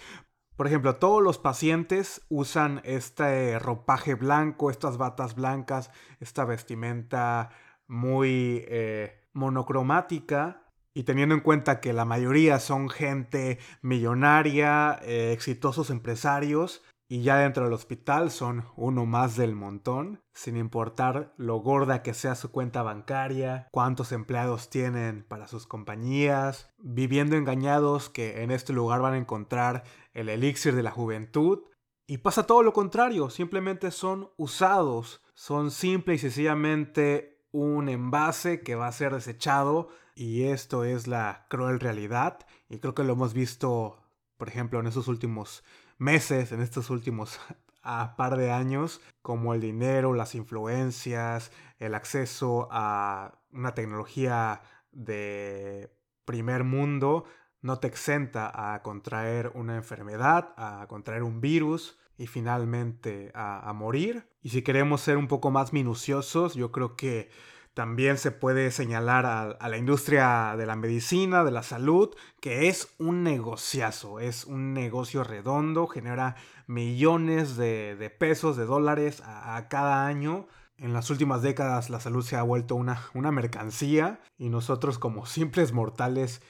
Por 0.56 0.66
ejemplo, 0.66 0.96
todos 0.96 1.22
los 1.22 1.38
pacientes 1.38 2.22
usan 2.28 2.80
este 2.84 3.58
ropaje 3.58 4.14
blanco, 4.14 4.70
estas 4.70 4.98
batas 4.98 5.34
blancas, 5.34 5.90
esta 6.20 6.44
vestimenta 6.44 7.50
muy 7.86 8.64
eh, 8.68 9.26
monocromática 9.32 10.59
y 10.94 11.04
teniendo 11.04 11.34
en 11.34 11.40
cuenta 11.40 11.80
que 11.80 11.92
la 11.92 12.04
mayoría 12.04 12.58
son 12.58 12.88
gente 12.88 13.58
millonaria, 13.82 14.98
eh, 15.02 15.32
exitosos 15.32 15.90
empresarios, 15.90 16.82
y 17.12 17.22
ya 17.22 17.38
dentro 17.38 17.64
del 17.64 17.72
hospital 17.72 18.30
son 18.30 18.66
uno 18.76 19.04
más 19.04 19.36
del 19.36 19.56
montón, 19.56 20.22
sin 20.32 20.56
importar 20.56 21.34
lo 21.36 21.56
gorda 21.56 22.04
que 22.04 22.14
sea 22.14 22.36
su 22.36 22.52
cuenta 22.52 22.84
bancaria, 22.84 23.66
cuántos 23.72 24.12
empleados 24.12 24.70
tienen 24.70 25.24
para 25.24 25.48
sus 25.48 25.66
compañías, 25.66 26.70
viviendo 26.78 27.34
engañados 27.34 28.10
que 28.10 28.44
en 28.44 28.52
este 28.52 28.72
lugar 28.72 29.00
van 29.00 29.14
a 29.14 29.18
encontrar 29.18 29.82
el 30.14 30.28
elixir 30.28 30.76
de 30.76 30.84
la 30.84 30.92
juventud. 30.92 31.64
Y 32.06 32.18
pasa 32.18 32.46
todo 32.46 32.62
lo 32.62 32.72
contrario, 32.72 33.28
simplemente 33.28 33.90
son 33.90 34.30
usados, 34.36 35.20
son 35.34 35.72
simple 35.72 36.14
y 36.14 36.18
sencillamente 36.18 37.44
un 37.50 37.88
envase 37.88 38.62
que 38.62 38.76
va 38.76 38.86
a 38.86 38.92
ser 38.92 39.12
desechado 39.14 39.88
y 40.20 40.42
esto 40.42 40.84
es 40.84 41.06
la 41.06 41.46
cruel 41.48 41.80
realidad 41.80 42.40
y 42.68 42.76
creo 42.76 42.94
que 42.94 43.04
lo 43.04 43.14
hemos 43.14 43.32
visto, 43.32 43.96
por 44.36 44.48
ejemplo, 44.48 44.78
en 44.78 44.86
estos 44.86 45.08
últimos 45.08 45.64
meses, 45.96 46.52
en 46.52 46.60
estos 46.60 46.90
últimos 46.90 47.40
a 47.82 48.16
par 48.16 48.36
de 48.36 48.50
años, 48.50 49.00
como 49.22 49.54
el 49.54 49.62
dinero, 49.62 50.12
las 50.12 50.34
influencias, 50.34 51.52
el 51.78 51.94
acceso 51.94 52.68
a 52.70 53.40
una 53.50 53.72
tecnología 53.72 54.60
de 54.92 55.90
primer 56.26 56.64
mundo, 56.64 57.24
no 57.62 57.78
te 57.78 57.86
exenta 57.86 58.74
a 58.74 58.82
contraer 58.82 59.50
una 59.54 59.76
enfermedad, 59.76 60.52
a 60.58 60.84
contraer 60.86 61.22
un 61.22 61.40
virus 61.40 61.98
y 62.18 62.26
finalmente 62.26 63.32
a, 63.34 63.72
morir. 63.72 64.28
Y 64.42 64.50
si 64.50 64.60
queremos 64.60 65.00
ser 65.00 65.16
un 65.16 65.28
poco 65.28 65.50
más 65.50 65.72
minuciosos, 65.72 66.56
yo 66.56 66.70
creo 66.72 66.94
que 66.94 67.30
también 67.74 68.18
se 68.18 68.30
puede 68.32 68.70
señalar 68.72 69.26
a, 69.26 69.68
la 69.68 69.76
industria 69.76 70.54
de 70.56 70.66
la 70.66 70.76
medicina, 70.76 71.44
de 71.44 71.52
la 71.52 71.62
salud, 71.62 72.14
que 72.40 72.68
es 72.68 72.94
un 72.98 73.22
negociazo, 73.22 74.20
es 74.20 74.44
un 74.44 74.74
negocio 74.74 75.24
redondo, 75.24 75.86
genera 75.86 76.36
millones 76.66 77.56
de, 77.56 78.14
pesos, 78.18 78.56
de 78.56 78.64
dólares 78.64 79.22
a, 79.24 79.68
cada 79.68 80.06
año. 80.06 80.48
En 80.78 80.92
las 80.92 81.10
últimas 81.10 81.42
décadas 81.42 81.90
la 81.90 82.00
salud 82.00 82.24
se 82.24 82.36
ha 82.36 82.42
vuelto 82.42 82.74
una, 82.74 83.02
una 83.14 83.30
mercancía 83.30 84.20
y 84.36 84.48
nosotros 84.48 84.98
como 84.98 85.26
simples 85.26 85.72
mortales, 85.72 86.42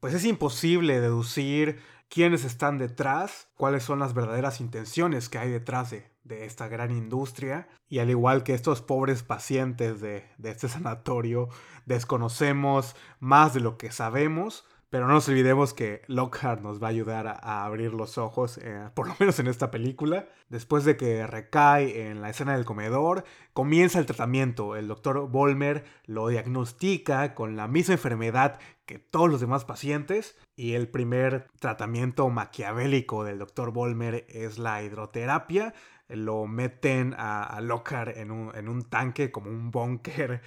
pues 0.00 0.14
es 0.14 0.24
imposible 0.24 1.00
deducir 1.00 1.80
quiénes 2.08 2.44
están 2.44 2.78
detrás, 2.78 3.48
cuáles 3.56 3.82
son 3.82 3.98
las 3.98 4.14
verdaderas 4.14 4.60
intenciones 4.60 5.28
que 5.28 5.38
hay 5.38 5.50
detrás 5.50 5.90
de, 5.90 6.06
esta 6.28 6.68
gran 6.68 6.90
industria. 6.90 7.68
Y 7.88 8.00
al 8.00 8.10
igual 8.10 8.42
que 8.42 8.52
estos 8.52 8.82
pobres 8.82 9.22
pacientes 9.22 10.00
de, 10.00 10.24
este 10.42 10.68
sanatorio, 10.68 11.48
desconocemos 11.86 12.96
más 13.18 13.54
de 13.54 13.60
lo 13.60 13.78
que 13.78 13.90
sabemos. 13.90 14.66
Pero 14.90 15.06
no 15.06 15.12
nos 15.12 15.28
olvidemos 15.28 15.74
que 15.74 16.00
Lockhart 16.06 16.62
nos 16.62 16.82
va 16.82 16.86
a 16.86 16.90
ayudar 16.90 17.26
a, 17.26 17.64
abrir 17.64 17.92
los 17.92 18.16
ojos, 18.16 18.58
eh, 18.58 18.88
por 18.94 19.06
lo 19.06 19.14
menos 19.18 19.38
en 19.38 19.46
esta 19.46 19.70
película. 19.70 20.26
Después 20.48 20.84
de 20.84 20.96
que 20.96 21.26
recae 21.26 22.08
en 22.08 22.22
la 22.22 22.30
escena 22.30 22.54
del 22.54 22.64
comedor, 22.64 23.24
comienza 23.52 23.98
el 23.98 24.06
tratamiento. 24.06 24.76
El 24.76 24.88
doctor 24.88 25.28
Volmer 25.28 25.84
lo 26.06 26.28
diagnostica 26.28 27.34
con 27.34 27.54
la 27.54 27.68
misma 27.68 27.94
enfermedad 27.94 28.58
que 28.86 28.98
todos 28.98 29.28
los 29.28 29.40
demás 29.42 29.66
pacientes 29.66 30.38
y 30.56 30.72
el 30.72 30.88
primer 30.88 31.48
tratamiento 31.60 32.30
maquiavélico 32.30 33.24
del 33.24 33.38
Dr. 33.38 33.70
Volmer 33.70 34.24
es 34.30 34.58
la 34.58 34.82
hidroterapia. 34.82 35.74
Lo 36.08 36.46
meten 36.46 37.14
a, 37.18 37.60
Lockhart 37.60 38.16
en 38.16 38.30
un, 38.30 38.56
en 38.56 38.70
un 38.70 38.88
tanque 38.88 39.30
como 39.30 39.50
un 39.50 39.70
búnker 39.70 40.40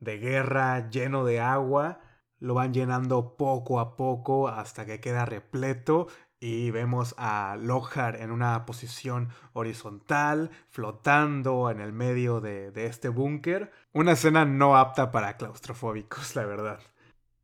de 0.00 0.18
guerra 0.18 0.90
lleno 0.90 1.24
de 1.24 1.38
agua. 1.38 2.00
Lo 2.44 2.52
van 2.52 2.74
llenando 2.74 3.38
poco 3.38 3.80
a 3.80 3.96
poco 3.96 4.48
hasta 4.48 4.84
que 4.84 5.00
queda 5.00 5.24
repleto 5.24 6.08
y 6.40 6.70
vemos 6.70 7.14
a 7.16 7.56
Lockhart 7.58 8.20
en 8.20 8.30
una 8.30 8.66
posición 8.66 9.30
horizontal, 9.54 10.50
flotando 10.68 11.70
en 11.70 11.80
el 11.80 11.94
medio 11.94 12.42
de, 12.42 12.70
de 12.70 12.84
este 12.84 13.08
búnker. 13.08 13.72
Una 13.94 14.12
escena 14.12 14.44
no 14.44 14.76
apta 14.76 15.10
para 15.10 15.38
claustrofóbicos, 15.38 16.36
la 16.36 16.44
verdad. 16.44 16.80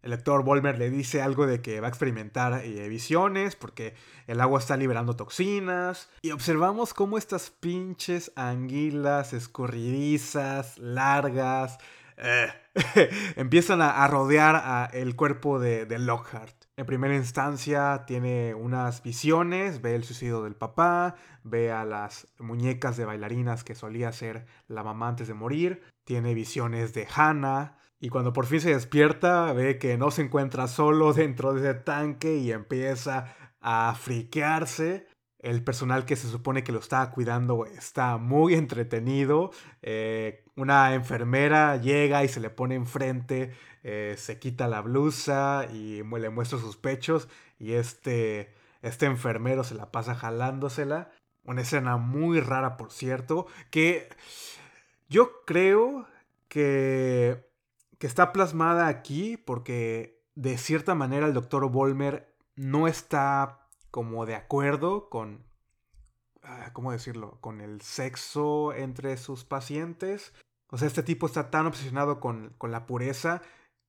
El 0.03 0.11
lector 0.11 0.45
Volmer 0.45 0.79
le 0.79 0.91
dice 0.91 1.23
algo 1.23 1.47
de 1.47 1.63
que 1.63 1.81
va 1.81 1.87
a 1.87 1.89
experimentar 1.89 2.63
eh, 2.63 2.87
visiones 2.91 3.57
porque 3.57 3.95
el 4.27 4.39
agua 4.43 4.59
está 4.59 4.77
liberando 4.77 5.17
toxinas. 5.17 6.11
Y 6.21 6.33
observamos 6.33 6.93
cómo 6.93 7.17
estas 7.17 7.49
pinches 7.49 8.33
anguilas 8.37 9.33
escurridizas, 9.33 10.77
largas, 10.77 11.79
eh, 12.19 12.53
empiezan 13.37 13.83
a, 13.83 14.07
rodear 14.07 14.91
el 14.95 15.17
cuerpo 15.17 15.59
de, 15.59 15.87
de, 15.87 15.99
Lockhart. 15.99 16.57
En 16.77 16.87
primera 16.87 17.15
instancia 17.15 18.05
tiene 18.07 18.55
unas 18.55 19.03
visiones, 19.03 19.83
ve 19.83 19.95
el 19.95 20.05
suicidio 20.05 20.43
del 20.43 20.55
papá, 20.55 21.17
ve 21.43 21.73
a 21.73 21.85
las 21.85 22.29
muñecas 22.39 22.97
de 22.97 23.05
bailarinas 23.05 23.65
que 23.65 23.75
solía 23.75 24.13
ser 24.13 24.47
la 24.69 24.83
mamá 24.83 25.09
antes 25.09 25.29
de 25.29 25.35
morir, 25.35 25.83
tiene 26.05 26.35
visiones 26.35 26.95
de 26.95 27.07
Hannah, 27.15 27.77
y 28.03 28.09
cuando 28.09 28.33
por 28.33 28.47
fin 28.47 28.63
se 28.63 28.71
despierta, 28.71 29.53
ve 29.53 29.79
que 29.79 29.99
no 29.99 30.11
se 30.11 30.23
encuentra 30.23 30.67
solo 30.69 31.13
dentro 31.15 31.53
de 31.53 31.61
ese 31.61 31.79
tanque 31.81 32.39
y 32.39 32.51
empieza 32.51 33.37
a 33.61 33.95
friquearse. 33.95 35.07
El 35.41 35.65
personal 35.65 36.05
que 36.05 36.17
se 36.17 36.29
supone 36.29 36.63
que 36.63 36.73
lo 36.73 36.79
estaba 36.79 37.11
cuidando 37.11 37.67
está 37.67 38.19
muy 38.19 38.55
entretenido. 38.55 39.51
Eh, 39.83 40.45
una 40.55 40.95
enfermera 40.95 41.77
llega 41.79 42.23
y 42.25 42.29
se 42.29 42.41
le 42.41 42.51
pone 42.51 42.75
enfrente, 42.75 43.55
eh, 43.83 44.15
se 44.19 44.39
quita 44.39 44.69
la 44.69 44.83
blusa 44.83 45.67
y 45.73 46.03
le 46.03 46.31
muestra 46.31 46.59
sus 46.59 46.77
pechos. 46.77 47.29
Y 47.59 47.73
este, 47.73 48.55
este 48.83 49.07
enfermero 49.07 49.65
se 49.65 49.75
la 49.75 49.91
pasa 49.91 50.15
jalándosela. 50.15 51.11
Una 51.45 51.63
escena 51.63 51.97
muy 51.97 52.41
rara, 52.41 52.77
por 52.77 52.93
cierto, 52.93 53.47
que 53.71 54.09
yo 55.09 55.45
creo 55.47 56.07
que 56.49 57.51
que 58.01 58.07
está 58.07 58.33
plasmada 58.33 58.89
aquí 58.89 59.37
porque 59.37 60.25
de 60.35 60.57
cierta 60.57 60.95
manera 60.95 61.27
el 61.27 61.35
doctor 61.35 61.71
Volmer 61.71 62.35
no 62.57 62.89
está 62.89 63.60
como 63.91 64.27
de 64.27 64.35
acuerdo 64.35 65.09
con, 65.09 65.45
ah, 66.43 66.71
¿cómo 66.73 66.93
decirlo?, 66.93 67.39
con 67.41 67.61
el 67.61 67.81
sexo 67.81 68.73
entre 68.73 69.17
sus 69.17 69.45
pacientes. 69.45 70.33
O 70.71 70.79
sea, 70.79 70.89
este 70.89 71.03
tipo 71.03 71.27
está 71.27 71.51
tan 71.51 71.67
obsesionado 71.67 72.21
con, 72.21 72.55
la 72.63 72.87
pureza 72.87 73.43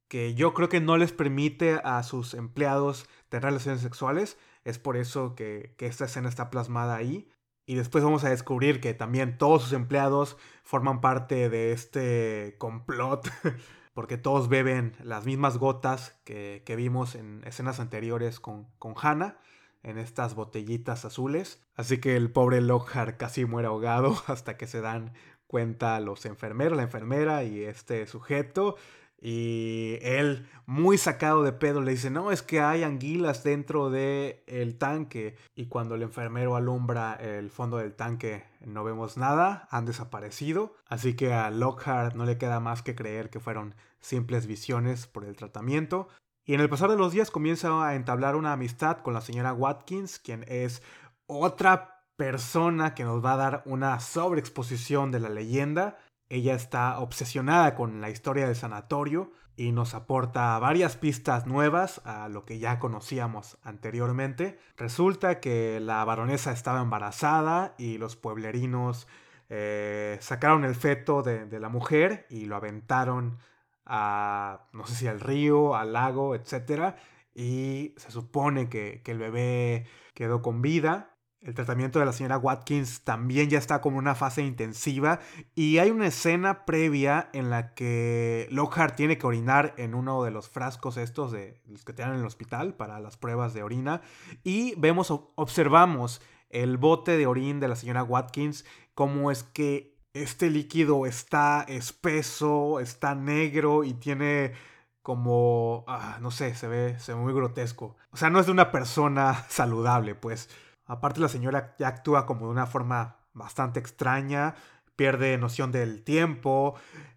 que 0.10 0.34
yo 0.34 0.54
creo 0.54 0.68
que 0.70 0.82
no 0.82 0.98
les 0.98 1.14
permite 1.14 1.80
a 1.84 2.04
sus 2.04 2.34
empleados 2.34 3.08
tener 3.30 3.46
relaciones 3.46 3.82
sexuales. 3.82 4.38
Es 4.66 4.80
por 4.80 4.98
eso 4.98 5.36
que, 5.36 5.76
que 5.78 5.86
esta 5.86 6.06
escena 6.06 6.30
está 6.30 6.50
plasmada 6.50 6.96
ahí. 6.96 7.30
Y 7.66 7.76
después 7.76 8.04
vamos 8.04 8.24
a 8.24 8.30
descubrir 8.30 8.82
que 8.82 8.94
también 8.94 9.38
todos 9.38 9.64
sus 9.64 9.74
empleados 9.74 10.38
forman 10.64 11.00
parte 11.00 11.50
de 11.50 11.72
este 11.72 12.56
complot 12.58 13.30
porque 13.94 14.18
todos 14.18 14.50
beben 14.50 14.96
las 15.04 15.26
mismas 15.26 15.58
gotas 15.58 16.20
que, 16.24 16.64
vimos 16.76 17.16
en 17.16 17.44
escenas 17.46 17.80
anteriores 17.80 18.40
con, 18.40 18.68
con 18.80 18.94
Hannah, 19.02 19.38
en 19.84 19.98
estas 19.98 20.36
botellitas 20.36 21.06
azules. 21.06 21.62
Así 21.76 22.00
que 22.00 22.16
el 22.16 22.32
pobre 22.32 22.62
Lockhart 22.62 23.18
casi 23.18 23.46
muere 23.46 23.68
ahogado 23.68 24.16
hasta 24.28 24.58
que 24.58 24.68
se 24.68 24.82
dan 24.82 25.14
cuenta 25.48 26.00
los 26.00 26.26
enfermeros, 26.26 26.78
la 26.78 26.84
enfermera 26.84 27.44
y 27.44 27.62
este 27.64 28.08
sujeto 28.08 28.78
y 29.24 30.00
él, 30.02 30.48
muy 30.66 30.98
sacado 30.98 31.44
de 31.44 31.54
pedo, 31.54 31.82
le 31.82 31.92
dice, 31.92 32.10
no, 32.10 32.32
es 32.32 32.42
que 32.42 32.60
hay 32.60 32.82
anguilas 32.82 33.44
dentro 33.44 33.92
del 33.92 34.40
el 34.48 34.80
tanque. 34.80 35.36
Y 35.54 35.68
cuando 35.68 35.94
el 35.94 36.02
enfermero 36.02 36.56
alumbra 36.56 37.14
el 37.14 37.52
fondo 37.52 37.78
del 37.78 37.94
tanque, 37.94 38.44
no 38.66 38.84
vemos 38.84 39.18
nada, 39.18 39.68
han 39.70 39.86
desaparecido. 39.86 40.76
Así 40.88 41.16
que 41.16 41.34
a 41.34 41.52
Lockhart 41.52 42.16
no 42.16 42.26
le 42.26 42.40
queda 42.40 42.60
más 42.60 42.82
que 42.82 42.96
creer 42.96 43.30
que 43.30 43.40
fueron 43.40 43.76
simples 44.00 44.48
visiones 44.48 45.06
por 45.06 45.24
el 45.24 45.36
tratamiento. 45.36 46.08
Y 46.52 46.54
en 46.54 46.60
el 46.60 46.68
pasar 46.68 46.90
de 46.90 46.98
los 46.98 47.14
días 47.14 47.32
comienza 47.32 47.88
a 47.88 47.96
entablar 47.96 48.36
una 48.36 48.52
amistad 48.52 48.98
con 48.98 49.14
la 49.14 49.22
señora 49.22 49.54
Watkins, 49.54 50.20
quien 50.20 50.44
es 50.50 50.84
otra 51.26 52.04
persona 52.18 52.94
que 52.94 53.06
nos 53.06 53.24
va 53.24 53.36
a 53.36 53.38
dar 53.38 53.64
una 53.66 53.98
sobreexposición 54.02 55.12
de 55.12 55.22
la 55.22 55.30
leyenda 55.30 55.98
ella 56.32 56.56
está 56.56 57.00
obsesionada 57.00 57.76
con 57.76 58.00
la 58.00 58.10
historia 58.10 58.46
del 58.46 58.56
sanatorio 58.56 59.34
y 59.58 59.74
nos 59.74 59.94
aporta 59.94 60.58
varias 60.60 60.96
pistas 60.96 61.46
nuevas 61.46 62.00
a 62.06 62.30
lo 62.30 62.46
que 62.46 62.58
ya 62.58 62.80
conocíamos 62.80 63.58
anteriormente. 63.64 64.58
Resulta 64.78 65.42
que 65.42 65.82
la 65.82 66.06
baronesa 66.06 66.54
estaba 66.54 66.80
embarazada 66.80 67.76
y 67.78 67.98
los 67.98 68.16
pueblerinos 68.16 69.10
eh, 69.50 70.20
sacaron 70.22 70.64
el 70.64 70.74
feto 70.74 71.22
de, 71.22 71.60
la 71.60 71.68
mujer 71.68 72.28
y 72.30 72.46
lo 72.46 72.56
aventaron 72.56 73.38
a, 73.86 74.68
no 74.74 74.86
sé 74.88 74.96
si 74.96 75.08
al 75.08 75.20
río, 75.20 75.76
al 75.76 75.94
lago, 75.94 76.36
etc. 76.36 76.96
Y 77.34 77.94
se 77.98 78.12
supone 78.12 78.70
que, 78.70 79.02
que 79.04 79.12
el 79.12 79.18
bebé 79.18 79.86
quedó 80.14 80.42
con 80.42 80.62
vida 80.62 81.12
el 81.42 81.56
tratamiento 81.56 81.98
de 81.98 82.06
la 82.06 82.14
señora 82.14 82.38
Watkins 82.38 83.02
también 83.02 83.50
ya 83.50 83.58
está 83.58 83.82
como 83.82 83.98
una 83.98 84.14
fase 84.14 84.44
intensiva 84.44 85.20
y 85.56 85.80
hay 85.80 85.90
una 85.90 86.06
escena 86.06 86.66
previa 86.66 87.30
en 87.34 87.50
la 87.50 87.74
que 87.74 88.48
Lockhart 88.52 88.96
tiene 88.96 89.18
que 89.18 89.26
orinar 89.26 89.74
en 89.78 89.96
uno 89.96 90.24
de 90.24 90.30
los 90.30 90.50
frascos 90.50 90.98
estos 90.98 91.32
de 91.32 91.60
los 91.66 91.84
que 91.84 91.94
tienen 91.94 92.14
en 92.14 92.20
el 92.20 92.28
hospital 92.28 92.76
para 92.76 93.00
las 93.00 93.18
pruebas 93.18 93.56
de 93.56 93.64
orina 93.64 94.02
y 94.44 94.76
vemos 94.76 95.10
observamos 95.10 96.22
el 96.52 96.78
bote 96.78 97.18
de 97.18 97.26
orín 97.26 97.60
de 97.60 97.70
la 97.70 97.76
señora 97.76 98.04
Watkins 98.04 98.64
cómo 98.94 99.32
es 99.32 99.42
que 99.42 99.91
este 100.14 100.50
líquido 100.50 101.06
está 101.06 101.64
espeso, 101.68 102.80
está 102.80 103.16
negro 103.16 103.84
y 103.84 103.94
tiene 103.94 104.54
como 105.02 105.84
ah, 105.88 106.18
no 106.22 106.32
sé, 106.32 106.54
se 106.56 106.68
ve 106.68 107.00
se 107.00 107.14
ve 107.14 107.20
muy 107.20 107.34
grotesco. 107.34 107.96
O 108.12 108.18
sea, 108.18 108.30
no 108.30 108.40
es 108.40 108.46
de 108.46 108.52
una 108.52 108.72
persona 108.72 109.46
saludable, 109.50 110.16
pues. 110.16 110.50
Aparte 110.86 111.22
la 111.22 111.30
señora 111.30 111.76
ya 111.80 111.88
actúa 111.88 112.26
como 112.26 112.48
de 112.48 112.52
una 112.52 112.68
forma 112.68 113.18
bastante 113.34 113.80
extraña, 113.80 114.56
pierde 114.96 115.38
noción 115.38 115.72
del 115.72 116.04
tiempo, 116.04 116.76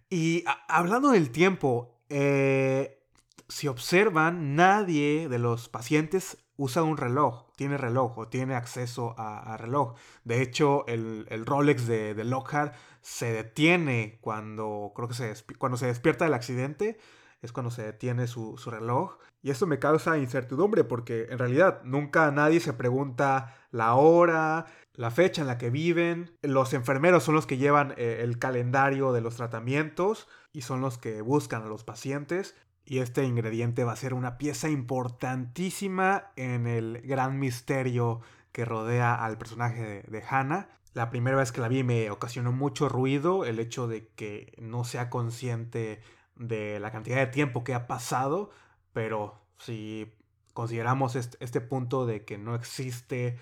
Y 0.09 0.45
hablando 0.67 1.09
del 1.11 1.31
tiempo, 1.31 1.99
eh, 2.09 3.03
si 3.49 3.67
observan, 3.67 4.55
nadie 4.55 5.27
de 5.29 5.39
los 5.39 5.67
pacientes 5.69 6.37
usa 6.57 6.83
un 6.83 6.97
reloj, 6.97 7.44
tiene 7.55 7.77
reloj 7.77 8.17
o 8.17 8.27
tiene 8.27 8.55
acceso 8.55 9.15
a, 9.17 9.57
reloj. 9.57 9.95
De 10.23 10.41
hecho, 10.41 10.85
el, 10.87 11.45
Rolex 11.45 11.87
de, 11.87 12.13
de, 12.13 12.23
Lockhart 12.23 12.75
se 13.01 13.31
detiene 13.31 14.17
cuando, 14.21 14.91
creo 14.95 15.07
que 15.07 15.13
se, 15.13 15.33
cuando 15.57 15.77
se 15.77 15.87
despierta 15.87 16.25
del 16.25 16.33
accidente, 16.33 16.97
es 17.41 17.51
cuando 17.51 17.71
se 17.71 17.83
detiene 17.83 18.27
su, 18.27 18.57
su, 18.57 18.71
reloj. 18.71 19.17
Y 19.41 19.51
esto 19.51 19.67
me 19.67 19.79
causa 19.79 20.17
incertidumbre 20.17 20.83
porque 20.83 21.27
en 21.29 21.37
realidad 21.37 21.81
nunca 21.83 22.31
nadie 22.31 22.59
se 22.59 22.73
pregunta 22.73 23.55
la 23.71 23.93
hora, 23.93 24.65
la 24.93 25.11
fecha 25.11 25.41
en 25.41 25.47
la 25.47 25.57
que 25.57 25.69
viven. 25.69 26.35
Los 26.41 26.73
enfermeros 26.73 27.23
son 27.23 27.35
los 27.35 27.45
que 27.45 27.57
llevan 27.57 27.93
eh, 27.97 28.21
el 28.21 28.39
calendario 28.39 29.13
de 29.13 29.21
los 29.21 29.35
tratamientos 29.35 30.27
y 30.51 30.61
son 30.61 30.81
los 30.81 30.97
que 30.97 31.21
buscan 31.21 31.63
a 31.63 31.67
los 31.67 31.83
pacientes. 31.83 32.55
Y 32.85 32.99
este 32.99 33.23
ingrediente 33.23 33.83
va 33.83 33.93
a 33.93 33.97
ser 33.97 34.13
una 34.13 34.37
pieza 34.37 34.69
importantísima 34.69 36.31
en 36.35 36.67
el 36.67 37.01
gran 37.01 37.39
misterio 37.39 38.21
que 38.51 38.63
rodea 38.63 39.15
al 39.15 39.37
personaje 39.37 40.03
de, 40.07 40.23
Hannah. 40.29 40.69
La 40.93 41.09
primera 41.09 41.35
vez 41.35 41.51
que 41.51 41.61
la 41.61 41.67
vi 41.67 41.83
me 41.83 42.11
ocasionó 42.11 42.51
mucho 42.51 42.87
ruido 42.87 43.43
el 43.43 43.59
hecho 43.59 43.87
de 43.87 44.07
que 44.09 44.53
no 44.59 44.83
sea 44.83 45.09
consciente 45.09 45.99
de 46.35 46.79
la 46.79 46.91
cantidad 46.91 47.17
de 47.17 47.27
tiempo 47.27 47.63
que 47.63 47.73
ha 47.73 47.87
pasado, 47.87 48.51
pero 48.93 49.41
si 49.57 50.13
consideramos 50.53 51.15
este, 51.15 51.61
punto 51.61 52.05
de 52.05 52.23
que 52.23 52.37
no 52.37 52.55
existe 52.55 53.37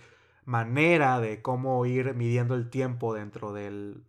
manera 0.45 1.19
de 1.19 1.41
cómo 1.41 1.85
ir 1.85 2.15
midiendo 2.15 2.55
el 2.55 2.69
tiempo 2.69 3.13
dentro 3.13 3.53
del, 3.53 4.03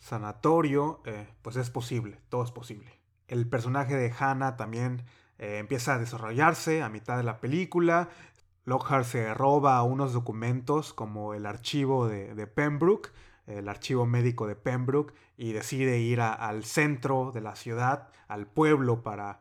sanatorio, 0.00 1.00
eh, 1.06 1.28
pues 1.40 1.56
es 1.56 1.70
posible, 1.70 2.18
todo 2.28 2.44
es 2.44 2.50
posible 2.50 3.01
el 3.32 3.48
personaje 3.48 3.96
de 3.96 4.12
Hannah 4.16 4.56
también 4.56 5.04
eh, 5.38 5.56
empieza 5.58 5.94
a 5.94 5.98
desarrollarse 5.98 6.82
a 6.82 6.90
mitad 6.90 7.16
de 7.16 7.22
la 7.22 7.40
película. 7.40 8.10
Lockhart 8.66 9.06
se 9.06 9.32
roba 9.32 9.82
unos 9.82 10.12
documentos 10.12 10.92
como 10.92 11.32
el 11.32 11.46
archivo 11.46 12.06
de, 12.06 12.46
Pembroke, 12.46 13.10
el 13.46 13.68
archivo 13.68 14.04
médico 14.06 14.46
de 14.46 14.54
Pembroke, 14.54 15.14
y 15.38 15.52
decide 15.52 15.98
ir 15.98 16.20
al 16.20 16.64
centro 16.64 17.32
de 17.32 17.40
la 17.40 17.56
ciudad, 17.56 18.08
al 18.28 18.46
pueblo, 18.46 19.02
para, 19.02 19.40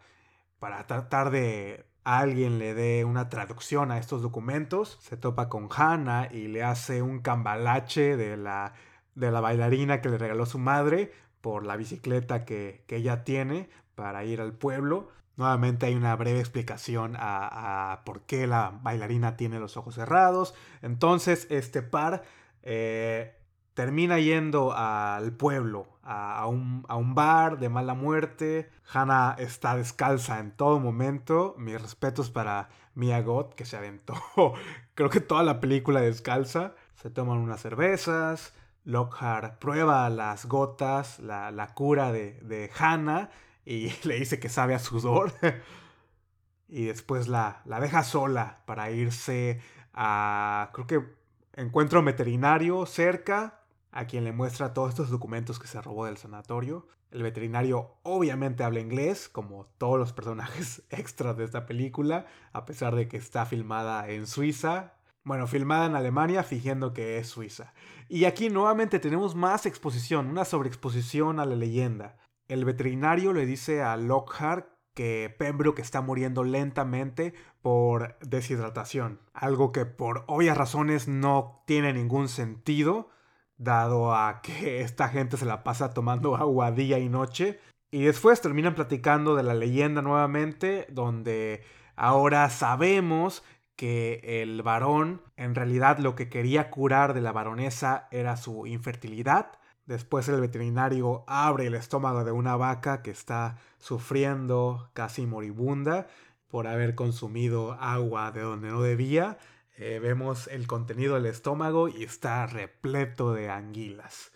para 0.60 0.88
tratar 0.88 1.30
de 1.30 1.86
alguien 2.06 2.60
le 2.60 2.74
dé 2.74 3.04
una 3.06 3.30
traducción 3.30 3.92
a 3.92 3.98
estos 3.98 4.22
documentos. 4.22 4.98
Se 5.02 5.18
topa 5.18 5.50
con 5.50 5.68
Hannah 5.70 6.30
y 6.32 6.48
le 6.48 6.64
hace 6.64 7.02
un 7.02 7.20
cambalache 7.20 8.16
de 8.16 8.38
la, 8.38 8.74
de 9.16 9.32
la 9.32 9.42
bailarina 9.42 10.02
que 10.02 10.10
le 10.10 10.18
regaló 10.18 10.46
su 10.46 10.60
madre 10.60 11.12
por 11.42 11.66
la 11.66 11.76
bicicleta 11.76 12.46
que, 12.46 12.84
ella 12.88 13.24
tiene 13.24 13.70
para 14.02 14.26
ir 14.26 14.42
al 14.42 14.54
pueblo. 14.54 15.10
Nuevamente 15.38 15.86
hay 15.86 15.94
una 15.94 16.16
breve 16.16 16.40
explicación 16.40 17.16
a, 17.20 18.02
por 18.04 18.22
qué 18.22 18.48
la 18.48 18.80
bailarina 18.82 19.38
tiene 19.38 19.60
los 19.60 19.78
ojos 19.78 19.94
cerrados. 19.94 20.56
Entonces 20.82 21.46
este 21.52 21.84
par 21.84 22.24
eh, 22.64 23.36
termina 23.76 24.18
yendo 24.18 24.74
al 24.74 25.34
pueblo, 25.34 26.00
a, 26.02 26.48
un, 26.48 26.84
a, 26.88 26.96
un, 26.96 27.14
bar 27.14 27.60
de 27.60 27.70
mala 27.70 27.94
muerte. 27.94 28.72
Hannah 28.92 29.36
está 29.38 29.76
descalza 29.76 30.40
en 30.40 30.50
todo 30.50 30.80
momento. 30.80 31.54
Mis 31.60 31.80
respetos 31.80 32.32
para 32.32 32.70
Mia 32.96 33.22
Goth, 33.22 33.54
que 33.54 33.66
se 33.66 33.78
aventó 33.78 34.16
creo 34.96 35.12
que 35.12 35.20
toda 35.22 35.44
la 35.44 35.60
película 35.60 36.02
descalza. 36.02 36.74
Se 36.96 37.12
toman 37.12 37.38
unas 37.38 37.62
cervezas. 37.62 38.52
Lockhart 38.84 39.60
prueba 39.60 40.10
las 40.10 40.48
gotas, 40.48 41.20
la, 41.20 41.72
cura 41.76 42.12
de, 42.12 42.40
de, 42.42 42.72
Hannah 42.80 43.30
y 43.66 43.92
le 44.04 44.16
dice 44.16 44.40
que 44.40 44.50
sabe 44.50 44.74
a 44.74 44.80
sudor. 44.80 45.34
y 46.68 46.86
después 46.86 47.28
la, 47.28 47.62
la 47.66 47.80
deja 47.80 48.04
sola 48.04 48.64
para 48.66 48.92
irse 48.92 49.62
a, 49.94 50.70
creo 50.74 50.88
que 50.88 51.22
encuentro 51.54 52.02
veterinario 52.04 52.86
cerca, 52.86 53.60
a 53.92 54.06
quien 54.06 54.24
le 54.24 54.32
muestra 54.32 54.74
todos 54.74 54.90
estos 54.90 55.10
documentos 55.10 55.60
que 55.60 55.68
se 55.68 55.82
robó 55.82 56.06
del 56.06 56.18
sanatorio. 56.18 56.88
El 57.12 57.24
veterinario 57.24 57.98
obviamente 58.04 58.64
habla 58.64 58.80
inglés, 58.80 59.28
como 59.28 59.66
todos 59.78 60.00
los 60.00 60.14
personajes 60.14 60.84
extras 60.90 61.36
de 61.38 61.44
esta 61.44 61.66
película, 61.66 62.26
a 62.54 62.66
pesar 62.66 62.96
de 62.96 63.08
que 63.08 63.18
está 63.18 63.46
filmada 63.46 64.10
en 64.10 64.28
Suiza, 64.28 64.94
bueno, 65.24 65.46
filmada 65.46 65.86
en 65.86 65.96
Alemania 65.96 66.42
fingiendo 66.42 66.94
que 66.94 67.18
es 67.18 67.28
Suiza. 67.28 67.74
Y 68.10 68.26
aquí 68.26 68.50
nuevamente 68.50 69.00
tenemos 69.00 69.36
más 69.36 69.66
exposición, 69.66 70.28
una 70.28 70.46
sobreexposición 70.46 71.40
a 71.40 71.46
la 71.46 71.56
leyenda. 71.56 72.18
El 72.52 72.66
veterinario 72.66 73.32
le 73.32 73.46
dice 73.46 73.82
a 73.82 73.96
Lockhart 73.96 74.68
que 74.94 75.34
Pembroke 75.40 75.82
está 75.82 76.02
muriendo 76.02 76.44
lentamente 76.44 77.34
por 77.62 78.18
deshidratación, 78.20 79.22
algo 79.34 79.72
que 79.72 79.86
por 79.86 80.26
obvias 80.28 80.58
razones 80.58 81.08
no 81.08 81.64
tiene 81.66 81.94
ningún 81.94 82.28
sentido, 82.28 83.08
dado 83.56 84.14
a 84.14 84.42
que 84.42 84.82
esta 84.82 85.08
gente 85.08 85.38
se 85.38 85.46
la 85.46 85.64
pasa 85.64 85.94
tomando 85.94 86.36
agua 86.36 86.74
día 86.74 87.00
y 87.00 87.08
noche. 87.08 87.62
Y 87.90 88.04
después 88.04 88.42
terminan 88.42 88.76
platicando 88.76 89.34
de 89.38 89.44
la 89.44 89.54
leyenda 89.54 90.02
nuevamente, 90.02 90.88
donde 90.90 91.64
ahora 91.96 92.50
sabemos 92.50 93.46
que 93.78 94.42
el 94.42 94.62
varón 94.62 95.22
en 95.38 95.56
realidad 95.56 96.00
lo 96.00 96.16
que 96.16 96.28
quería 96.28 96.70
curar 96.70 97.14
de 97.14 97.22
la 97.22 97.32
baronesa 97.32 98.10
era 98.12 98.36
su 98.36 98.68
infertilidad. 98.68 99.54
Después 99.92 100.30
el 100.30 100.40
veterinario 100.40 101.26
abre 101.28 101.68
el 101.68 101.76
estómago 101.76 102.24
de 102.24 102.32
una 102.32 102.56
vaca 102.56 103.02
que 103.02 103.12
está 103.12 103.58
sufriendo 103.78 104.90
casi 104.94 105.26
moribunda 105.26 106.08
por 106.48 106.66
haber 106.66 106.96
consumido 106.96 107.74
agua 107.74 108.32
de 108.32 108.40
donde 108.40 108.70
no 108.70 108.82
debía. 108.82 109.38
Eh, 109.76 110.00
vemos 110.02 110.48
el 110.48 110.66
contenido 110.66 111.16
del 111.16 111.26
estómago 111.26 111.90
y 111.90 112.04
está 112.04 112.48
repleto 112.48 113.34
de 113.34 113.50
anguilas. 113.50 114.32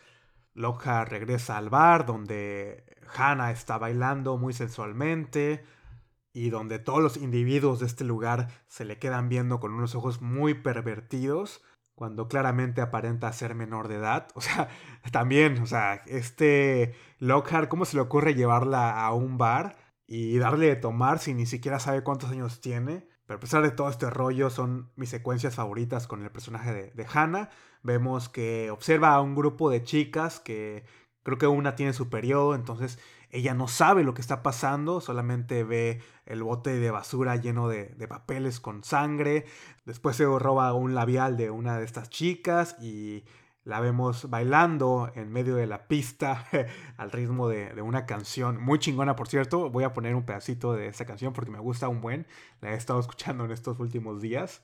Loja 0.54 1.06
regresa 1.06 1.56
al 1.56 1.70
bar 1.70 2.06
donde 2.06 2.84
Hannah 3.16 3.52
está 3.52 3.78
bailando 3.78 4.36
muy 4.36 4.52
sensualmente 4.52 5.64
y 6.34 6.50
donde 6.50 6.80
todos 6.80 7.02
los 7.02 7.16
individuos 7.16 7.80
de 7.80 7.86
este 7.86 8.04
lugar 8.04 8.50
se 8.68 8.84
le 8.84 9.00
quedan 9.00 9.30
viendo 9.30 9.62
con 9.62 9.72
unos 9.72 9.96
ojos 9.96 10.22
muy 10.22 10.54
pervertidos 10.54 11.62
cuando 11.96 12.28
claramente 12.28 12.82
aparenta 12.82 13.32
ser 13.34 13.56
menor 13.56 13.88
de 13.88 13.96
edad. 13.96 14.28
O 14.36 14.42
sea, 14.42 14.70
también, 15.12 15.60
o 15.62 15.66
sea, 15.66 16.04
este 16.06 16.96
Lockhart, 17.20 17.70
¿cómo 17.70 17.86
se 17.86 17.96
le 17.98 18.02
ocurre 18.02 18.36
llevarla 18.36 19.06
a 19.06 19.14
un 19.14 19.38
bar 19.38 19.78
y 20.08 20.38
darle 20.38 20.68
de 20.68 20.76
tomar 20.76 21.20
si 21.20 21.34
ni 21.34 21.46
siquiera 21.46 21.80
sabe 21.80 22.04
cuántos 22.04 22.32
años 22.32 22.62
tiene? 22.62 23.08
Pero 23.26 23.38
a 23.38 23.40
pesar 23.40 23.64
de 23.64 23.72
todo 23.72 23.90
este 23.90 24.10
rollo, 24.10 24.50
son 24.52 24.92
mis 24.96 25.10
secuencias 25.10 25.56
favoritas 25.56 26.06
con 26.08 26.24
el 26.24 26.32
personaje 26.32 26.74
de, 26.74 26.92
de 26.92 27.08
Hannah. 27.12 27.50
Vemos 27.82 28.30
que 28.30 28.70
observa 28.72 29.14
a 29.14 29.22
un 29.22 29.36
grupo 29.36 29.70
de 29.70 29.84
chicas 29.84 30.40
que 30.40 30.86
creo 31.24 31.38
que 31.40 31.48
una 31.48 31.76
tiene 31.76 31.94
su 31.94 32.10
periodo, 32.10 32.54
entonces 32.54 33.00
ella 33.36 33.54
no 33.54 33.68
sabe 33.68 34.06
lo 34.06 34.14
que 34.14 34.22
está 34.22 34.42
pasando, 34.42 35.02
solamente 35.02 35.66
ve 35.66 36.02
el 36.26 36.42
bote 36.42 36.80
de 36.80 36.90
basura 36.90 37.36
lleno 37.36 37.68
de, 37.68 37.94
papeles 38.08 38.62
con 38.62 38.84
sangre. 38.84 39.46
Después 39.86 40.16
se 40.16 40.24
roba 40.24 40.74
un 40.74 40.96
labial 40.96 41.36
de 41.36 41.52
una 41.52 41.78
de 41.78 41.84
estas 41.84 42.10
chicas 42.10 42.78
y 42.82 43.26
la 43.66 43.82
vemos 43.82 44.30
bailando 44.30 45.12
en 45.16 45.34
medio 45.34 45.58
de 45.58 45.68
la 45.68 45.90
pista 45.90 46.46
al 46.98 47.12
ritmo 47.12 47.50
de, 47.50 47.74
de, 47.74 47.82
una 47.82 48.06
canción 48.06 48.64
muy 48.64 48.80
chingona, 48.80 49.18
por 49.18 49.28
cierto. 49.28 49.70
Voy 49.70 49.84
a 49.84 49.92
poner 49.92 50.16
un 50.16 50.24
pedacito 50.24 50.72
de 50.72 50.88
esa 50.88 51.06
canción 51.06 51.34
porque 51.34 51.52
me 51.52 51.60
gusta 51.60 51.90
un 51.90 52.00
buen. 52.00 52.26
La 52.62 52.72
he 52.72 52.76
estado 52.76 53.02
escuchando 53.02 53.44
en 53.44 53.52
estos 53.52 53.80
últimos 53.82 54.22
días. 54.22 54.62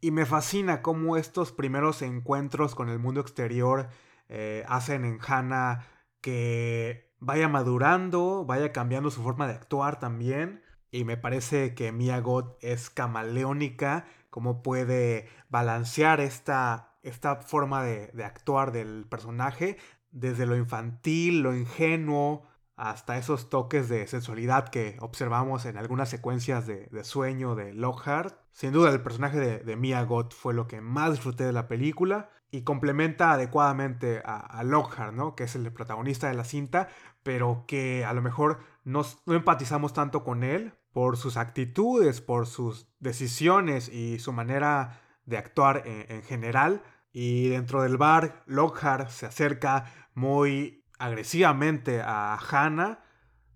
Y 0.00 0.10
me 0.10 0.26
fascina 0.26 0.82
cómo 0.82 1.16
estos 1.16 1.52
primeros 1.52 2.02
encuentros 2.02 2.74
con 2.74 2.88
el 2.88 2.98
mundo 2.98 3.20
exterior 3.20 3.88
eh, 4.28 4.64
hacen 4.66 5.04
en 5.04 5.18
Hannah 5.20 5.86
que 6.20 7.09
vaya 7.20 7.48
madurando, 7.48 8.44
vaya 8.44 8.72
cambiando 8.72 9.10
su 9.10 9.22
forma 9.22 9.46
de 9.46 9.54
actuar 9.54 9.98
también. 10.00 10.62
Y 10.90 11.04
me 11.04 11.16
parece 11.16 11.74
que 11.74 11.92
Mia 11.92 12.18
God 12.20 12.52
es 12.60 12.90
camaleónica, 12.90 14.06
cómo 14.30 14.62
puede 14.62 15.28
balancear 15.48 16.20
esta, 16.20 16.90
esta 17.02 17.36
forma 17.36 17.84
de, 17.84 18.24
actuar 18.24 18.72
del 18.72 19.06
personaje 19.08 19.78
desde 20.10 20.46
lo 20.46 20.56
infantil, 20.56 21.42
lo 21.42 21.54
ingenuo, 21.54 22.48
hasta 22.76 23.18
esos 23.18 23.50
toques 23.50 23.88
de 23.88 24.06
sensualidad 24.06 24.70
que 24.70 24.96
observamos 25.00 25.66
en 25.66 25.76
algunas 25.76 26.08
secuencias 26.08 26.66
de, 26.66 26.88
sueño 27.04 27.54
de 27.54 27.74
Lockhart. 27.74 28.34
Sin 28.52 28.72
duda 28.72 28.90
el 28.90 29.02
personaje 29.02 29.38
de, 29.38 29.76
Mia 29.76 30.02
Goth 30.02 30.32
fue 30.32 30.54
lo 30.54 30.66
que 30.66 30.80
más 30.80 31.12
disfruté 31.12 31.44
de 31.44 31.52
la 31.52 31.68
película 31.68 32.30
y 32.50 32.62
complementa 32.62 33.32
adecuadamente 33.32 34.22
a, 34.24 34.62
Lockhart, 34.64 35.12
¿no? 35.12 35.36
que 35.36 35.44
es 35.44 35.54
el 35.54 35.70
protagonista 35.72 36.28
de 36.28 36.34
la 36.34 36.44
cinta, 36.44 36.88
pero 37.22 37.64
que 37.66 38.04
a 38.04 38.12
lo 38.12 38.22
mejor 38.22 38.60
no 38.84 39.04
empatizamos 39.26 39.92
tanto 39.92 40.24
con 40.24 40.42
él 40.42 40.72
por 40.92 41.16
sus 41.16 41.36
actitudes, 41.36 42.20
por 42.20 42.46
sus 42.46 42.88
decisiones 42.98 43.88
y 43.88 44.18
su 44.18 44.32
manera 44.32 45.00
de 45.24 45.38
actuar 45.38 45.82
en 45.86 46.22
general. 46.22 46.82
Y 47.12 47.48
dentro 47.48 47.82
del 47.82 47.96
bar, 47.96 48.42
Lockhart 48.46 49.08
se 49.08 49.26
acerca 49.26 49.92
muy 50.14 50.84
agresivamente 50.98 52.02
a 52.02 52.36
Hannah, 52.36 53.02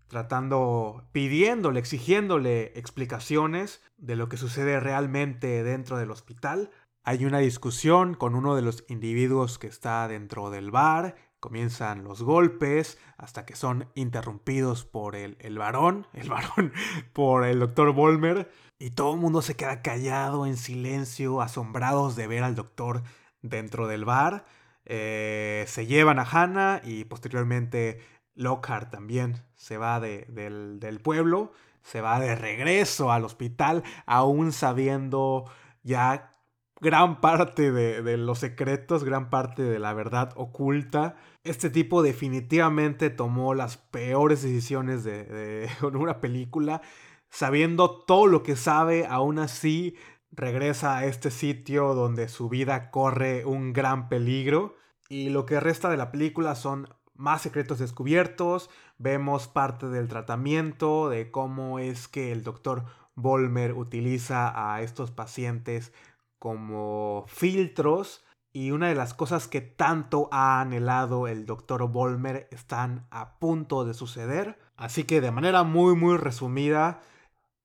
tratando, 0.08 1.08
pidiéndole, 1.12 1.80
exigiéndole 1.80 2.72
explicaciones 2.78 3.82
de 3.96 4.16
lo 4.16 4.28
que 4.28 4.36
sucede 4.36 4.80
realmente 4.80 5.62
dentro 5.62 5.98
del 5.98 6.10
hospital. 6.10 6.70
Hay 7.02 7.26
una 7.26 7.38
discusión 7.38 8.14
con 8.14 8.34
uno 8.34 8.54
de 8.56 8.62
los 8.62 8.84
individuos 8.88 9.58
que 9.58 9.66
está 9.66 10.08
dentro 10.08 10.50
del 10.50 10.70
bar, 10.70 11.16
comienzan 11.44 12.04
los 12.04 12.22
golpes 12.22 12.96
hasta 13.18 13.44
que 13.44 13.54
son 13.54 13.86
interrumpidos 13.94 14.86
por 14.86 15.14
el, 15.14 15.36
el 15.40 15.58
varón, 15.58 16.06
el 16.14 16.30
varón, 16.30 16.72
por 17.12 17.44
el 17.44 17.60
doctor 17.60 17.92
Volmer, 17.92 18.50
y 18.78 18.92
todo 18.92 19.12
el 19.12 19.20
mundo 19.20 19.42
se 19.42 19.54
queda 19.54 19.82
callado, 19.82 20.46
en 20.46 20.56
silencio, 20.56 21.42
asombrados 21.42 22.16
de 22.16 22.28
ver 22.28 22.44
al 22.44 22.54
doctor 22.54 23.02
dentro 23.42 23.86
del 23.88 24.06
bar. 24.06 24.46
Eh, 24.86 25.66
se 25.68 25.84
llevan 25.84 26.18
a 26.18 26.22
Hannah 26.22 26.80
y 26.82 27.04
posteriormente 27.04 28.00
Lockhart 28.34 28.90
también 28.90 29.42
se 29.54 29.76
va 29.76 30.00
del, 30.00 31.00
pueblo, 31.02 31.52
se 31.82 32.00
va 32.00 32.20
de 32.20 32.36
regreso 32.36 33.12
al 33.12 33.26
hospital, 33.26 33.82
aún 34.06 34.50
sabiendo 34.50 35.44
ya 35.82 36.32
gran 36.80 37.20
parte 37.20 37.72
de, 37.72 38.16
los 38.16 38.40
secretos, 38.40 39.04
gran 39.04 39.30
parte 39.30 39.62
de 39.62 39.78
la 39.78 39.92
verdad 39.92 40.32
oculta. 40.36 41.16
Este 41.44 41.70
tipo 41.70 42.02
definitivamente 42.02 43.10
tomó 43.10 43.54
las 43.54 43.76
peores 43.76 44.42
decisiones 44.42 45.04
de, 45.04 45.24
de 45.24 45.68
una 45.86 46.20
película, 46.20 46.82
sabiendo 47.30 47.90
todo 47.90 48.26
lo 48.26 48.42
que 48.42 48.56
sabe, 48.56 49.06
aún 49.06 49.38
así 49.38 49.96
regresa 50.32 50.98
a 50.98 51.06
este 51.06 51.30
sitio 51.30 51.94
donde 51.94 52.28
su 52.28 52.48
vida 52.48 52.90
corre 52.90 53.44
un 53.44 53.72
gran 53.72 54.08
peligro 54.08 54.76
y 55.08 55.28
lo 55.28 55.46
que 55.46 55.60
resta 55.60 55.88
de 55.90 55.96
la 55.96 56.10
película 56.10 56.54
son 56.54 56.88
más 57.14 57.42
secretos 57.42 57.78
descubiertos, 57.78 58.70
vemos 58.98 59.48
parte 59.48 59.88
del 59.88 60.08
tratamiento, 60.08 61.08
de 61.08 61.30
cómo 61.30 61.78
es 61.78 62.08
que 62.08 62.32
el 62.32 62.42
doctor 62.42 62.84
Volmer 63.14 63.74
utiliza 63.74 64.74
a 64.74 64.82
estos 64.82 65.12
pacientes 65.12 65.92
como 66.38 67.24
filtros 67.28 68.24
y 68.52 68.70
una 68.70 68.88
de 68.88 68.94
las 68.94 69.14
cosas 69.14 69.48
que 69.48 69.60
tanto 69.60 70.28
ha 70.30 70.60
anhelado 70.60 71.26
el 71.26 71.44
doctor 71.44 71.88
Volmer 71.90 72.48
están 72.52 73.06
a 73.10 73.38
punto 73.38 73.84
de 73.84 73.94
suceder. 73.94 74.58
Así 74.76 75.04
que 75.04 75.20
de 75.20 75.32
manera 75.32 75.64
muy 75.64 75.96
muy 75.96 76.16
resumida, 76.16 77.00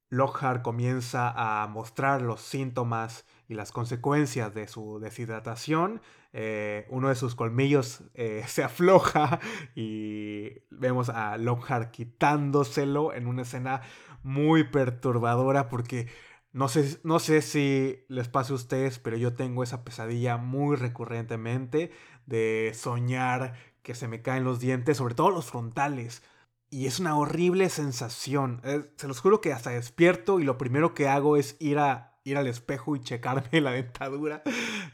Lockhart 0.09 0.63
comienza 0.63 1.31
a 1.35 1.67
mostrar 1.67 2.21
los 2.21 2.41
síntomas 2.41 3.25
y 3.47 3.53
las 3.53 3.71
consecuencias 3.71 4.53
de 4.55 4.67
su 4.67 4.99
deshidratación. 4.99 6.01
Eh, 6.33 6.87
uno 6.89 7.09
de 7.09 7.15
sus 7.15 7.35
colmillos 7.35 8.03
eh, 8.15 8.43
se 8.47 8.63
afloja 8.63 9.39
y 9.75 10.61
vemos 10.71 11.09
a 11.09 11.37
Lockhart 11.37 11.91
quitándoselo 11.91 13.13
en 13.13 13.27
una 13.27 13.43
escena 13.43 13.81
muy 14.23 14.63
perturbadora 14.65 15.69
porque 15.69 16.07
no 16.51 16.67
sé, 16.67 16.99
no 17.03 17.19
sé 17.19 17.41
si 17.41 18.05
les 18.07 18.27
pasa 18.27 18.53
a 18.53 18.55
ustedes, 18.55 18.99
pero 18.99 19.17
yo 19.17 19.33
tengo 19.33 19.63
esa 19.63 19.83
pesadilla 19.83 20.37
muy 20.37 20.75
recurrentemente 20.75 21.91
de 22.25 22.71
soñar 22.75 23.53
que 23.83 23.93
se 23.95 24.07
me 24.07 24.21
caen 24.21 24.43
los 24.43 24.59
dientes, 24.59 24.97
sobre 24.97 25.15
todo 25.15 25.29
los 25.29 25.45
frontales. 25.45 26.23
Y 26.71 26.85
es 26.87 26.99
una 26.99 27.17
horrible 27.17 27.69
sensación. 27.69 28.61
se 28.95 29.07
los 29.07 29.19
juro 29.19 29.41
que 29.41 29.53
hasta 29.53 29.71
despierto 29.71 30.39
y 30.39 30.43
lo 30.43 30.57
primero 30.57 30.93
que 30.93 31.07
hago 31.07 31.37
es 31.37 31.55
ir, 31.59 31.79
a, 31.79 32.19
ir 32.23 32.37
al 32.37 32.47
espejo 32.47 32.95
y 32.95 33.01
checarme 33.01 33.49
la 33.61 33.71
dentadura 33.71 34.43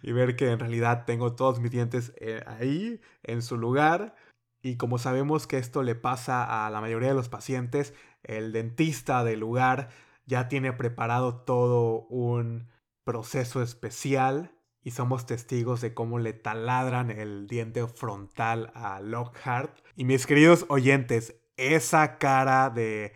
y 0.01 0.11
ver 0.11 0.35
que 0.35 0.51
en 0.51 0.59
realidad 0.59 1.05
tengo 1.05 1.35
todos 1.35 1.59
mis 1.59 1.71
dientes 1.71 2.13
eh, 2.17 2.43
ahí, 2.47 3.01
en 3.23 3.41
su 3.41 3.57
lugar. 3.57 4.15
Y 4.61 4.77
como 4.77 4.97
sabemos 4.97 5.47
que 5.47 5.57
esto 5.57 5.83
le 5.83 5.95
pasa 5.95 6.65
a 6.65 6.69
la 6.69 6.81
mayoría 6.81 7.09
de 7.09 7.15
los 7.15 7.29
pacientes, 7.29 7.93
el 8.23 8.51
dentista 8.51 9.23
del 9.23 9.39
lugar 9.39 9.89
ya 10.25 10.47
tiene 10.47 10.73
preparado 10.73 11.41
todo 11.41 12.07
un 12.07 12.69
proceso 13.03 13.61
especial 13.61 14.51
y 14.81 14.91
somos 14.91 15.25
testigos 15.25 15.81
de 15.81 15.93
cómo 15.93 16.19
le 16.19 16.33
taladran 16.33 17.09
el 17.09 17.47
diente 17.47 17.87
frontal 17.87 18.71
a 18.75 18.99
Lockhart. 18.99 19.79
Y 19.95 20.05
mis 20.05 20.27
queridos 20.27 20.65
oyentes, 20.69 21.35
esa 21.57 22.17
cara 22.17 22.69
de 22.69 23.13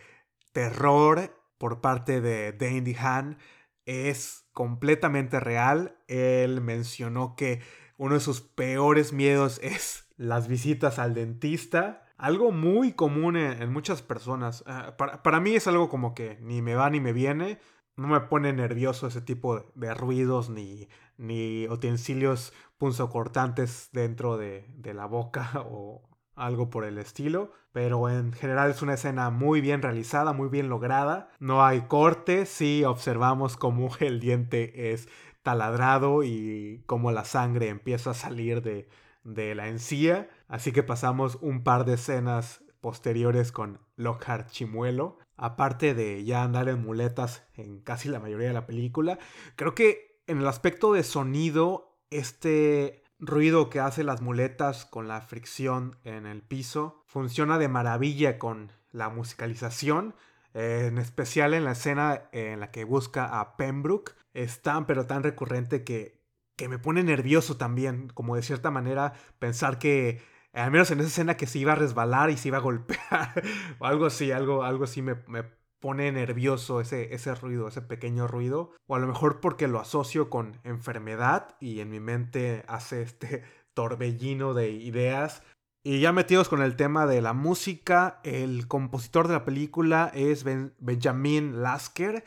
terror 0.51 1.35
por 1.59 1.81
parte 1.81 2.21
de 2.21 2.53
Dandy 2.53 2.95
Han 2.95 3.37
es 3.85 4.45
completamente 4.51 5.39
real. 5.39 5.97
Él 6.07 6.61
mencionó 6.61 7.35
que 7.35 7.61
uno 7.97 8.15
de 8.15 8.21
sus 8.21 8.41
peores 8.41 9.13
miedos 9.13 9.59
es 9.61 10.07
las 10.17 10.47
visitas 10.47 10.97
al 10.97 11.13
dentista. 11.13 12.08
Algo 12.19 12.51
muy 12.51 12.93
común 12.93 13.35
en, 13.35 13.73
muchas 13.73 14.03
personas. 14.03 14.63
Ah, 14.67 14.95
para, 14.97 15.39
mí 15.39 15.55
es 15.55 15.67
algo 15.67 15.89
como 15.89 16.13
que 16.13 16.37
ni 16.41 16.61
me 16.61 16.75
va 16.75 16.89
ni 16.91 16.99
me 16.99 17.13
viene. 17.13 17.59
No 17.95 18.07
me 18.07 18.19
pone 18.21 18.53
nervioso 18.53 19.07
ese 19.07 19.21
tipo 19.21 19.71
de, 19.73 19.93
ruidos 19.95 20.49
ni, 20.49 20.87
ni 21.17 21.67
utensilios 21.67 22.53
punzocortantes 22.77 23.89
dentro 23.91 24.37
de, 24.37 24.65
de 24.77 24.93
la 24.93 25.05
boca 25.05 25.51
o, 25.65 26.09
algo 26.39 26.69
por 26.69 26.85
el 26.85 26.97
estilo, 26.97 27.51
pero 27.71 28.09
en 28.09 28.31
general 28.33 28.71
es 28.71 28.81
una 28.81 28.93
escena 28.93 29.29
muy 29.29 29.61
bien 29.61 29.81
realizada, 29.81 30.33
muy 30.33 30.47
bien 30.49 30.69
lograda. 30.69 31.29
No 31.39 31.63
hay 31.65 31.81
corte, 31.81 32.45
sí 32.45 32.83
observamos 32.85 33.57
cómo 33.57 33.89
el 33.99 34.19
diente 34.19 34.91
es 34.93 35.09
taladrado 35.43 36.23
y 36.23 36.83
cómo 36.85 37.11
la 37.11 37.25
sangre 37.25 37.67
empieza 37.69 38.11
a 38.11 38.15
salir 38.15 38.61
de, 38.61 38.87
de 39.23 39.53
la 39.53 39.67
encía. 39.67 40.29
Así 40.49 40.73
que 40.73 40.83
pasamos 40.83 41.37
un 41.41 41.63
par 41.63 41.85
de 41.85 41.93
escenas 41.93 42.63
posteriores 42.81 43.51
con 43.53 43.79
Lockhart 43.95 44.49
Chimuelo. 44.49 45.19
Aparte 45.37 45.93
de 45.93 46.25
ya 46.25 46.43
andar 46.43 46.67
en 46.67 46.83
muletas 46.83 47.43
en 47.53 47.79
casi 47.79 48.09
la 48.09 48.19
mayoría 48.19 48.49
de 48.49 48.53
la 48.53 48.65
película, 48.65 49.19
creo 49.55 49.73
que 49.73 50.21
en 50.27 50.39
el 50.39 50.47
aspecto 50.47 50.91
de 50.91 51.03
sonido, 51.03 51.97
este 52.09 53.03
ruido 53.19 53.69
que 53.69 53.79
hace 53.79 54.03
las 54.03 54.21
muletas 54.21 54.85
con 54.85 55.07
la 55.07 55.21
fricción 55.21 55.97
en 56.03 56.25
el 56.25 56.41
piso. 56.41 57.03
Funciona 57.05 57.57
de 57.57 57.67
maravilla 57.67 58.39
con 58.39 58.71
la 58.91 59.09
musicalización, 59.09 60.15
en 60.53 60.97
especial 60.97 61.53
en 61.53 61.65
la 61.65 61.73
escena 61.73 62.23
en 62.31 62.59
la 62.59 62.71
que 62.71 62.85
busca 62.85 63.39
a 63.39 63.55
Pembroke. 63.55 64.13
Es 64.33 64.61
tan 64.61 64.85
pero 64.87 65.05
tan 65.05 65.23
recurrente 65.23 65.83
que, 65.83 66.23
que 66.55 66.69
me 66.69 66.79
pone 66.79 67.03
nervioso 67.03 67.57
también, 67.57 68.09
como 68.13 68.35
de 68.35 68.41
cierta 68.41 68.71
manera 68.71 69.13
pensar 69.37 69.79
que 69.79 70.21
al 70.53 70.71
menos 70.71 70.91
en 70.91 70.99
esa 70.99 71.09
escena 71.09 71.37
que 71.37 71.47
se 71.47 71.59
iba 71.59 71.73
a 71.73 71.75
resbalar 71.75 72.29
y 72.29 72.37
se 72.37 72.47
iba 72.47 72.57
a 72.57 72.61
golpear 72.61 73.43
o 73.79 73.85
algo 73.85 74.05
así, 74.05 74.31
algo, 74.31 74.63
algo 74.63 74.83
así 74.83 75.01
me, 75.01 75.15
me 75.27 75.43
pone 75.79 76.11
nervioso 76.11 76.81
ese, 76.81 77.13
ese 77.13 77.33
ruido, 77.35 77.67
ese 77.67 77.81
pequeño 77.81 78.27
ruido. 78.27 78.71
O 78.87 78.95
a 78.95 78.99
lo 78.99 79.07
mejor 79.07 79.39
porque 79.39 79.67
lo 79.67 79.79
asocio 79.79 80.29
con 80.29 80.59
enfermedad 80.63 81.55
y 81.59 81.79
en 81.79 81.89
mi 81.89 81.99
mente 81.99 82.63
hace 82.67 83.01
este 83.01 83.43
torbellino 83.73 84.53
de 84.53 84.71
ideas. 84.71 85.43
Y 85.83 86.01
ya 86.01 86.11
metidos 86.11 86.49
con 86.49 86.61
el 86.61 86.75
tema 86.75 87.05
de 87.05 87.21
la 87.21 87.33
música, 87.33 88.19
el 88.23 88.67
compositor 88.67 89.27
de 89.27 89.33
la 89.35 89.45
película 89.45 90.11
es 90.13 90.43
Benjamin 90.43 91.61
Lasker, 91.61 92.25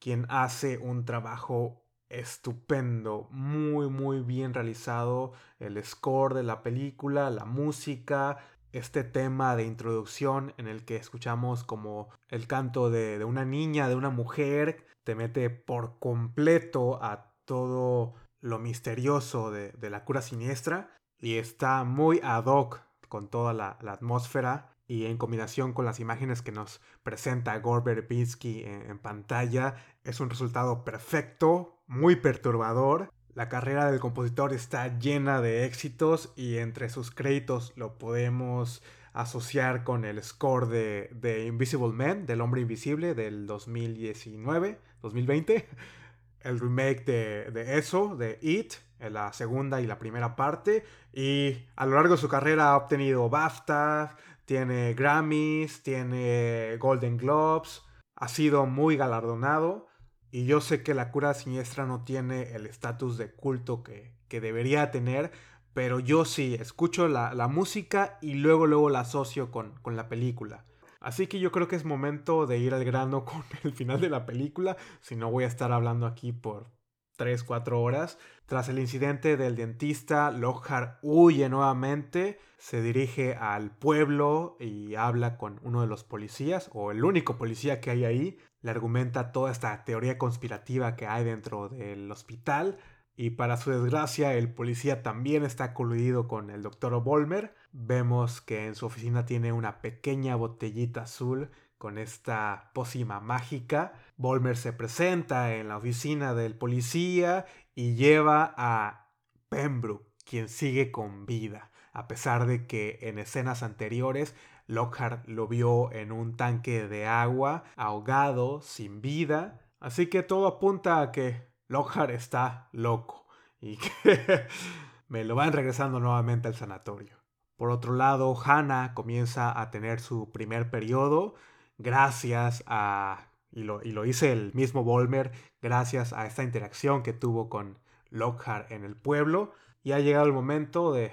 quien 0.00 0.24
hace 0.30 0.78
un 0.78 1.04
trabajo 1.04 1.85
estupendo, 2.08 3.28
muy 3.30 3.88
muy 3.88 4.20
bien 4.20 4.54
realizado, 4.54 5.32
el 5.58 5.82
score 5.84 6.34
de 6.34 6.42
la 6.42 6.62
película, 6.62 7.30
la 7.30 7.44
música, 7.44 8.38
este 8.72 9.04
tema 9.04 9.56
de 9.56 9.64
introducción 9.64 10.52
en 10.58 10.68
el 10.68 10.84
que 10.84 10.96
escuchamos 10.96 11.64
como 11.64 12.10
el 12.28 12.46
canto 12.46 12.90
de, 12.90 13.24
una 13.24 13.44
niña, 13.44 13.88
de 13.88 13.94
una 13.94 14.10
mujer, 14.10 14.86
te 15.04 15.14
mete 15.14 15.50
por 15.50 15.98
completo 15.98 17.02
a 17.02 17.32
todo 17.44 18.14
lo 18.40 18.58
misterioso 18.58 19.50
de, 19.50 19.72
la 19.90 20.04
cura 20.04 20.20
siniestra 20.20 20.90
y 21.18 21.36
está 21.36 21.84
muy 21.84 22.20
ad 22.22 22.46
hoc 22.46 22.80
con 23.08 23.28
toda 23.28 23.54
la, 23.54 23.78
atmósfera 23.86 24.75
y 24.88 25.06
en 25.06 25.18
combinación 25.18 25.72
con 25.72 25.84
las 25.84 26.00
imágenes 26.00 26.42
que 26.42 26.52
nos 26.52 26.80
presenta 27.02 27.58
Gore 27.58 27.82
Verbinski 27.84 28.62
en, 28.64 28.98
pantalla 28.98 29.74
es 30.04 30.20
un 30.20 30.30
resultado 30.30 30.84
perfecto, 30.84 31.82
muy 31.86 32.16
perturbador. 32.16 33.10
La 33.34 33.48
carrera 33.48 33.90
del 33.90 34.00
compositor 34.00 34.52
está 34.52 34.98
llena 34.98 35.40
de 35.40 35.64
éxitos 35.66 36.32
y 36.36 36.58
entre 36.58 36.88
sus 36.88 37.10
créditos 37.10 37.72
lo 37.76 37.98
podemos 37.98 38.82
asociar 39.12 39.82
con 39.82 40.04
el 40.04 40.22
score 40.22 40.68
de, 40.68 41.44
Invisible 41.46 41.92
Man, 41.92 42.26
del 42.26 42.40
hombre 42.40 42.60
invisible 42.60 43.14
del 43.14 43.46
2019, 43.46 44.78
2020, 45.02 45.68
el 46.42 46.60
remake 46.60 47.04
de, 47.04 47.50
de 47.50 47.78
eso, 47.78 48.14
de 48.14 48.38
It, 48.40 48.74
en 49.00 49.14
la 49.14 49.32
segunda 49.32 49.80
y 49.80 49.86
la 49.86 49.98
primera 49.98 50.36
parte, 50.36 50.84
y 51.12 51.56
a 51.76 51.86
lo 51.86 51.96
largo 51.96 52.14
de 52.14 52.20
su 52.20 52.28
carrera 52.28 52.70
ha 52.70 52.76
obtenido 52.76 53.28
BAFTA, 53.28 54.16
tiene 54.46 54.94
Grammys, 54.94 55.82
tiene 55.82 56.76
Golden 56.78 57.18
Globes, 57.18 57.82
ha 58.14 58.28
sido 58.28 58.64
muy 58.66 58.96
galardonado 58.96 59.88
y 60.30 60.46
yo 60.46 60.60
sé 60.60 60.82
que 60.82 60.94
la 60.94 61.10
cura 61.10 61.34
siniestra 61.34 61.84
no 61.84 62.04
tiene 62.04 62.54
el 62.54 62.66
estatus 62.66 63.18
de 63.18 63.32
culto 63.32 63.82
que, 63.82 64.14
debería 64.28 64.90
tener, 64.90 65.32
pero 65.72 65.98
yo 65.98 66.24
sí 66.24 66.54
escucho 66.54 67.08
la, 67.08 67.48
música 67.48 68.18
y 68.20 68.34
luego 68.34 68.66
luego 68.66 68.90
la 68.90 69.00
asocio 69.00 69.50
con, 69.50 69.74
con, 69.80 69.96
la 69.96 70.08
película. 70.08 70.66
Así 71.00 71.26
que 71.26 71.40
yo 71.40 71.52
creo 71.52 71.68
que 71.68 71.76
es 71.76 71.84
momento 71.84 72.46
de 72.46 72.58
ir 72.58 72.74
al 72.74 72.84
grano 72.84 73.24
con 73.24 73.44
el 73.64 73.72
final 73.72 74.00
de 74.00 74.10
la 74.10 74.26
película, 74.26 74.76
si 75.00 75.16
no 75.16 75.30
voy 75.30 75.44
a 75.44 75.48
estar 75.48 75.72
hablando 75.72 76.06
aquí 76.06 76.32
por 76.32 76.70
3, 77.16 77.42
4 77.44 77.80
horas. 77.80 78.18
Tras 78.46 78.68
el 78.68 78.78
incidente 78.78 79.36
del 79.36 79.56
dentista, 79.56 80.30
Lockhart 80.30 80.98
huye 81.02 81.48
nuevamente, 81.48 82.38
se 82.58 82.80
dirige 82.80 83.34
al 83.34 83.72
pueblo 83.72 84.56
y 84.60 84.94
habla 84.94 85.36
con 85.36 85.58
uno 85.64 85.80
de 85.80 85.88
los 85.88 86.04
policías, 86.04 86.70
o 86.72 86.92
el 86.92 87.04
único 87.04 87.38
policía 87.38 87.80
que 87.80 87.90
hay 87.90 88.04
ahí, 88.04 88.38
le 88.60 88.70
argumenta 88.70 89.32
toda 89.32 89.50
esta 89.50 89.84
teoría 89.84 90.16
conspirativa 90.16 90.94
que 90.94 91.08
hay 91.08 91.24
dentro 91.24 91.68
del 91.68 92.10
hospital 92.10 92.78
y 93.16 93.30
para 93.30 93.56
su 93.56 93.70
desgracia 93.70 94.34
el 94.34 94.52
policía 94.52 95.02
también 95.02 95.42
está 95.42 95.72
coludido 95.72 96.28
con 96.28 96.50
el 96.50 96.62
doctor 96.62 97.02
Volmer. 97.02 97.54
Vemos 97.72 98.42
que 98.42 98.66
en 98.66 98.74
su 98.74 98.86
oficina 98.86 99.24
tiene 99.24 99.52
una 99.52 99.80
pequeña 99.80 100.36
botellita 100.36 101.02
azul 101.02 101.50
con 101.78 101.96
esta 101.96 102.70
pócima 102.74 103.20
mágica. 103.20 103.94
Volmer 104.18 104.56
se 104.58 104.74
presenta 104.74 105.54
en 105.54 105.68
la 105.68 105.78
oficina 105.78 106.34
del 106.34 106.56
policía 106.56 107.46
y 107.76 107.94
lleva 107.94 108.52
a 108.56 109.12
Pembroke, 109.48 110.10
quien 110.24 110.48
sigue 110.48 110.90
con 110.90 111.26
vida, 111.26 111.70
a 111.92 112.08
pesar 112.08 112.46
de 112.46 112.66
que 112.66 112.98
en 113.02 113.20
escenas 113.20 113.62
anteriores 113.62 114.34
Lockhart 114.66 115.28
lo 115.28 115.46
vio 115.46 115.92
en 115.92 116.10
un 116.10 116.36
tanque 116.36 116.88
de 116.88 117.06
agua, 117.06 117.62
ahogado, 117.76 118.60
sin 118.62 119.00
vida. 119.00 119.60
Así 119.78 120.08
que 120.08 120.24
todo 120.24 120.48
apunta 120.48 121.00
a 121.00 121.12
que 121.12 121.46
Lockhart 121.68 122.10
está 122.10 122.68
loco 122.72 123.26
y 123.60 123.76
que 123.76 124.46
me 125.08 125.24
lo 125.24 125.36
van 125.36 125.52
regresando 125.52 126.00
nuevamente 126.00 126.48
al 126.48 126.56
sanatorio. 126.56 127.16
Por 127.56 127.70
otro 127.70 127.94
lado, 127.94 128.36
Hannah 128.44 128.92
comienza 128.94 129.58
a 129.58 129.70
tener 129.70 130.00
su 130.00 130.32
primer 130.32 130.70
periodo 130.70 131.34
gracias 131.78 132.64
a, 132.66 133.28
y 133.56 133.62
lo, 133.62 133.82
y 133.82 133.92
lo 133.92 134.02
dice 134.02 134.32
el 134.32 134.52
mismo 134.52 134.84
Volmer, 134.84 135.32
gracias 135.62 136.12
a 136.12 136.26
esta 136.26 136.42
interacción 136.42 137.02
que 137.02 137.14
tuvo 137.14 137.48
con 137.48 137.78
Lockhart 138.10 138.70
en 138.70 138.84
el 138.84 138.96
pueblo. 138.96 139.52
Y 139.82 139.92
ha 139.92 139.98
llegado 139.98 140.26
el 140.26 140.34
momento 140.34 140.92
de, 140.92 141.12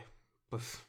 pues, 0.49 0.85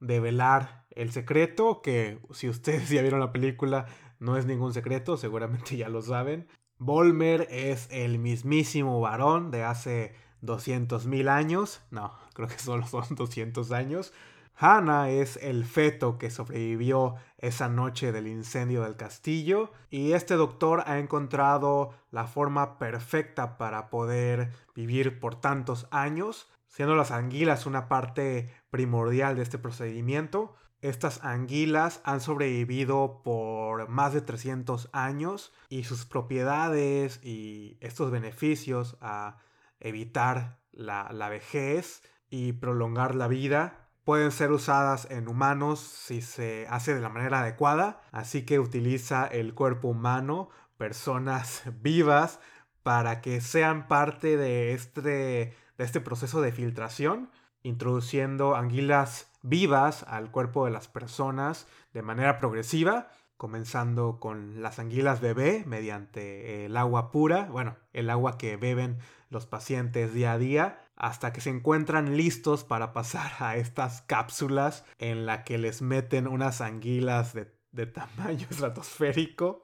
de 0.00 0.18
velar 0.18 0.86
el 0.90 1.12
secreto, 1.12 1.82
que 1.82 2.20
si 2.30 2.48
ustedes 2.48 2.88
ya 2.88 3.02
vieron 3.02 3.20
la 3.20 3.32
película, 3.32 3.86
no 4.18 4.38
es 4.38 4.46
ningún 4.46 4.72
secreto, 4.72 5.18
seguramente 5.18 5.76
ya 5.76 5.90
lo 5.90 6.00
saben. 6.00 6.48
Volmer 6.78 7.46
es 7.50 7.86
el 7.90 8.18
mismísimo 8.18 8.98
varón 8.98 9.50
de 9.50 9.64
hace 9.64 10.14
200.000 10.40 11.28
años. 11.28 11.82
No, 11.90 12.14
creo 12.32 12.48
que 12.48 12.58
solo 12.58 12.86
son 12.86 13.04
200 13.14 13.72
años. 13.72 14.14
Hannah 14.60 15.10
es 15.10 15.36
el 15.36 15.64
feto 15.64 16.18
que 16.18 16.30
sobrevivió 16.30 17.14
esa 17.38 17.68
noche 17.68 18.10
del 18.10 18.26
incendio 18.26 18.82
del 18.82 18.96
castillo 18.96 19.70
y 19.88 20.12
este 20.12 20.34
doctor 20.34 20.82
ha 20.86 20.98
encontrado 20.98 21.94
la 22.10 22.26
forma 22.26 22.76
perfecta 22.76 23.56
para 23.56 23.88
poder 23.88 24.50
vivir 24.74 25.20
por 25.20 25.40
tantos 25.40 25.86
años, 25.92 26.50
siendo 26.66 26.96
las 26.96 27.12
anguilas 27.12 27.66
una 27.66 27.88
parte 27.88 28.52
primordial 28.70 29.36
de 29.36 29.42
este 29.42 29.58
procedimiento. 29.58 30.56
Estas 30.80 31.24
anguilas 31.24 32.00
han 32.02 32.20
sobrevivido 32.20 33.22
por 33.22 33.88
más 33.88 34.12
de 34.12 34.22
300 34.22 34.90
años 34.92 35.52
y 35.68 35.84
sus 35.84 36.04
propiedades 36.04 37.20
y 37.22 37.78
estos 37.80 38.10
beneficios 38.10 38.96
a 39.00 39.38
evitar 39.78 40.58
la, 40.72 41.10
la 41.12 41.28
vejez 41.28 42.02
y 42.28 42.54
prolongar 42.54 43.14
la 43.14 43.28
vida 43.28 43.87
pueden 44.08 44.32
ser 44.32 44.52
usadas 44.52 45.06
en 45.10 45.28
humanos 45.28 45.80
si 45.80 46.22
se 46.22 46.66
hace 46.70 46.94
de 46.94 47.02
la 47.02 47.10
manera 47.10 47.40
adecuada, 47.40 48.00
así 48.10 48.46
que 48.46 48.58
utiliza 48.58 49.26
el 49.26 49.52
cuerpo 49.52 49.88
humano, 49.88 50.48
personas 50.78 51.62
vivas, 51.82 52.40
para 52.82 53.20
que 53.20 53.42
sean 53.42 53.86
parte 53.86 54.38
de 54.38 54.72
este, 54.72 55.02
de 55.02 55.54
este 55.76 56.00
proceso 56.00 56.40
de 56.40 56.52
filtración, 56.52 57.30
introduciendo 57.62 58.56
anguilas 58.56 59.30
vivas 59.42 60.04
al 60.04 60.30
cuerpo 60.30 60.64
de 60.64 60.70
las 60.70 60.88
personas 60.88 61.66
de 61.92 62.00
manera 62.00 62.38
progresiva, 62.38 63.10
comenzando 63.36 64.20
con 64.20 64.62
las 64.62 64.78
anguilas 64.78 65.20
bebé 65.20 65.64
mediante 65.66 66.64
el 66.64 66.78
agua 66.78 67.10
pura, 67.10 67.44
bueno, 67.50 67.76
el 67.92 68.08
agua 68.08 68.38
que 68.38 68.56
beben 68.56 69.00
los 69.28 69.44
pacientes 69.44 70.14
día 70.14 70.32
a 70.32 70.38
día, 70.38 70.78
hasta 70.98 71.32
que 71.32 71.40
se 71.40 71.50
encuentran 71.50 72.16
listos 72.16 72.64
para 72.64 72.92
pasar 72.92 73.32
a 73.38 73.56
estas 73.56 74.02
cápsulas 74.02 74.84
en 74.98 75.24
la 75.24 75.44
que 75.44 75.56
les 75.56 75.80
meten 75.80 76.26
unas 76.26 76.60
anguilas 76.60 77.32
de, 77.34 77.46
tamaño 77.86 78.46
estratosférico 78.50 79.62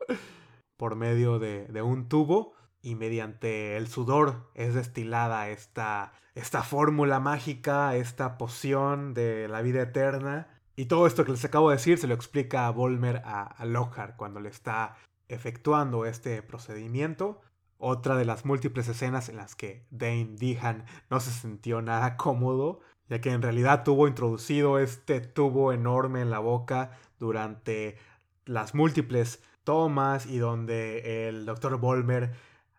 por 0.76 0.94
medio 0.94 1.38
de, 1.38 1.66
de 1.66 1.82
un 1.82 2.08
tubo 2.08 2.54
y 2.84 2.94
mediante 2.96 3.76
el 3.78 3.88
sudor 3.88 4.50
es 4.54 4.74
destilada 4.74 5.48
esta, 5.48 6.12
esta 6.34 6.62
fórmula 6.62 7.18
mágica, 7.18 7.96
esta 7.96 8.36
poción 8.36 9.14
de 9.14 9.48
la 9.48 9.62
vida 9.62 9.82
eterna. 9.82 10.48
Y 10.76 10.84
todo 10.84 11.06
esto 11.06 11.24
que 11.24 11.32
les 11.32 11.44
acabo 11.44 11.70
de 11.70 11.76
decir 11.76 11.96
se 11.96 12.06
lo 12.06 12.14
explica 12.14 12.66
a 12.66 12.70
Volmer 12.70 13.22
a, 13.24 13.64
Lockhart 13.64 14.16
cuando 14.16 14.38
le 14.40 14.50
está 14.50 14.96
efectuando 15.28 16.04
este 16.04 16.42
procedimiento. 16.42 17.40
Otra 17.86 18.16
de 18.16 18.24
las 18.24 18.46
múltiples 18.46 18.88
escenas 18.88 19.28
en 19.28 19.36
las 19.36 19.54
que 19.54 19.84
Dane 19.90 20.36
Dehan 20.38 20.86
no 21.10 21.20
se 21.20 21.30
sintió 21.30 21.82
nada 21.82 22.16
cómodo, 22.16 22.80
ya 23.10 23.20
que 23.20 23.30
en 23.30 23.42
realidad 23.42 23.84
tuvo 23.84 24.08
introducido 24.08 24.78
este 24.78 25.20
tubo 25.20 25.70
enorme 25.70 26.22
en 26.22 26.30
la 26.30 26.38
boca 26.38 26.92
durante 27.18 27.98
las 28.46 28.74
múltiples 28.74 29.42
tomas 29.64 30.24
y 30.24 30.38
donde 30.38 31.28
el 31.28 31.44
Dr. 31.44 31.76
Volmer 31.76 32.32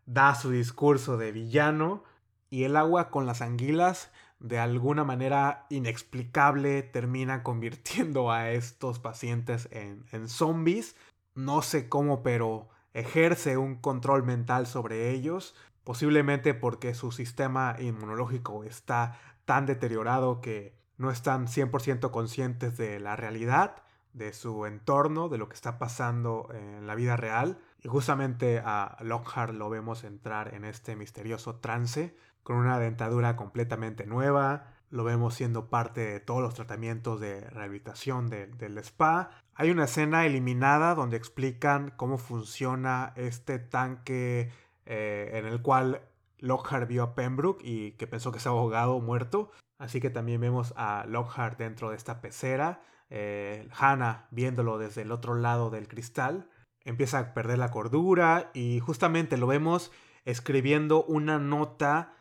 da 0.07 0.33
su 0.33 0.49
discurso 0.49 1.17
de 1.17 1.31
villano 1.31 2.03
y 2.49 2.63
el 2.63 2.75
agua 2.75 3.11
con 3.11 3.27
las 3.27 3.43
anguilas 3.43 4.09
de 4.39 4.57
alguna 4.57 5.03
manera 5.03 5.67
inexplicable 5.69 6.81
termina 6.81 7.43
convirtiendo 7.43 8.31
a 8.31 8.49
estos 8.49 8.97
pacientes 8.97 9.69
en, 9.71 10.03
en 10.11 10.29
zombies. 10.29 10.95
No 11.35 11.61
sé 11.61 11.89
cómo, 11.89 12.23
pero 12.23 12.69
ejerce 12.95 13.57
un 13.57 13.75
control 13.75 14.23
mental 14.23 14.65
sobre 14.65 15.11
ellos, 15.11 15.53
posiblemente 15.83 16.53
porque 16.53 16.93
su 16.93 17.11
sistema 17.11 17.75
inmunológico 17.77 18.63
está 18.63 19.19
tan 19.43 19.65
deteriorado 19.65 20.39
que 20.41 20.73
no 20.97 21.11
están 21.11 21.47
100% 21.47 22.09
conscientes 22.09 22.77
de 22.77 22.99
la 23.01 23.17
realidad, 23.17 23.83
de 24.13 24.31
su 24.31 24.65
entorno, 24.65 25.27
de 25.27 25.37
lo 25.37 25.49
que 25.49 25.55
está 25.55 25.77
pasando 25.77 26.47
en 26.53 26.87
la 26.87 26.95
vida 26.95 27.17
real. 27.17 27.59
Y 27.83 27.89
justamente 27.89 28.61
a 28.63 28.97
Lockhart 29.01 29.53
lo 29.53 29.69
vemos 29.69 30.05
entrar 30.05 30.53
en 30.53 30.63
este 30.63 30.95
misterioso 30.95 31.57
trance 31.57 32.15
con 32.43 32.55
una 32.55 32.79
dentadura 32.79 33.35
completamente 33.35 34.05
nueva. 34.05 34.74
Lo 34.89 35.03
vemos 35.03 35.33
siendo 35.33 35.69
parte 35.69 36.01
de 36.01 36.19
todos 36.19 36.41
los 36.41 36.53
tratamientos 36.53 37.19
de 37.19 37.41
rehabilitación 37.49 38.29
del 38.29 38.77
spa. 38.79 39.31
Hay 39.53 39.71
una 39.71 39.85
escena 39.85 40.25
eliminada 40.25 40.95
donde 40.95 41.17
explican 41.17 41.91
cómo 41.95 42.17
funciona 42.17 43.13
este 43.15 43.59
tanque 43.59 44.51
eh, 44.85 45.31
en 45.33 45.45
el 45.45 45.61
cual 45.61 46.01
Lockhart 46.39 46.87
vio 46.87 47.03
a 47.03 47.15
Pembroke 47.15 47.61
y 47.63 47.91
que 47.93 48.07
pensó 48.07 48.31
que 48.31 48.37
estaba 48.37 48.59
ahogado 48.59 48.95
o 48.95 49.01
muerto. 49.01 49.51
Así 49.77 49.99
que 49.99 50.09
también 50.09 50.39
vemos 50.39 50.73
a 50.77 51.05
Lockhart 51.07 51.57
dentro 51.57 51.89
de 51.89 51.97
esta 51.97 52.21
pecera. 52.21 52.81
Eh, 53.09 53.67
Hannah 53.77 54.27
viéndolo 54.31 54.77
desde 54.77 55.01
el 55.01 55.11
otro 55.11 55.35
lado 55.35 55.69
del 55.69 55.87
cristal 55.87 56.49
empieza 56.85 57.19
a 57.19 57.33
perder 57.33 57.57
la 57.57 57.71
cordura 57.71 58.51
y 58.53 58.79
justamente 58.79 59.37
lo 59.37 59.47
vemos 59.47 59.91
escribiendo 60.23 61.03
una 61.03 61.39
nota 61.39 62.14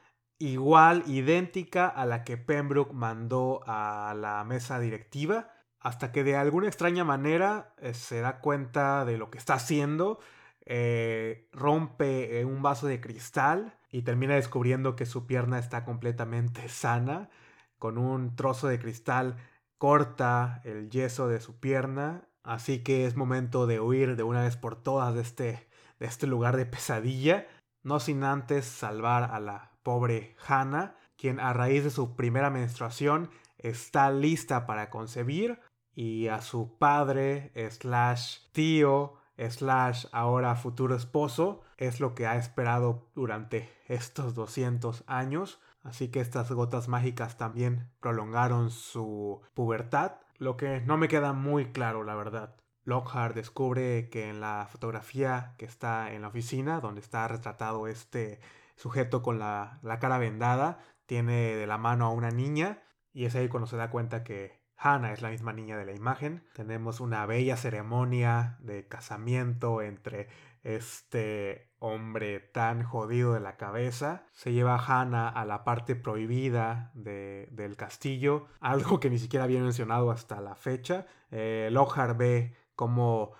igual, 0.52 1.04
idéntica 1.06 1.88
a 1.88 2.06
la 2.06 2.24
que 2.24 2.36
Pembroke 2.36 2.92
mandó 2.92 3.62
a 3.66 4.14
la 4.16 4.44
mesa 4.44 4.78
directiva, 4.78 5.50
hasta 5.80 6.12
que 6.12 6.24
de 6.24 6.36
alguna 6.36 6.68
extraña 6.68 7.04
manera 7.04 7.74
eh, 7.78 7.94
se 7.94 8.20
da 8.20 8.40
cuenta 8.40 9.04
de 9.04 9.18
lo 9.18 9.30
que 9.30 9.38
está 9.38 9.54
haciendo. 9.54 10.20
eh, 10.66 11.48
rompe 11.52 12.40
eh, 12.40 12.44
un 12.46 12.62
vaso 12.62 12.86
de 12.86 13.00
cristal 13.00 13.78
y 13.90 14.02
termina 14.02 14.34
descubriendo 14.34 14.96
que 14.96 15.06
su 15.06 15.26
pierna 15.26 15.58
está 15.58 15.84
completamente 15.84 16.68
sana. 16.70 17.30
Con 17.78 17.98
un 17.98 18.36
trozo 18.36 18.68
de 18.68 18.78
cristal 18.78 19.36
corta 19.78 20.62
el 20.64 20.90
yeso 20.90 21.28
de 21.28 21.40
su 21.40 21.60
pierna. 21.60 22.28
Así 22.42 22.82
que 22.82 23.06
es 23.06 23.16
momento 23.16 23.66
de 23.66 23.80
huir 23.80 24.16
de 24.16 24.22
una 24.22 24.42
vez 24.42 24.56
por 24.56 24.82
todas 24.82 25.14
de 25.14 25.22
este, 25.22 25.68
de 25.98 26.06
este 26.06 26.26
lugar 26.26 26.56
de 26.56 26.66
pesadilla. 26.66 27.46
No 27.82 28.00
sin 28.00 28.24
antes 28.24 28.64
salvar 28.66 29.24
a 29.32 29.40
la 29.40 29.73
pobre 29.84 30.34
Hannah, 30.48 30.96
quien 31.16 31.38
a 31.38 31.52
raíz 31.52 31.84
de 31.84 31.90
su 31.90 32.16
primera 32.16 32.50
menstruación 32.50 33.30
está 33.58 34.10
lista 34.10 34.66
para 34.66 34.90
concebir. 34.90 35.60
Y 35.94 36.26
a 36.26 36.42
su 36.42 36.76
padre, 36.76 37.52
slash 37.70 38.38
tío, 38.50 39.14
slash 39.38 40.06
ahora 40.10 40.56
futuro 40.56 40.96
esposo, 40.96 41.62
es 41.76 42.00
lo 42.00 42.16
que 42.16 42.26
ha 42.26 42.34
esperado 42.34 43.06
durante 43.14 43.72
estos 43.86 44.34
200 44.34 45.04
años. 45.06 45.60
Así 45.84 46.08
que 46.08 46.20
estas 46.20 46.50
gotas 46.50 46.88
mágicas 46.88 47.36
también 47.36 47.90
prolongaron 48.00 48.70
su 48.70 49.40
pubertad, 49.54 50.16
lo 50.38 50.56
que 50.56 50.80
no 50.80 50.96
me 50.96 51.06
queda 51.06 51.32
muy 51.32 51.72
claro, 51.72 52.02
la 52.02 52.16
verdad. 52.16 52.56
Lockhart 52.84 53.34
descubre 53.34 54.08
que 54.10 54.28
en 54.28 54.40
la 54.40 54.66
fotografía 54.70 55.54
que 55.58 55.64
está 55.64 56.12
en 56.12 56.22
la 56.22 56.28
oficina, 56.28 56.80
donde 56.80 57.00
está 57.00 57.26
retratado 57.28 57.86
este 57.86 58.40
sujeto 58.76 59.22
con 59.22 59.38
la, 59.38 59.78
la 59.82 59.98
cara 59.98 60.18
vendada, 60.18 60.78
tiene 61.06 61.56
de 61.56 61.66
la 61.66 61.78
mano 61.78 62.06
a 62.06 62.10
una 62.10 62.30
niña 62.30 62.82
y 63.12 63.26
es 63.26 63.34
ahí 63.36 63.48
cuando 63.48 63.66
se 63.66 63.76
da 63.76 63.90
cuenta 63.90 64.24
que 64.24 64.64
Hannah 64.76 65.12
es 65.12 65.22
la 65.22 65.30
misma 65.30 65.52
niña 65.52 65.78
de 65.78 65.86
la 65.86 65.92
imagen. 65.92 66.44
Tenemos 66.52 67.00
una 67.00 67.24
bella 67.26 67.56
ceremonia 67.56 68.58
de 68.60 68.86
casamiento 68.86 69.82
entre 69.82 70.28
este 70.62 71.70
hombre 71.78 72.40
tan 72.40 72.82
jodido 72.82 73.34
de 73.34 73.40
la 73.40 73.56
cabeza. 73.56 74.26
Se 74.32 74.52
lleva 74.52 74.74
a 74.74 74.84
Hannah 74.84 75.28
a 75.28 75.44
la 75.44 75.64
parte 75.64 75.94
prohibida 75.94 76.90
del 76.94 77.76
castillo, 77.76 78.46
algo 78.60 79.00
que 79.00 79.10
ni 79.10 79.18
siquiera 79.18 79.44
había 79.44 79.60
mencionado 79.60 80.10
hasta 80.10 80.40
la 80.40 80.54
fecha. 80.54 81.06
Eh, 81.30 81.68
Lockhart 81.70 82.16
ve 82.16 82.56
como 82.74 83.32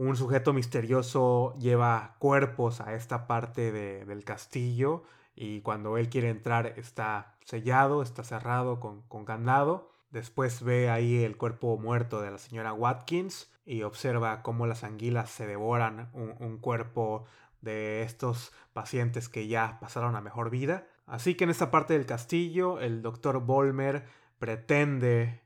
un 0.00 0.16
sujeto 0.16 0.54
misterioso 0.54 1.54
lleva 1.58 2.16
cuerpos 2.18 2.80
a 2.80 2.94
esta 2.94 3.26
parte 3.26 3.70
del 3.70 4.24
castillo 4.24 5.02
y 5.34 5.60
cuando 5.60 5.98
él 5.98 6.08
quiere 6.08 6.30
entrar 6.30 6.68
está 6.78 7.36
sellado, 7.44 8.00
está 8.00 8.24
cerrado 8.24 8.80
con, 8.80 9.02
con 9.02 9.26
candado. 9.26 9.90
Después 10.10 10.62
ve 10.62 10.88
ahí 10.88 11.22
el 11.22 11.36
cuerpo 11.36 11.76
muerto 11.76 12.22
de 12.22 12.30
la 12.30 12.38
señora 12.38 12.72
Watkins 12.72 13.52
y 13.66 13.82
observa 13.82 14.40
cómo 14.42 14.66
las 14.66 14.84
anguilas 14.84 15.28
se 15.28 15.46
devoran 15.46 16.08
un, 16.14 16.56
cuerpo 16.56 17.26
de 17.60 18.02
estos 18.02 18.54
pacientes 18.72 19.28
que 19.28 19.48
ya 19.48 19.76
pasaron 19.82 20.16
a 20.16 20.22
mejor 20.22 20.48
vida. 20.48 20.86
Así 21.04 21.34
que 21.34 21.44
en 21.44 21.50
esta 21.50 21.70
parte 21.70 21.92
del 21.92 22.06
castillo 22.06 22.80
el 22.80 23.02
doctor 23.02 23.40
Volmer 23.40 24.06
pretende 24.38 25.42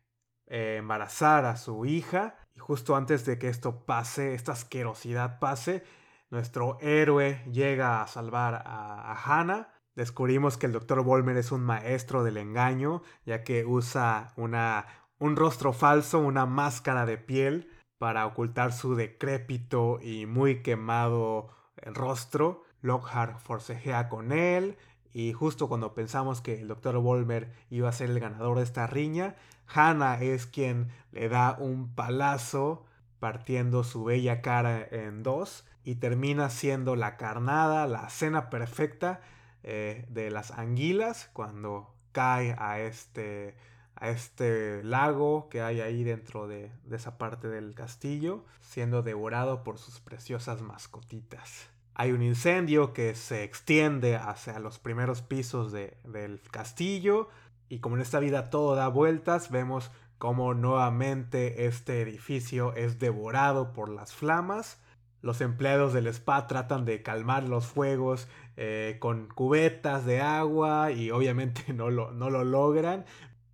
eh, 0.46 0.76
embarazar 0.78 1.44
a 1.44 1.56
su 1.56 1.86
hija 1.86 2.36
y 2.54 2.58
justo 2.60 2.96
antes 2.96 3.24
de 3.24 3.38
que 3.38 3.48
esto 3.48 3.84
pase, 3.84 4.34
esta 4.34 4.52
asquerosidad 4.52 5.38
pase, 5.38 5.84
nuestro 6.30 6.78
héroe 6.80 7.42
llega 7.50 8.02
a 8.02 8.06
salvar 8.06 8.54
a, 8.66 9.12
a 9.12 9.14
Hannah 9.14 9.74
Descubrimos 9.94 10.56
que 10.58 10.66
el 10.66 10.72
Dr. 10.72 11.02
Volmer 11.04 11.36
es 11.36 11.52
un 11.52 11.62
maestro 11.62 12.24
del 12.24 12.36
engaño, 12.36 13.02
ya 13.24 13.44
que 13.44 13.64
usa 13.64 14.32
una, 14.36 14.86
un 15.18 15.36
rostro 15.36 15.72
falso, 15.72 16.18
una 16.18 16.46
máscara 16.46 17.06
de 17.06 17.16
piel, 17.16 17.70
para 17.98 18.26
ocultar 18.26 18.72
su 18.72 18.96
decrépito 18.96 20.00
y 20.02 20.26
muy 20.26 20.62
quemado 20.62 21.50
rostro. 21.76 22.64
Lockhart 22.80 23.38
forcejea 23.38 24.08
con 24.08 24.32
él 24.32 24.76
y 25.14 25.32
justo 25.32 25.68
cuando 25.68 25.94
pensamos 25.94 26.40
que 26.40 26.60
el 26.60 26.68
Dr. 26.68 26.98
Volmer 26.98 27.50
iba 27.70 27.88
a 27.88 27.92
ser 27.92 28.10
el 28.10 28.20
ganador 28.20 28.58
de 28.58 28.64
esta 28.64 28.86
riña, 28.88 29.36
Hannah 29.72 30.20
es 30.20 30.46
quien 30.46 30.88
le 31.12 31.28
da 31.28 31.56
un 31.58 31.94
palazo 31.94 32.84
partiendo 33.20 33.84
su 33.84 34.04
bella 34.04 34.42
cara 34.42 34.86
en 34.90 35.22
dos 35.22 35.64
y 35.84 35.94
termina 35.94 36.50
siendo 36.50 36.96
la 36.96 37.16
carnada, 37.16 37.86
la 37.86 38.10
cena 38.10 38.50
perfecta 38.50 39.20
eh, 39.62 40.04
de 40.08 40.30
las 40.30 40.50
anguilas 40.50 41.30
cuando 41.32 41.94
cae 42.12 42.56
a 42.58 42.80
este, 42.80 43.56
a 43.94 44.10
este 44.10 44.82
lago 44.82 45.48
que 45.48 45.62
hay 45.62 45.80
ahí 45.80 46.02
dentro 46.02 46.48
de, 46.48 46.72
esa 46.90 47.18
parte 47.18 47.48
del 47.48 47.74
castillo, 47.74 48.44
siendo 48.60 49.02
devorado 49.02 49.62
por 49.62 49.78
sus 49.78 50.00
preciosas 50.00 50.60
mascotitas. 50.60 51.73
Hay 51.94 52.10
un 52.10 52.22
incendio 52.22 52.92
que 52.92 53.14
se 53.14 53.44
extiende 53.44 54.16
hacia 54.16 54.58
los 54.58 54.78
primeros 54.80 55.22
pisos 55.22 55.72
del 55.72 56.40
castillo 56.50 57.28
y 57.68 57.78
como 57.78 57.94
en 57.96 58.02
esta 58.02 58.18
vida 58.18 58.50
todo 58.50 58.74
da 58.74 58.88
vueltas, 58.88 59.50
vemos 59.50 59.92
como 60.18 60.54
nuevamente 60.54 61.66
este 61.66 62.00
edificio 62.02 62.74
es 62.74 62.98
devorado 62.98 63.72
por 63.72 63.88
las 63.88 64.12
flamas. 64.12 64.80
Los 65.22 65.40
empleados 65.40 65.92
del 65.92 66.06
spa 66.08 66.46
tratan 66.46 66.84
de 66.84 67.02
calmar 67.02 67.48
los 67.48 67.66
fuegos 67.66 68.28
eh, 68.56 68.96
con 69.00 69.28
cubetas 69.28 70.04
de 70.04 70.20
agua 70.20 70.90
y 70.90 71.10
obviamente 71.10 71.72
no 71.74 71.90
lo, 71.90 72.10
no 72.10 72.28
lo 72.28 72.42
logran. 72.42 73.04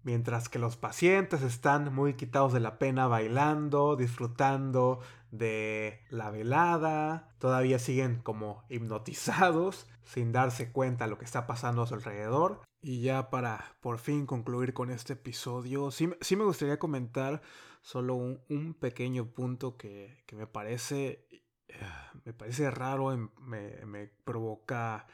Mientras 0.02 0.48
que 0.48 0.58
los 0.58 0.76
pacientes 0.76 1.42
están 1.42 1.94
muy 1.94 2.14
quitados 2.14 2.54
de 2.54 2.60
la 2.60 2.78
pena 2.78 3.06
bailando, 3.06 3.96
disfrutando 3.96 5.00
de 5.30 6.00
la 6.10 6.30
velada, 6.30 7.34
todavía 7.38 7.78
siguen 7.78 8.20
como 8.22 8.64
hipnotizados 8.68 9.86
sin 10.04 10.32
darse 10.32 10.72
cuenta 10.72 11.04
de 11.04 11.10
lo 11.10 11.18
que 11.18 11.24
está 11.24 11.46
pasando 11.46 11.82
a 11.82 11.86
su 11.86 11.94
alrededor. 11.94 12.62
Y 12.82 13.02
ya 13.02 13.30
para 13.30 13.76
por 13.80 13.98
fin 13.98 14.26
concluir 14.26 14.72
con 14.72 14.90
este 14.90 15.12
episodio, 15.12 15.90
sí, 15.90 16.08
me 16.08 16.44
gustaría 16.44 16.78
comentar 16.78 17.42
solo 17.82 18.14
un, 18.14 18.74
pequeño 18.78 19.32
punto 19.32 19.76
que, 19.76 20.22
que 20.26 20.36
me 20.36 20.46
parece 20.46 21.26
me 22.24 22.32
parece 22.32 22.70
raro, 22.70 23.12
em, 23.12 23.28
me, 23.40 24.06
provoca, 24.24 25.06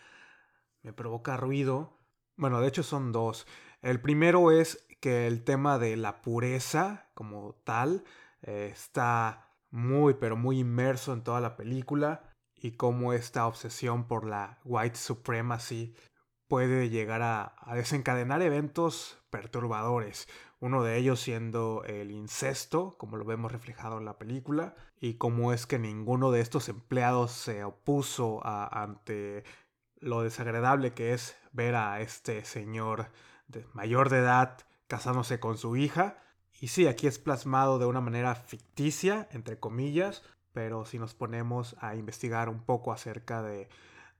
me 0.83 0.93
provoca 0.93 1.37
ruido. 1.37 1.99
Bueno, 2.37 2.61
de 2.61 2.69
hecho 2.69 2.83
son 2.83 3.13
dos. 3.13 3.47
El 3.83 4.01
primero 4.01 4.51
es 4.51 4.87
que 5.01 5.27
el 5.27 5.45
tema 5.45 5.79
de 5.79 5.97
la 5.97 6.23
pureza 6.23 7.09
como 7.15 7.55
tal 7.65 8.05
eh, 8.43 8.71
está 8.73 9.46
muy, 9.77 10.15
pero 10.15 10.37
muy 10.37 10.59
inmerso 10.61 11.13
en 11.13 11.23
toda 11.23 11.41
la 11.41 11.57
película 11.57 12.23
y 12.55 12.73
cómo 12.73 13.13
esta 13.13 13.47
obsesión 13.47 14.09
por 14.09 14.27
la 14.27 14.59
white 14.65 14.97
supremacy 14.97 15.95
puede 16.49 16.89
llegar 16.89 17.23
a 17.23 17.75
desencadenar 17.75 18.43
eventos 18.43 19.19
perturbadores 19.31 20.29
uno 20.61 20.83
de 20.83 20.97
ellos 20.97 21.21
siendo 21.21 21.85
el 21.85 22.11
incesto, 22.11 22.97
como 22.99 23.17
lo 23.17 23.25
vemos 23.25 23.53
reflejado 23.53 23.99
en 23.99 24.05
la 24.05 24.19
película, 24.19 24.75
y 24.99 25.15
cómo 25.15 25.53
es 25.53 25.67
que 25.67 25.79
ninguno 25.79 26.31
de 26.31 26.41
estos 26.41 26.69
empleados 26.69 27.33
se 27.33 27.65
opuso 27.65 28.41
ante 28.45 29.45
lo 29.99 30.23
desagradable 30.23 30.95
que 30.95 31.13
es 31.13 31.37
ver 31.53 31.75
a 31.75 32.01
este 32.01 32.45
señor 32.45 33.11
de 33.49 33.67
mayor 33.75 34.09
de 34.09 34.19
edad 34.19 34.59
casándose 34.87 35.41
con 35.41 35.59
su 35.59 35.77
hija. 35.77 36.19
Y 36.61 36.69
sí, 36.69 36.87
aquí 36.87 37.07
es 37.07 37.19
plasmado 37.19 37.79
de 37.79 37.87
una 37.87 38.01
manera 38.01 38.35
ficticia, 38.35 39.29
entre 39.33 39.59
comillas, 39.59 40.23
pero 40.53 40.87
si 40.87 40.99
nos 40.99 41.15
ponemos 41.15 41.77
a 41.81 41.97
investigar 41.97 42.49
un 42.49 42.61
poco 42.61 42.93
acerca 42.93 43.43
de, 43.43 43.69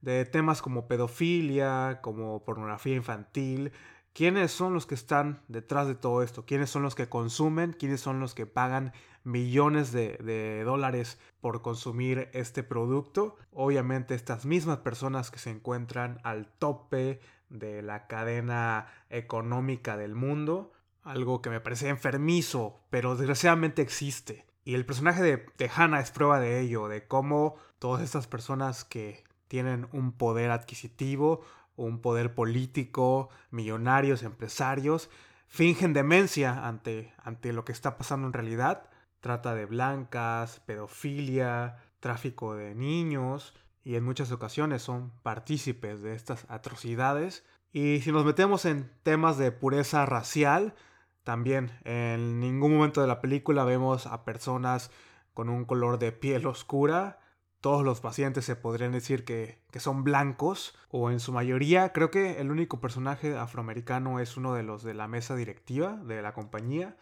de 0.01 0.25
temas 0.25 0.61
como 0.61 0.87
pedofilia, 0.87 1.99
como 2.01 2.43
pornografía 2.45 2.95
infantil, 2.95 3.71
¿Quiénes 4.17 4.49
son 4.49 4.73
los 4.73 4.87
que 4.87 4.95
están 4.95 5.43
detrás 5.47 5.85
de 5.87 5.93
todo 5.93 6.23
esto? 6.23 6.43
¿Quiénes 6.43 6.71
son 6.71 6.81
los 6.81 6.95
que 6.95 7.07
consumen? 7.07 7.73
¿Quiénes 7.73 8.01
son 8.01 8.19
los 8.19 8.33
que 8.33 8.47
pagan 8.47 8.91
millones 9.23 9.91
de, 9.91 10.63
dólares 10.65 11.19
por 11.39 11.61
consumir 11.61 12.27
este 12.33 12.63
producto? 12.63 13.35
Obviamente 13.51 14.15
estas 14.15 14.43
mismas 14.47 14.79
personas 14.79 15.29
que 15.29 15.37
se 15.37 15.51
encuentran 15.51 16.19
al 16.23 16.47
tope 16.47 17.19
de 17.49 17.83
la 17.83 18.07
cadena 18.07 18.87
económica 19.11 19.97
del 19.97 20.15
mundo. 20.15 20.71
Algo 21.07 21.41
que 21.41 21.49
me 21.49 21.61
parece 21.61 21.87
enfermizo, 21.87 22.81
pero 22.89 23.15
desgraciadamente 23.15 23.81
existe. 23.81 24.45
Y 24.65 24.75
el 24.75 24.85
personaje 24.85 25.23
de, 25.23 25.45
de 25.57 25.71
Hannah 25.73 26.01
es 26.01 26.11
prueba 26.11 26.41
de 26.41 26.59
ello, 26.59 26.89
de 26.89 27.07
cómo 27.07 27.55
todas 27.79 28.03
estas 28.03 28.27
personas 28.27 28.83
que 28.83 29.23
tienen 29.47 29.87
un 29.93 30.11
poder 30.11 30.51
adquisitivo, 30.51 31.45
un 31.77 32.01
poder 32.01 32.35
político, 32.35 33.29
millonarios, 33.51 34.21
empresarios, 34.23 35.09
fingen 35.47 35.93
demencia 35.93 36.67
ante, 36.67 37.13
ante 37.23 37.53
lo 37.53 37.63
que 37.63 37.71
está 37.71 37.97
pasando 37.97 38.27
en 38.27 38.33
realidad. 38.33 38.89
Trata 39.21 39.55
de 39.55 39.65
blancas, 39.65 40.59
pedofilia, 40.65 41.77
tráfico 42.01 42.53
de 42.55 42.75
niños 42.75 43.53
y 43.85 43.95
en 43.95 44.03
muchas 44.03 44.33
ocasiones 44.33 44.81
son 44.81 45.13
partícipes 45.23 46.01
de 46.01 46.15
estas 46.15 46.45
atrocidades. 46.49 47.45
Y 47.71 48.01
si 48.01 48.11
nos 48.11 48.25
metemos 48.25 48.65
en 48.65 48.91
temas 49.03 49.37
de 49.37 49.53
pureza 49.53 50.05
racial, 50.05 50.75
también 51.27 51.77
en 51.83 52.39
ningún 52.39 52.75
momento 52.75 53.01
de 53.01 53.07
la 53.07 53.21
película 53.21 53.65
vemos 53.65 54.07
a 54.07 54.23
personas 54.23 54.89
con 55.33 55.49
un 55.49 55.65
color 55.65 55.99
de 55.99 56.11
piel 56.11 56.47
oscura 56.47 57.19
todos 57.61 57.83
los 57.83 58.01
pacientes 58.01 58.45
se 58.45 58.55
podrían 58.55 58.91
decir 58.91 59.25
que, 59.25 59.59
son 59.77 60.03
blancos, 60.03 60.73
o 60.89 61.11
en 61.11 61.19
su 61.19 61.33
mayoría, 61.33 61.91
creo 61.91 62.09
que 62.11 62.39
el 62.39 62.49
único 62.49 62.79
personaje 62.79 63.35
afroamericano 63.35 64.19
es 64.19 64.37
uno 64.37 64.53
de 64.53 64.63
los 64.63 64.83
de 64.83 64.93
la 64.93 65.07
mesa 65.07 65.35
directiva 65.35 65.97
de 65.97 66.21
la 66.21 66.33
compañía. 66.33 66.95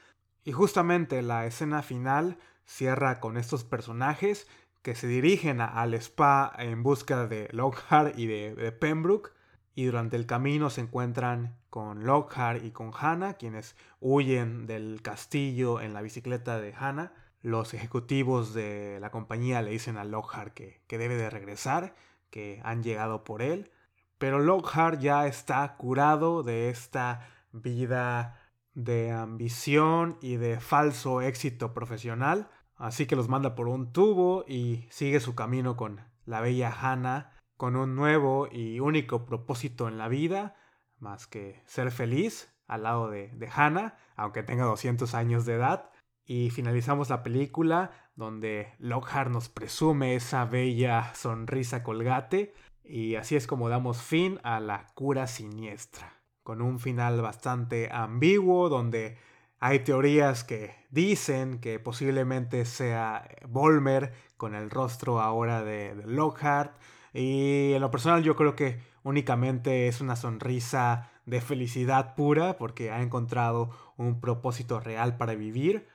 Y 0.43 0.53
justamente 0.53 1.21
la 1.21 1.45
escena 1.45 1.83
final 1.83 2.37
cierra 2.65 3.19
con 3.19 3.37
estos 3.37 3.63
personajes 3.63 4.47
que 4.81 4.95
se 4.95 5.07
dirigen 5.07 5.61
al 5.61 5.93
spa 5.93 6.51
en 6.57 6.83
busca 6.83 7.27
de 7.27 7.47
Lockhart 7.51 8.17
y 8.17 8.27
de, 8.27 8.71
Pembroke. 8.71 9.31
Y 9.75 9.85
durante 9.85 10.15
el 10.15 10.25
camino 10.25 10.69
se 10.69 10.81
encuentran 10.81 11.57
con 11.69 12.05
Lockhart 12.05 12.63
y 12.63 12.71
con 12.71 12.91
Hannah, 12.97 13.33
quienes 13.33 13.75
huyen 13.99 14.67
del 14.67 15.01
castillo 15.01 15.81
en 15.81 15.93
la 15.93 16.01
bicicleta 16.01 16.59
de 16.59 16.73
Hannah. 16.73 17.11
Los 17.41 17.73
ejecutivos 17.73 18.53
de 18.53 18.97
la 19.01 19.11
compañía 19.11 19.61
le 19.61 19.71
dicen 19.71 19.97
a 19.97 20.05
Lockhart 20.05 20.53
que, 20.53 20.81
que 20.87 20.97
debe 20.97 21.17
de 21.17 21.29
regresar, 21.29 21.93
que 22.29 22.61
han 22.63 22.83
llegado 22.83 23.25
por 23.25 23.41
él. 23.41 23.69
Pero 24.17 24.39
Lockhart 24.39 25.01
ya 25.01 25.27
está 25.27 25.75
curado 25.75 26.41
de 26.41 26.69
esta 26.69 27.27
vida 27.51 28.39
de 28.75 29.11
ambición 29.11 30.17
y 30.21 30.37
de 30.37 30.59
falso 30.59 31.21
éxito 31.21 31.73
profesional. 31.73 32.49
Así 32.77 33.07
que 33.07 33.15
los 33.15 33.29
manda 33.29 33.55
por 33.55 33.67
un 33.67 33.91
tubo 33.91 34.45
y 34.47 34.87
sigue 34.89 35.19
su 35.19 35.35
camino 35.35 35.75
con 35.75 36.01
la 36.25 36.41
bella 36.41 36.71
Hannah, 36.71 37.31
con 37.57 37.75
un 37.75 37.95
nuevo 37.95 38.47
y 38.51 38.79
único 38.79 39.25
propósito 39.25 39.87
en 39.87 39.97
la 39.97 40.07
vida, 40.07 40.55
más 40.99 41.27
que 41.27 41.61
ser 41.65 41.91
feliz 41.91 42.53
al 42.67 42.83
lado 42.83 43.09
de, 43.09 43.29
de 43.29 43.49
Hannah, 43.53 43.97
aunque 44.15 44.43
tenga 44.43 44.65
200 44.65 45.13
años 45.13 45.45
de 45.45 45.55
edad. 45.55 45.89
Y 46.25 46.49
finalizamos 46.49 47.09
la 47.09 47.21
película 47.21 47.91
donde 48.15 48.73
Lockhart 48.79 49.29
nos 49.29 49.49
presume 49.49 50.15
esa 50.15 50.45
bella 50.45 51.13
sonrisa 51.13 51.83
colgate 51.83 52.53
y 52.87 53.15
así 53.15 53.35
es 53.35 53.47
como 53.47 53.69
damos 53.69 54.01
fin 54.01 54.39
a 54.43 54.59
la 54.59 54.87
cura 54.93 55.27
siniestra, 55.27 56.21
con 56.43 56.61
un 56.61 56.79
final 56.79 57.21
bastante 57.21 57.89
ambiguo 57.91 58.69
donde 58.69 59.17
hay 59.59 59.79
teorías 59.79 60.43
que 60.43 60.75
dicen 60.91 61.59
que 61.59 61.79
posiblemente 61.79 62.65
sea 62.65 63.27
Volmer 63.47 64.13
con 64.37 64.53
el 64.53 64.69
rostro 64.69 65.19
ahora 65.19 65.63
de, 65.63 65.95
Lockhart. 66.05 66.73
Y 67.15 67.73
en 67.73 67.81
lo 67.81 67.91
personal 67.91 68.23
yo 68.23 68.35
creo 68.35 68.55
que 68.55 68.81
únicamente 69.03 69.87
es 69.87 70.01
una 70.01 70.15
sonrisa 70.15 71.09
de 71.25 71.39
felicidad 71.39 72.13
pura 72.15 72.57
porque 72.57 72.91
ha 72.91 73.01
encontrado 73.01 73.69
un 73.95 74.19
propósito 74.19 74.79
real 74.79 75.15
para 75.17 75.35
vivir. 75.35 75.87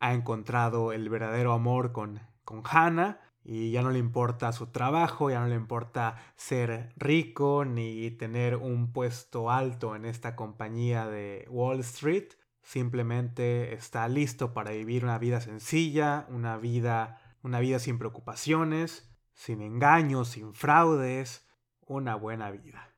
Ha 0.00 0.14
encontrado 0.14 0.92
el 0.92 1.08
verdadero 1.08 1.52
amor 1.52 1.92
con, 1.92 2.20
con 2.44 2.62
Hannah 2.64 3.20
y 3.44 3.70
ya 3.70 3.82
no 3.82 3.90
le 3.90 3.98
importa 3.98 4.52
su 4.52 4.68
trabajo, 4.68 5.30
ya 5.30 5.40
no 5.40 5.48
le 5.48 5.56
importa 5.56 6.16
ser 6.36 6.92
rico 6.96 7.64
ni 7.64 8.10
tener 8.12 8.56
un 8.56 8.92
puesto 8.92 9.50
alto 9.50 9.94
en 9.94 10.06
esta 10.06 10.34
compañía 10.36 11.06
de 11.06 11.46
Wall 11.50 11.80
Street 11.80 12.30
simplemente 12.62 13.74
está 13.74 14.08
listo 14.08 14.54
para 14.54 14.70
vivir 14.70 15.04
una 15.04 15.18
vida 15.18 15.40
sencilla, 15.40 16.26
una 16.30 16.56
vida, 16.56 17.20
una 17.42 17.60
vida 17.60 17.78
sin 17.78 17.98
preocupaciones, 17.98 19.11
sin 19.34 19.62
engaños, 19.62 20.28
sin 20.28 20.54
fraudes, 20.54 21.46
una 21.86 22.14
buena 22.14 22.50
vida. 22.50 22.91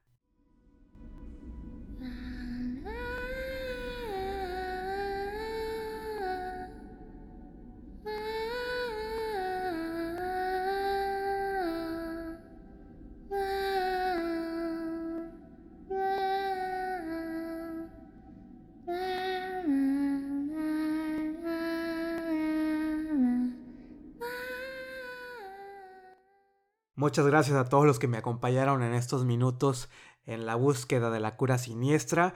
Muchas 27.05 27.27
gracias 27.27 27.59
a 27.59 27.67
todos 27.67 27.85
los 27.85 27.99
que 27.99 28.09
me 28.09 28.17
acompañaron 28.17 28.83
en 28.83 28.95
estos 28.95 29.27
minutos 29.27 29.91
en 30.25 30.47
la 30.47 30.55
búsqueda 30.55 31.11
de 31.11 31.21
la 31.21 31.37
cura 31.37 31.59
siniestra. 31.59 32.33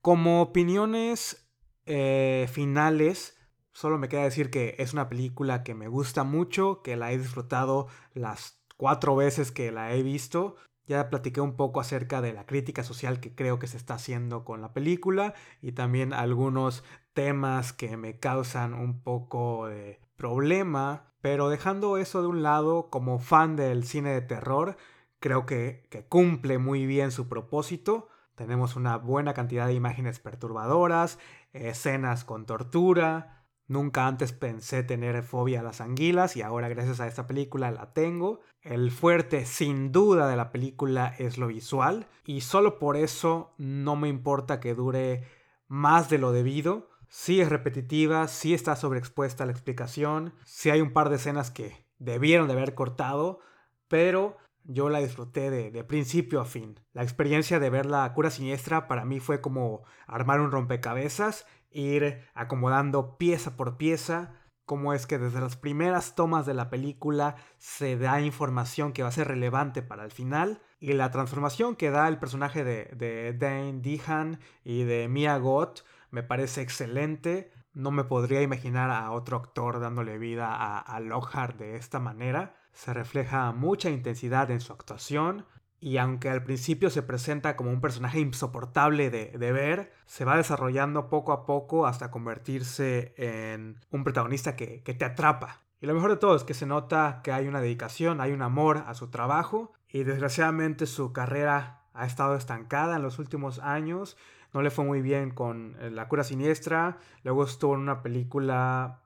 Como 0.00 0.42
opiniones 0.42 1.48
eh, 1.86 2.48
finales, 2.50 3.38
solo 3.70 3.96
me 3.96 4.08
queda 4.08 4.24
decir 4.24 4.50
que 4.50 4.74
es 4.80 4.92
una 4.92 5.08
película 5.08 5.62
que 5.62 5.76
me 5.76 5.86
gusta 5.86 6.24
mucho, 6.24 6.82
que 6.82 6.96
la 6.96 7.12
he 7.12 7.18
disfrutado 7.18 7.86
las 8.12 8.60
cuatro 8.76 9.14
veces 9.14 9.52
que 9.52 9.70
la 9.70 9.94
he 9.94 10.02
visto. 10.02 10.56
Ya 10.88 11.10
platiqué 11.10 11.40
un 11.40 11.54
poco 11.54 11.78
acerca 11.78 12.20
de 12.20 12.32
la 12.32 12.44
crítica 12.44 12.82
social 12.82 13.20
que 13.20 13.36
creo 13.36 13.60
que 13.60 13.68
se 13.68 13.76
está 13.76 13.94
haciendo 13.94 14.44
con 14.44 14.60
la 14.60 14.72
película 14.72 15.34
y 15.62 15.70
también 15.70 16.12
algunos 16.12 16.82
temas 17.12 17.72
que 17.72 17.96
me 17.96 18.18
causan 18.18 18.74
un 18.74 19.00
poco 19.00 19.68
de 19.68 20.00
problema 20.16 21.07
pero 21.20 21.48
dejando 21.48 21.96
eso 21.96 22.22
de 22.22 22.28
un 22.28 22.42
lado, 22.42 22.90
como 22.90 23.18
fan 23.18 23.56
del 23.56 23.84
cine 23.84 24.10
de 24.10 24.20
terror, 24.20 24.76
creo 25.20 25.46
que, 25.46 25.86
que, 25.90 26.04
cumple 26.04 26.58
muy 26.58 26.86
bien 26.86 27.10
su 27.10 27.28
propósito. 27.28 28.08
Tenemos 28.34 28.76
una 28.76 28.96
buena 28.96 29.34
cantidad 29.34 29.66
de 29.66 29.74
imágenes 29.74 30.20
perturbadoras, 30.20 31.18
escenas 31.52 32.24
con 32.24 32.46
tortura. 32.46 33.44
Nunca 33.66 34.06
antes 34.06 34.32
pensé 34.32 34.82
tener 34.82 35.22
fobia 35.22 35.60
a 35.60 35.62
las 35.62 35.80
anguilas 35.80 36.36
y 36.36 36.42
ahora 36.42 36.68
gracias 36.68 37.00
a 37.00 37.06
esta 37.06 37.26
película 37.26 37.70
la 37.70 37.92
tengo. 37.92 38.40
El 38.62 38.90
fuerte 38.90 39.44
sin 39.44 39.92
duda 39.92 40.28
de 40.28 40.36
la 40.36 40.52
película 40.52 41.14
es 41.18 41.36
lo 41.36 41.48
visual 41.48 42.06
y 42.24 42.40
solo 42.40 42.78
por 42.78 42.96
eso 42.96 43.52
no 43.58 43.96
me 43.96 44.08
importa 44.08 44.60
que 44.60 44.74
dure 44.74 45.24
más 45.66 46.08
de 46.08 46.18
lo 46.18 46.32
debido 46.32 46.88
sí 47.08 47.40
es 47.40 47.48
repetitiva, 47.48 48.28
sí 48.28 48.54
está 48.54 48.76
sobreexpuesta 48.76 49.46
la 49.46 49.52
explicación, 49.52 50.34
sí 50.44 50.70
hay 50.70 50.80
un 50.80 50.92
par 50.92 51.08
de 51.08 51.16
escenas 51.16 51.50
que 51.50 51.86
debieron 51.98 52.46
de 52.46 52.54
haber 52.54 52.74
cortado, 52.74 53.40
pero 53.88 54.36
yo 54.64 54.90
la 54.90 55.00
disfruté 55.00 55.50
de, 55.50 55.84
principio 55.84 56.40
a 56.40 56.44
fin. 56.44 56.78
La 56.92 57.02
experiencia 57.02 57.58
de 57.58 57.70
ver 57.70 57.86
la 57.86 58.12
cura 58.12 58.30
siniestra 58.30 58.86
para 58.86 59.04
mí 59.04 59.18
fue 59.18 59.40
como 59.40 59.82
armar 60.06 60.40
un 60.40 60.50
rompecabezas, 60.50 61.46
ir 61.70 62.26
acomodando 62.34 63.16
pieza 63.16 63.56
por 63.56 63.78
pieza, 63.78 64.34
cómo 64.66 64.92
es 64.92 65.06
que 65.06 65.18
desde 65.18 65.40
las 65.40 65.56
primeras 65.56 66.14
tomas 66.14 66.44
de 66.44 66.52
la 66.52 66.68
película 66.68 67.36
se 67.56 67.96
da 67.96 68.20
información 68.20 68.92
que 68.92 69.02
va 69.02 69.08
a 69.08 69.12
ser 69.12 69.28
relevante 69.28 69.80
para 69.80 70.04
el 70.04 70.10
final 70.10 70.60
y 70.78 70.92
la 70.92 71.10
transformación 71.10 71.74
que 71.74 71.90
da 71.90 72.06
el 72.06 72.18
personaje 72.18 72.62
de, 72.62 72.90
de 72.94 73.32
Dane 73.32 73.80
Dehan 73.80 74.38
y 74.64 74.82
de 74.82 75.08
Mia 75.08 75.38
Goth 75.38 75.80
me 76.10 76.22
parece 76.22 76.62
excelente. 76.62 77.52
No 77.72 77.90
me 77.90 78.04
podría 78.04 78.42
imaginar 78.42 78.90
a 78.90 79.10
otro 79.12 79.36
actor 79.36 79.80
dándole 79.80 80.18
vida 80.18 80.78
a, 80.78 81.00
Lockhart 81.00 81.56
de 81.58 81.76
esta 81.76 82.00
manera. 82.00 82.56
Se 82.72 82.92
refleja 82.94 83.52
mucha 83.52 83.90
intensidad 83.90 84.50
en 84.50 84.60
su 84.60 84.72
actuación. 84.72 85.46
Y 85.80 85.98
aunque 85.98 86.28
al 86.28 86.42
principio 86.42 86.90
se 86.90 87.02
presenta 87.02 87.54
como 87.54 87.70
un 87.70 87.80
personaje 87.80 88.18
insoportable 88.18 89.10
de, 89.10 89.52
ver, 89.52 89.92
se 90.06 90.24
va 90.24 90.36
desarrollando 90.36 91.08
poco 91.08 91.32
a 91.32 91.46
poco 91.46 91.86
hasta 91.86 92.10
convertirse 92.10 93.14
en 93.16 93.78
un 93.90 94.02
protagonista 94.02 94.56
que, 94.56 94.82
que 94.82 94.94
te 94.94 95.04
atrapa. 95.04 95.62
Y 95.80 95.86
lo 95.86 95.94
mejor 95.94 96.10
de 96.10 96.16
todo 96.16 96.34
es 96.34 96.42
que 96.42 96.54
se 96.54 96.66
nota 96.66 97.20
que 97.22 97.30
hay 97.30 97.46
una 97.46 97.60
dedicación, 97.60 98.20
hay 98.20 98.32
un 98.32 98.42
amor 98.42 98.82
a 98.88 98.94
su 98.94 99.10
trabajo 99.10 99.72
y 99.88 100.02
desgraciadamente 100.02 100.86
su 100.86 101.12
carrera 101.12 101.82
ha 101.94 102.06
estado 102.06 102.34
estancada 102.34 102.96
en 102.96 103.02
los 103.02 103.18
últimos 103.18 103.58
años 103.60 104.16
no 104.52 104.62
le 104.62 104.70
fue 104.70 104.84
muy 104.84 105.02
bien 105.02 105.30
con 105.30 105.76
eh, 105.80 105.90
La 105.90 106.08
cura 106.08 106.24
siniestra, 106.24 106.98
luego 107.22 107.44
estuvo 107.44 107.74
en 107.74 107.80
una 107.80 108.02
película, 108.02 109.00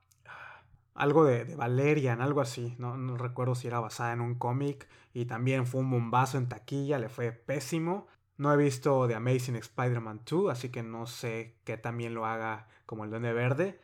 algo 0.94 1.24
de, 1.24 1.44
de 1.44 1.56
Valerian, 1.56 2.20
algo 2.20 2.40
así, 2.40 2.74
no, 2.78 2.97
no 2.97 3.16
recuerdo 3.16 3.55
si 3.55 3.66
era 3.66 3.81
basada 3.81 4.12
en 4.12 4.20
un 4.20 4.35
cómic, 4.35 4.89
y 5.14 5.27
también 5.27 5.66
fue 5.66 5.81
un 5.81 5.90
bombazo 5.90 6.39
en 6.39 6.48
taquilla, 6.48 6.98
le 6.98 7.09
fue 7.09 7.32
pésimo. 7.32 8.06
No 8.39 8.52
he 8.52 8.56
visto 8.56 9.06
The 9.06 9.14
Amazing 9.14 9.56
Spider-Man 9.56 10.23
2, 10.28 10.51
así 10.51 10.70
que 10.70 10.82
no 10.82 11.06
sé 11.06 11.59
qué 11.64 11.77
también 11.77 12.14
lo 12.14 12.24
haga 12.24 12.66
como 12.86 13.05
el 13.05 13.10
Duende 13.10 13.32
Verde. 13.32 13.81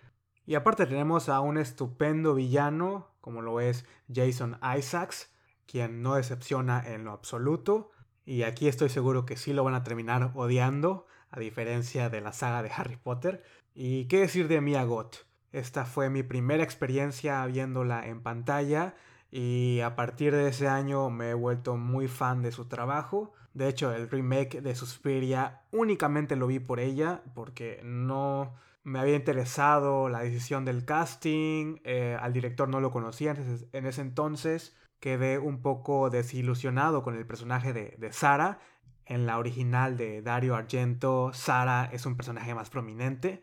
Y 0.46 0.54
aparte 0.54 0.86
tenemos 0.86 1.28
a 1.28 1.40
un 1.40 1.58
estupendo 1.58 2.34
villano, 2.34 3.08
como 3.20 3.42
lo 3.42 3.60
es 3.60 3.84
Jason 4.12 4.58
Isaacs, 4.76 5.30
quien 5.66 6.02
no 6.02 6.14
decepciona 6.14 6.82
en 6.86 7.04
lo 7.04 7.12
absoluto. 7.12 7.90
Y 8.24 8.42
aquí 8.42 8.68
estoy 8.68 8.88
seguro 8.88 9.26
que 9.26 9.36
sí 9.36 9.52
lo 9.52 9.64
van 9.64 9.74
a 9.74 9.84
terminar 9.84 10.32
odiando 10.34 11.06
a 11.30 11.40
diferencia 11.40 12.08
de 12.10 12.20
la 12.20 12.32
saga 12.32 12.62
de 12.62 12.70
Harry 12.74 12.96
Potter. 12.96 13.42
¿Y 13.74 14.06
qué 14.06 14.20
decir 14.20 14.48
de 14.48 14.60
Mia 14.60 14.84
Goth? 14.84 15.26
Esta 15.52 15.84
fue 15.84 16.10
mi 16.10 16.22
primera 16.22 16.62
experiencia 16.62 17.44
viéndola 17.46 18.06
en 18.06 18.22
pantalla 18.22 18.94
y 19.30 19.80
a 19.80 19.96
partir 19.96 20.34
de 20.34 20.48
ese 20.48 20.68
año 20.68 21.10
me 21.10 21.30
he 21.30 21.34
vuelto 21.34 21.76
muy 21.76 22.08
fan 22.08 22.42
de 22.42 22.52
su 22.52 22.66
trabajo. 22.66 23.32
De 23.54 23.68
hecho, 23.68 23.92
el 23.92 24.10
remake 24.10 24.60
de 24.60 24.74
Suspiria 24.74 25.62
únicamente 25.70 26.36
lo 26.36 26.46
vi 26.46 26.58
por 26.58 26.80
ella 26.80 27.22
porque 27.34 27.80
no 27.82 28.54
me 28.84 28.98
había 28.98 29.16
interesado 29.16 30.08
la 30.08 30.20
decisión 30.20 30.64
del 30.64 30.84
casting, 30.84 31.76
eh, 31.84 32.16
al 32.20 32.32
director 32.32 32.68
no 32.68 32.80
lo 32.80 32.90
conocía 32.90 33.34
en 33.72 33.86
ese 33.86 34.00
entonces 34.00 34.74
quedé 35.00 35.38
un 35.38 35.62
poco 35.62 36.10
desilusionado 36.10 37.02
con 37.02 37.16
el 37.16 37.26
personaje 37.26 37.72
de, 37.72 37.94
de 37.98 38.12
Sara. 38.12 38.60
En 39.08 39.24
la 39.24 39.38
original 39.38 39.96
de 39.96 40.20
Dario 40.20 40.54
Argento, 40.54 41.32
Sara 41.32 41.88
es 41.90 42.04
un 42.04 42.14
personaje 42.14 42.54
más 42.54 42.68
prominente, 42.68 43.42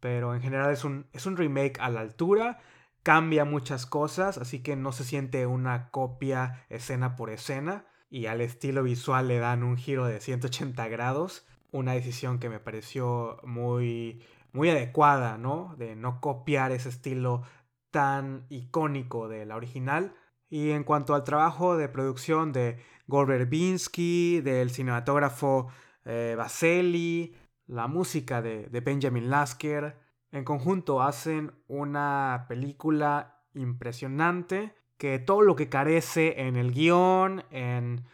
pero 0.00 0.34
en 0.34 0.42
general 0.42 0.72
es 0.72 0.82
un, 0.82 1.06
es 1.12 1.24
un 1.24 1.36
remake 1.36 1.78
a 1.78 1.88
la 1.88 2.00
altura, 2.00 2.58
cambia 3.04 3.44
muchas 3.44 3.86
cosas, 3.86 4.38
así 4.38 4.60
que 4.60 4.74
no 4.74 4.90
se 4.90 5.04
siente 5.04 5.46
una 5.46 5.90
copia 5.90 6.66
escena 6.68 7.14
por 7.14 7.30
escena, 7.30 7.86
y 8.10 8.26
al 8.26 8.40
estilo 8.40 8.82
visual 8.82 9.28
le 9.28 9.38
dan 9.38 9.62
un 9.62 9.76
giro 9.76 10.04
de 10.04 10.20
180 10.20 10.88
grados, 10.88 11.46
una 11.70 11.92
decisión 11.92 12.40
que 12.40 12.48
me 12.48 12.58
pareció 12.58 13.38
muy, 13.44 14.20
muy 14.52 14.68
adecuada, 14.70 15.38
¿no? 15.38 15.76
De 15.78 15.94
no 15.94 16.20
copiar 16.20 16.72
ese 16.72 16.88
estilo 16.88 17.42
tan 17.92 18.46
icónico 18.48 19.28
de 19.28 19.46
la 19.46 19.54
original. 19.54 20.12
Y 20.54 20.70
en 20.70 20.84
cuanto 20.84 21.16
al 21.16 21.24
trabajo 21.24 21.76
de 21.76 21.88
producción 21.88 22.52
de 22.52 22.78
Gore 23.08 23.44
del 23.44 24.70
cinematógrafo 24.70 25.66
eh, 26.04 26.36
Vaseli, 26.38 27.34
la 27.66 27.88
música 27.88 28.40
de, 28.40 28.68
de 28.68 28.80
Benjamin 28.80 29.30
Lasker, 29.30 29.98
en 30.30 30.44
conjunto 30.44 31.02
hacen 31.02 31.50
una 31.66 32.46
película 32.48 33.42
impresionante 33.54 34.76
que 34.96 35.18
todo 35.18 35.42
lo 35.42 35.56
que 35.56 35.68
carece 35.68 36.40
en 36.42 36.54
el 36.54 36.70
guion, 36.70 37.42
en 37.50 38.04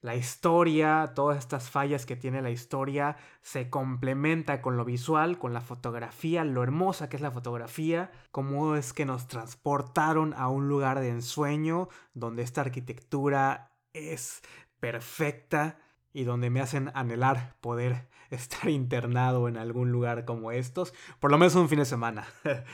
la 0.00 0.14
historia, 0.14 1.12
todas 1.14 1.38
estas 1.38 1.70
fallas 1.70 2.06
que 2.06 2.14
tiene 2.14 2.40
la 2.40 2.50
historia, 2.50 3.16
se 3.42 3.68
complementa 3.68 4.62
con 4.62 4.76
lo 4.76 4.84
visual, 4.84 5.38
con 5.38 5.52
la 5.52 5.60
fotografía, 5.60 6.44
lo 6.44 6.62
hermosa 6.62 7.08
que 7.08 7.16
es 7.16 7.22
la 7.22 7.32
fotografía, 7.32 8.12
cómo 8.30 8.76
es 8.76 8.92
que 8.92 9.04
nos 9.04 9.26
transportaron 9.26 10.34
a 10.34 10.48
un 10.48 10.68
lugar 10.68 11.00
de 11.00 11.08
ensueño, 11.08 11.88
donde 12.14 12.42
esta 12.42 12.60
arquitectura 12.60 13.72
es 13.92 14.42
perfecta 14.78 15.78
y 16.12 16.22
donde 16.24 16.50
me 16.50 16.60
hacen 16.60 16.92
anhelar 16.94 17.56
poder 17.60 18.08
estar 18.30 18.68
internado 18.68 19.48
en 19.48 19.56
algún 19.56 19.90
lugar 19.90 20.24
como 20.24 20.52
estos, 20.52 20.94
por 21.18 21.32
lo 21.32 21.38
menos 21.38 21.56
un 21.56 21.68
fin 21.68 21.80
de 21.80 21.84
semana. 21.84 22.26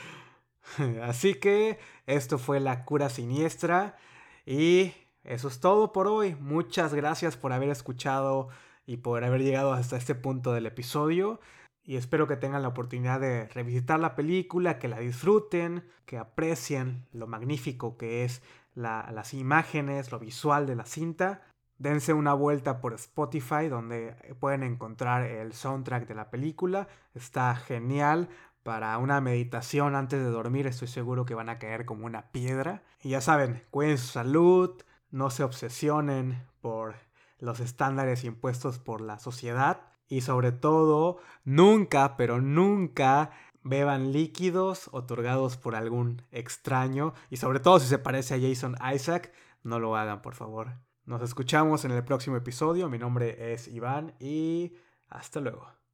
Así 1.03 1.35
que 1.35 1.79
esto 2.05 2.37
fue 2.37 2.59
la 2.59 2.85
cura 2.85 3.09
siniestra 3.09 3.97
y 4.45 4.93
eso 5.25 5.47
es 5.47 5.59
todo 5.59 5.91
por 5.91 6.07
hoy. 6.07 6.35
Muchas 6.35 6.93
gracias 6.93 7.35
por 7.35 7.51
haber 7.51 7.69
escuchado 7.69 8.49
y 8.85 8.97
por 8.97 9.23
haber 9.23 9.41
llegado 9.41 9.73
hasta 9.73 9.97
este 9.97 10.13
punto 10.13 10.53
del 10.53 10.67
episodio. 10.67 11.39
Y 11.83 11.97
espero 11.97 12.27
que 12.27 12.37
tengan 12.37 12.61
la 12.61 12.67
oportunidad 12.67 13.19
de 13.19 13.47
revisitar 13.47 13.99
la 13.99 14.15
película, 14.15 14.77
que 14.77 14.87
la 14.87 14.99
disfruten, 14.99 15.83
que 16.05 16.17
aprecien 16.17 17.05
lo 17.11 17.27
magnífico 17.27 17.97
que 17.97 18.23
es 18.23 18.43
las 18.75 19.33
imágenes, 19.33 20.11
lo 20.11 20.19
visual 20.19 20.67
de 20.67 20.75
la 20.75 20.85
cinta. 20.85 21.41
Dense 21.77 22.13
una 22.13 22.33
vuelta 22.33 22.79
por 22.79 22.93
Spotify 22.93 23.67
donde 23.67 24.15
pueden 24.39 24.63
encontrar 24.63 25.23
el 25.23 25.53
soundtrack 25.53 26.07
de 26.07 26.15
la 26.15 26.29
película. 26.29 26.87
Está 27.13 27.55
genial 27.55 28.29
para 28.63 28.97
una 28.99 29.21
meditación 29.21 29.95
antes 29.95 30.19
de 30.19 30.29
dormir. 30.29 30.67
Estoy 30.67 30.87
seguro 30.87 31.25
que 31.25 31.35
van 31.35 31.49
a 31.49 31.59
caer 31.59 31.85
como 31.85 32.05
una 32.05 32.31
piedra. 32.31 32.83
Y 33.01 33.09
ya 33.09 33.21
saben, 33.21 33.63
cuiden 33.71 33.97
su 33.97 34.07
salud, 34.07 34.81
no 35.15 35.29
se 35.29 35.45
obsesionen 35.45 36.45
por 36.59 36.95
los 37.39 37.61
estándares 37.61 38.25
impuestos 38.25 38.79
por 38.79 38.99
la 38.99 39.17
sociedad 39.17 39.79
y 40.09 40.19
sobre 40.21 40.51
todo 40.51 41.19
nunca, 41.45 42.17
pero 42.17 42.41
nunca 42.41 43.31
beban 43.63 44.11
líquidos 44.11 44.89
otorgados 44.91 45.55
por 45.55 45.73
algún 45.73 46.21
extraño 46.31 47.13
y 47.29 47.37
sobre 47.37 47.61
todo 47.61 47.79
si 47.79 47.87
se 47.87 47.97
parece 47.97 48.35
a 48.35 48.39
Jason 48.41 48.75
Isaac, 48.93 49.31
no 49.63 49.79
lo 49.79 49.95
hagan 49.95 50.21
por 50.21 50.35
favor. 50.35 50.73
Nos 51.05 51.21
escuchamos 51.21 51.85
en 51.85 51.91
el 51.91 52.03
próximo 52.03 52.35
episodio, 52.35 52.89
mi 52.89 52.97
nombre 52.97 53.53
es 53.53 53.69
Iván 53.69 54.15
y 54.19 54.73
hasta 55.07 55.39
luego. 55.39 55.84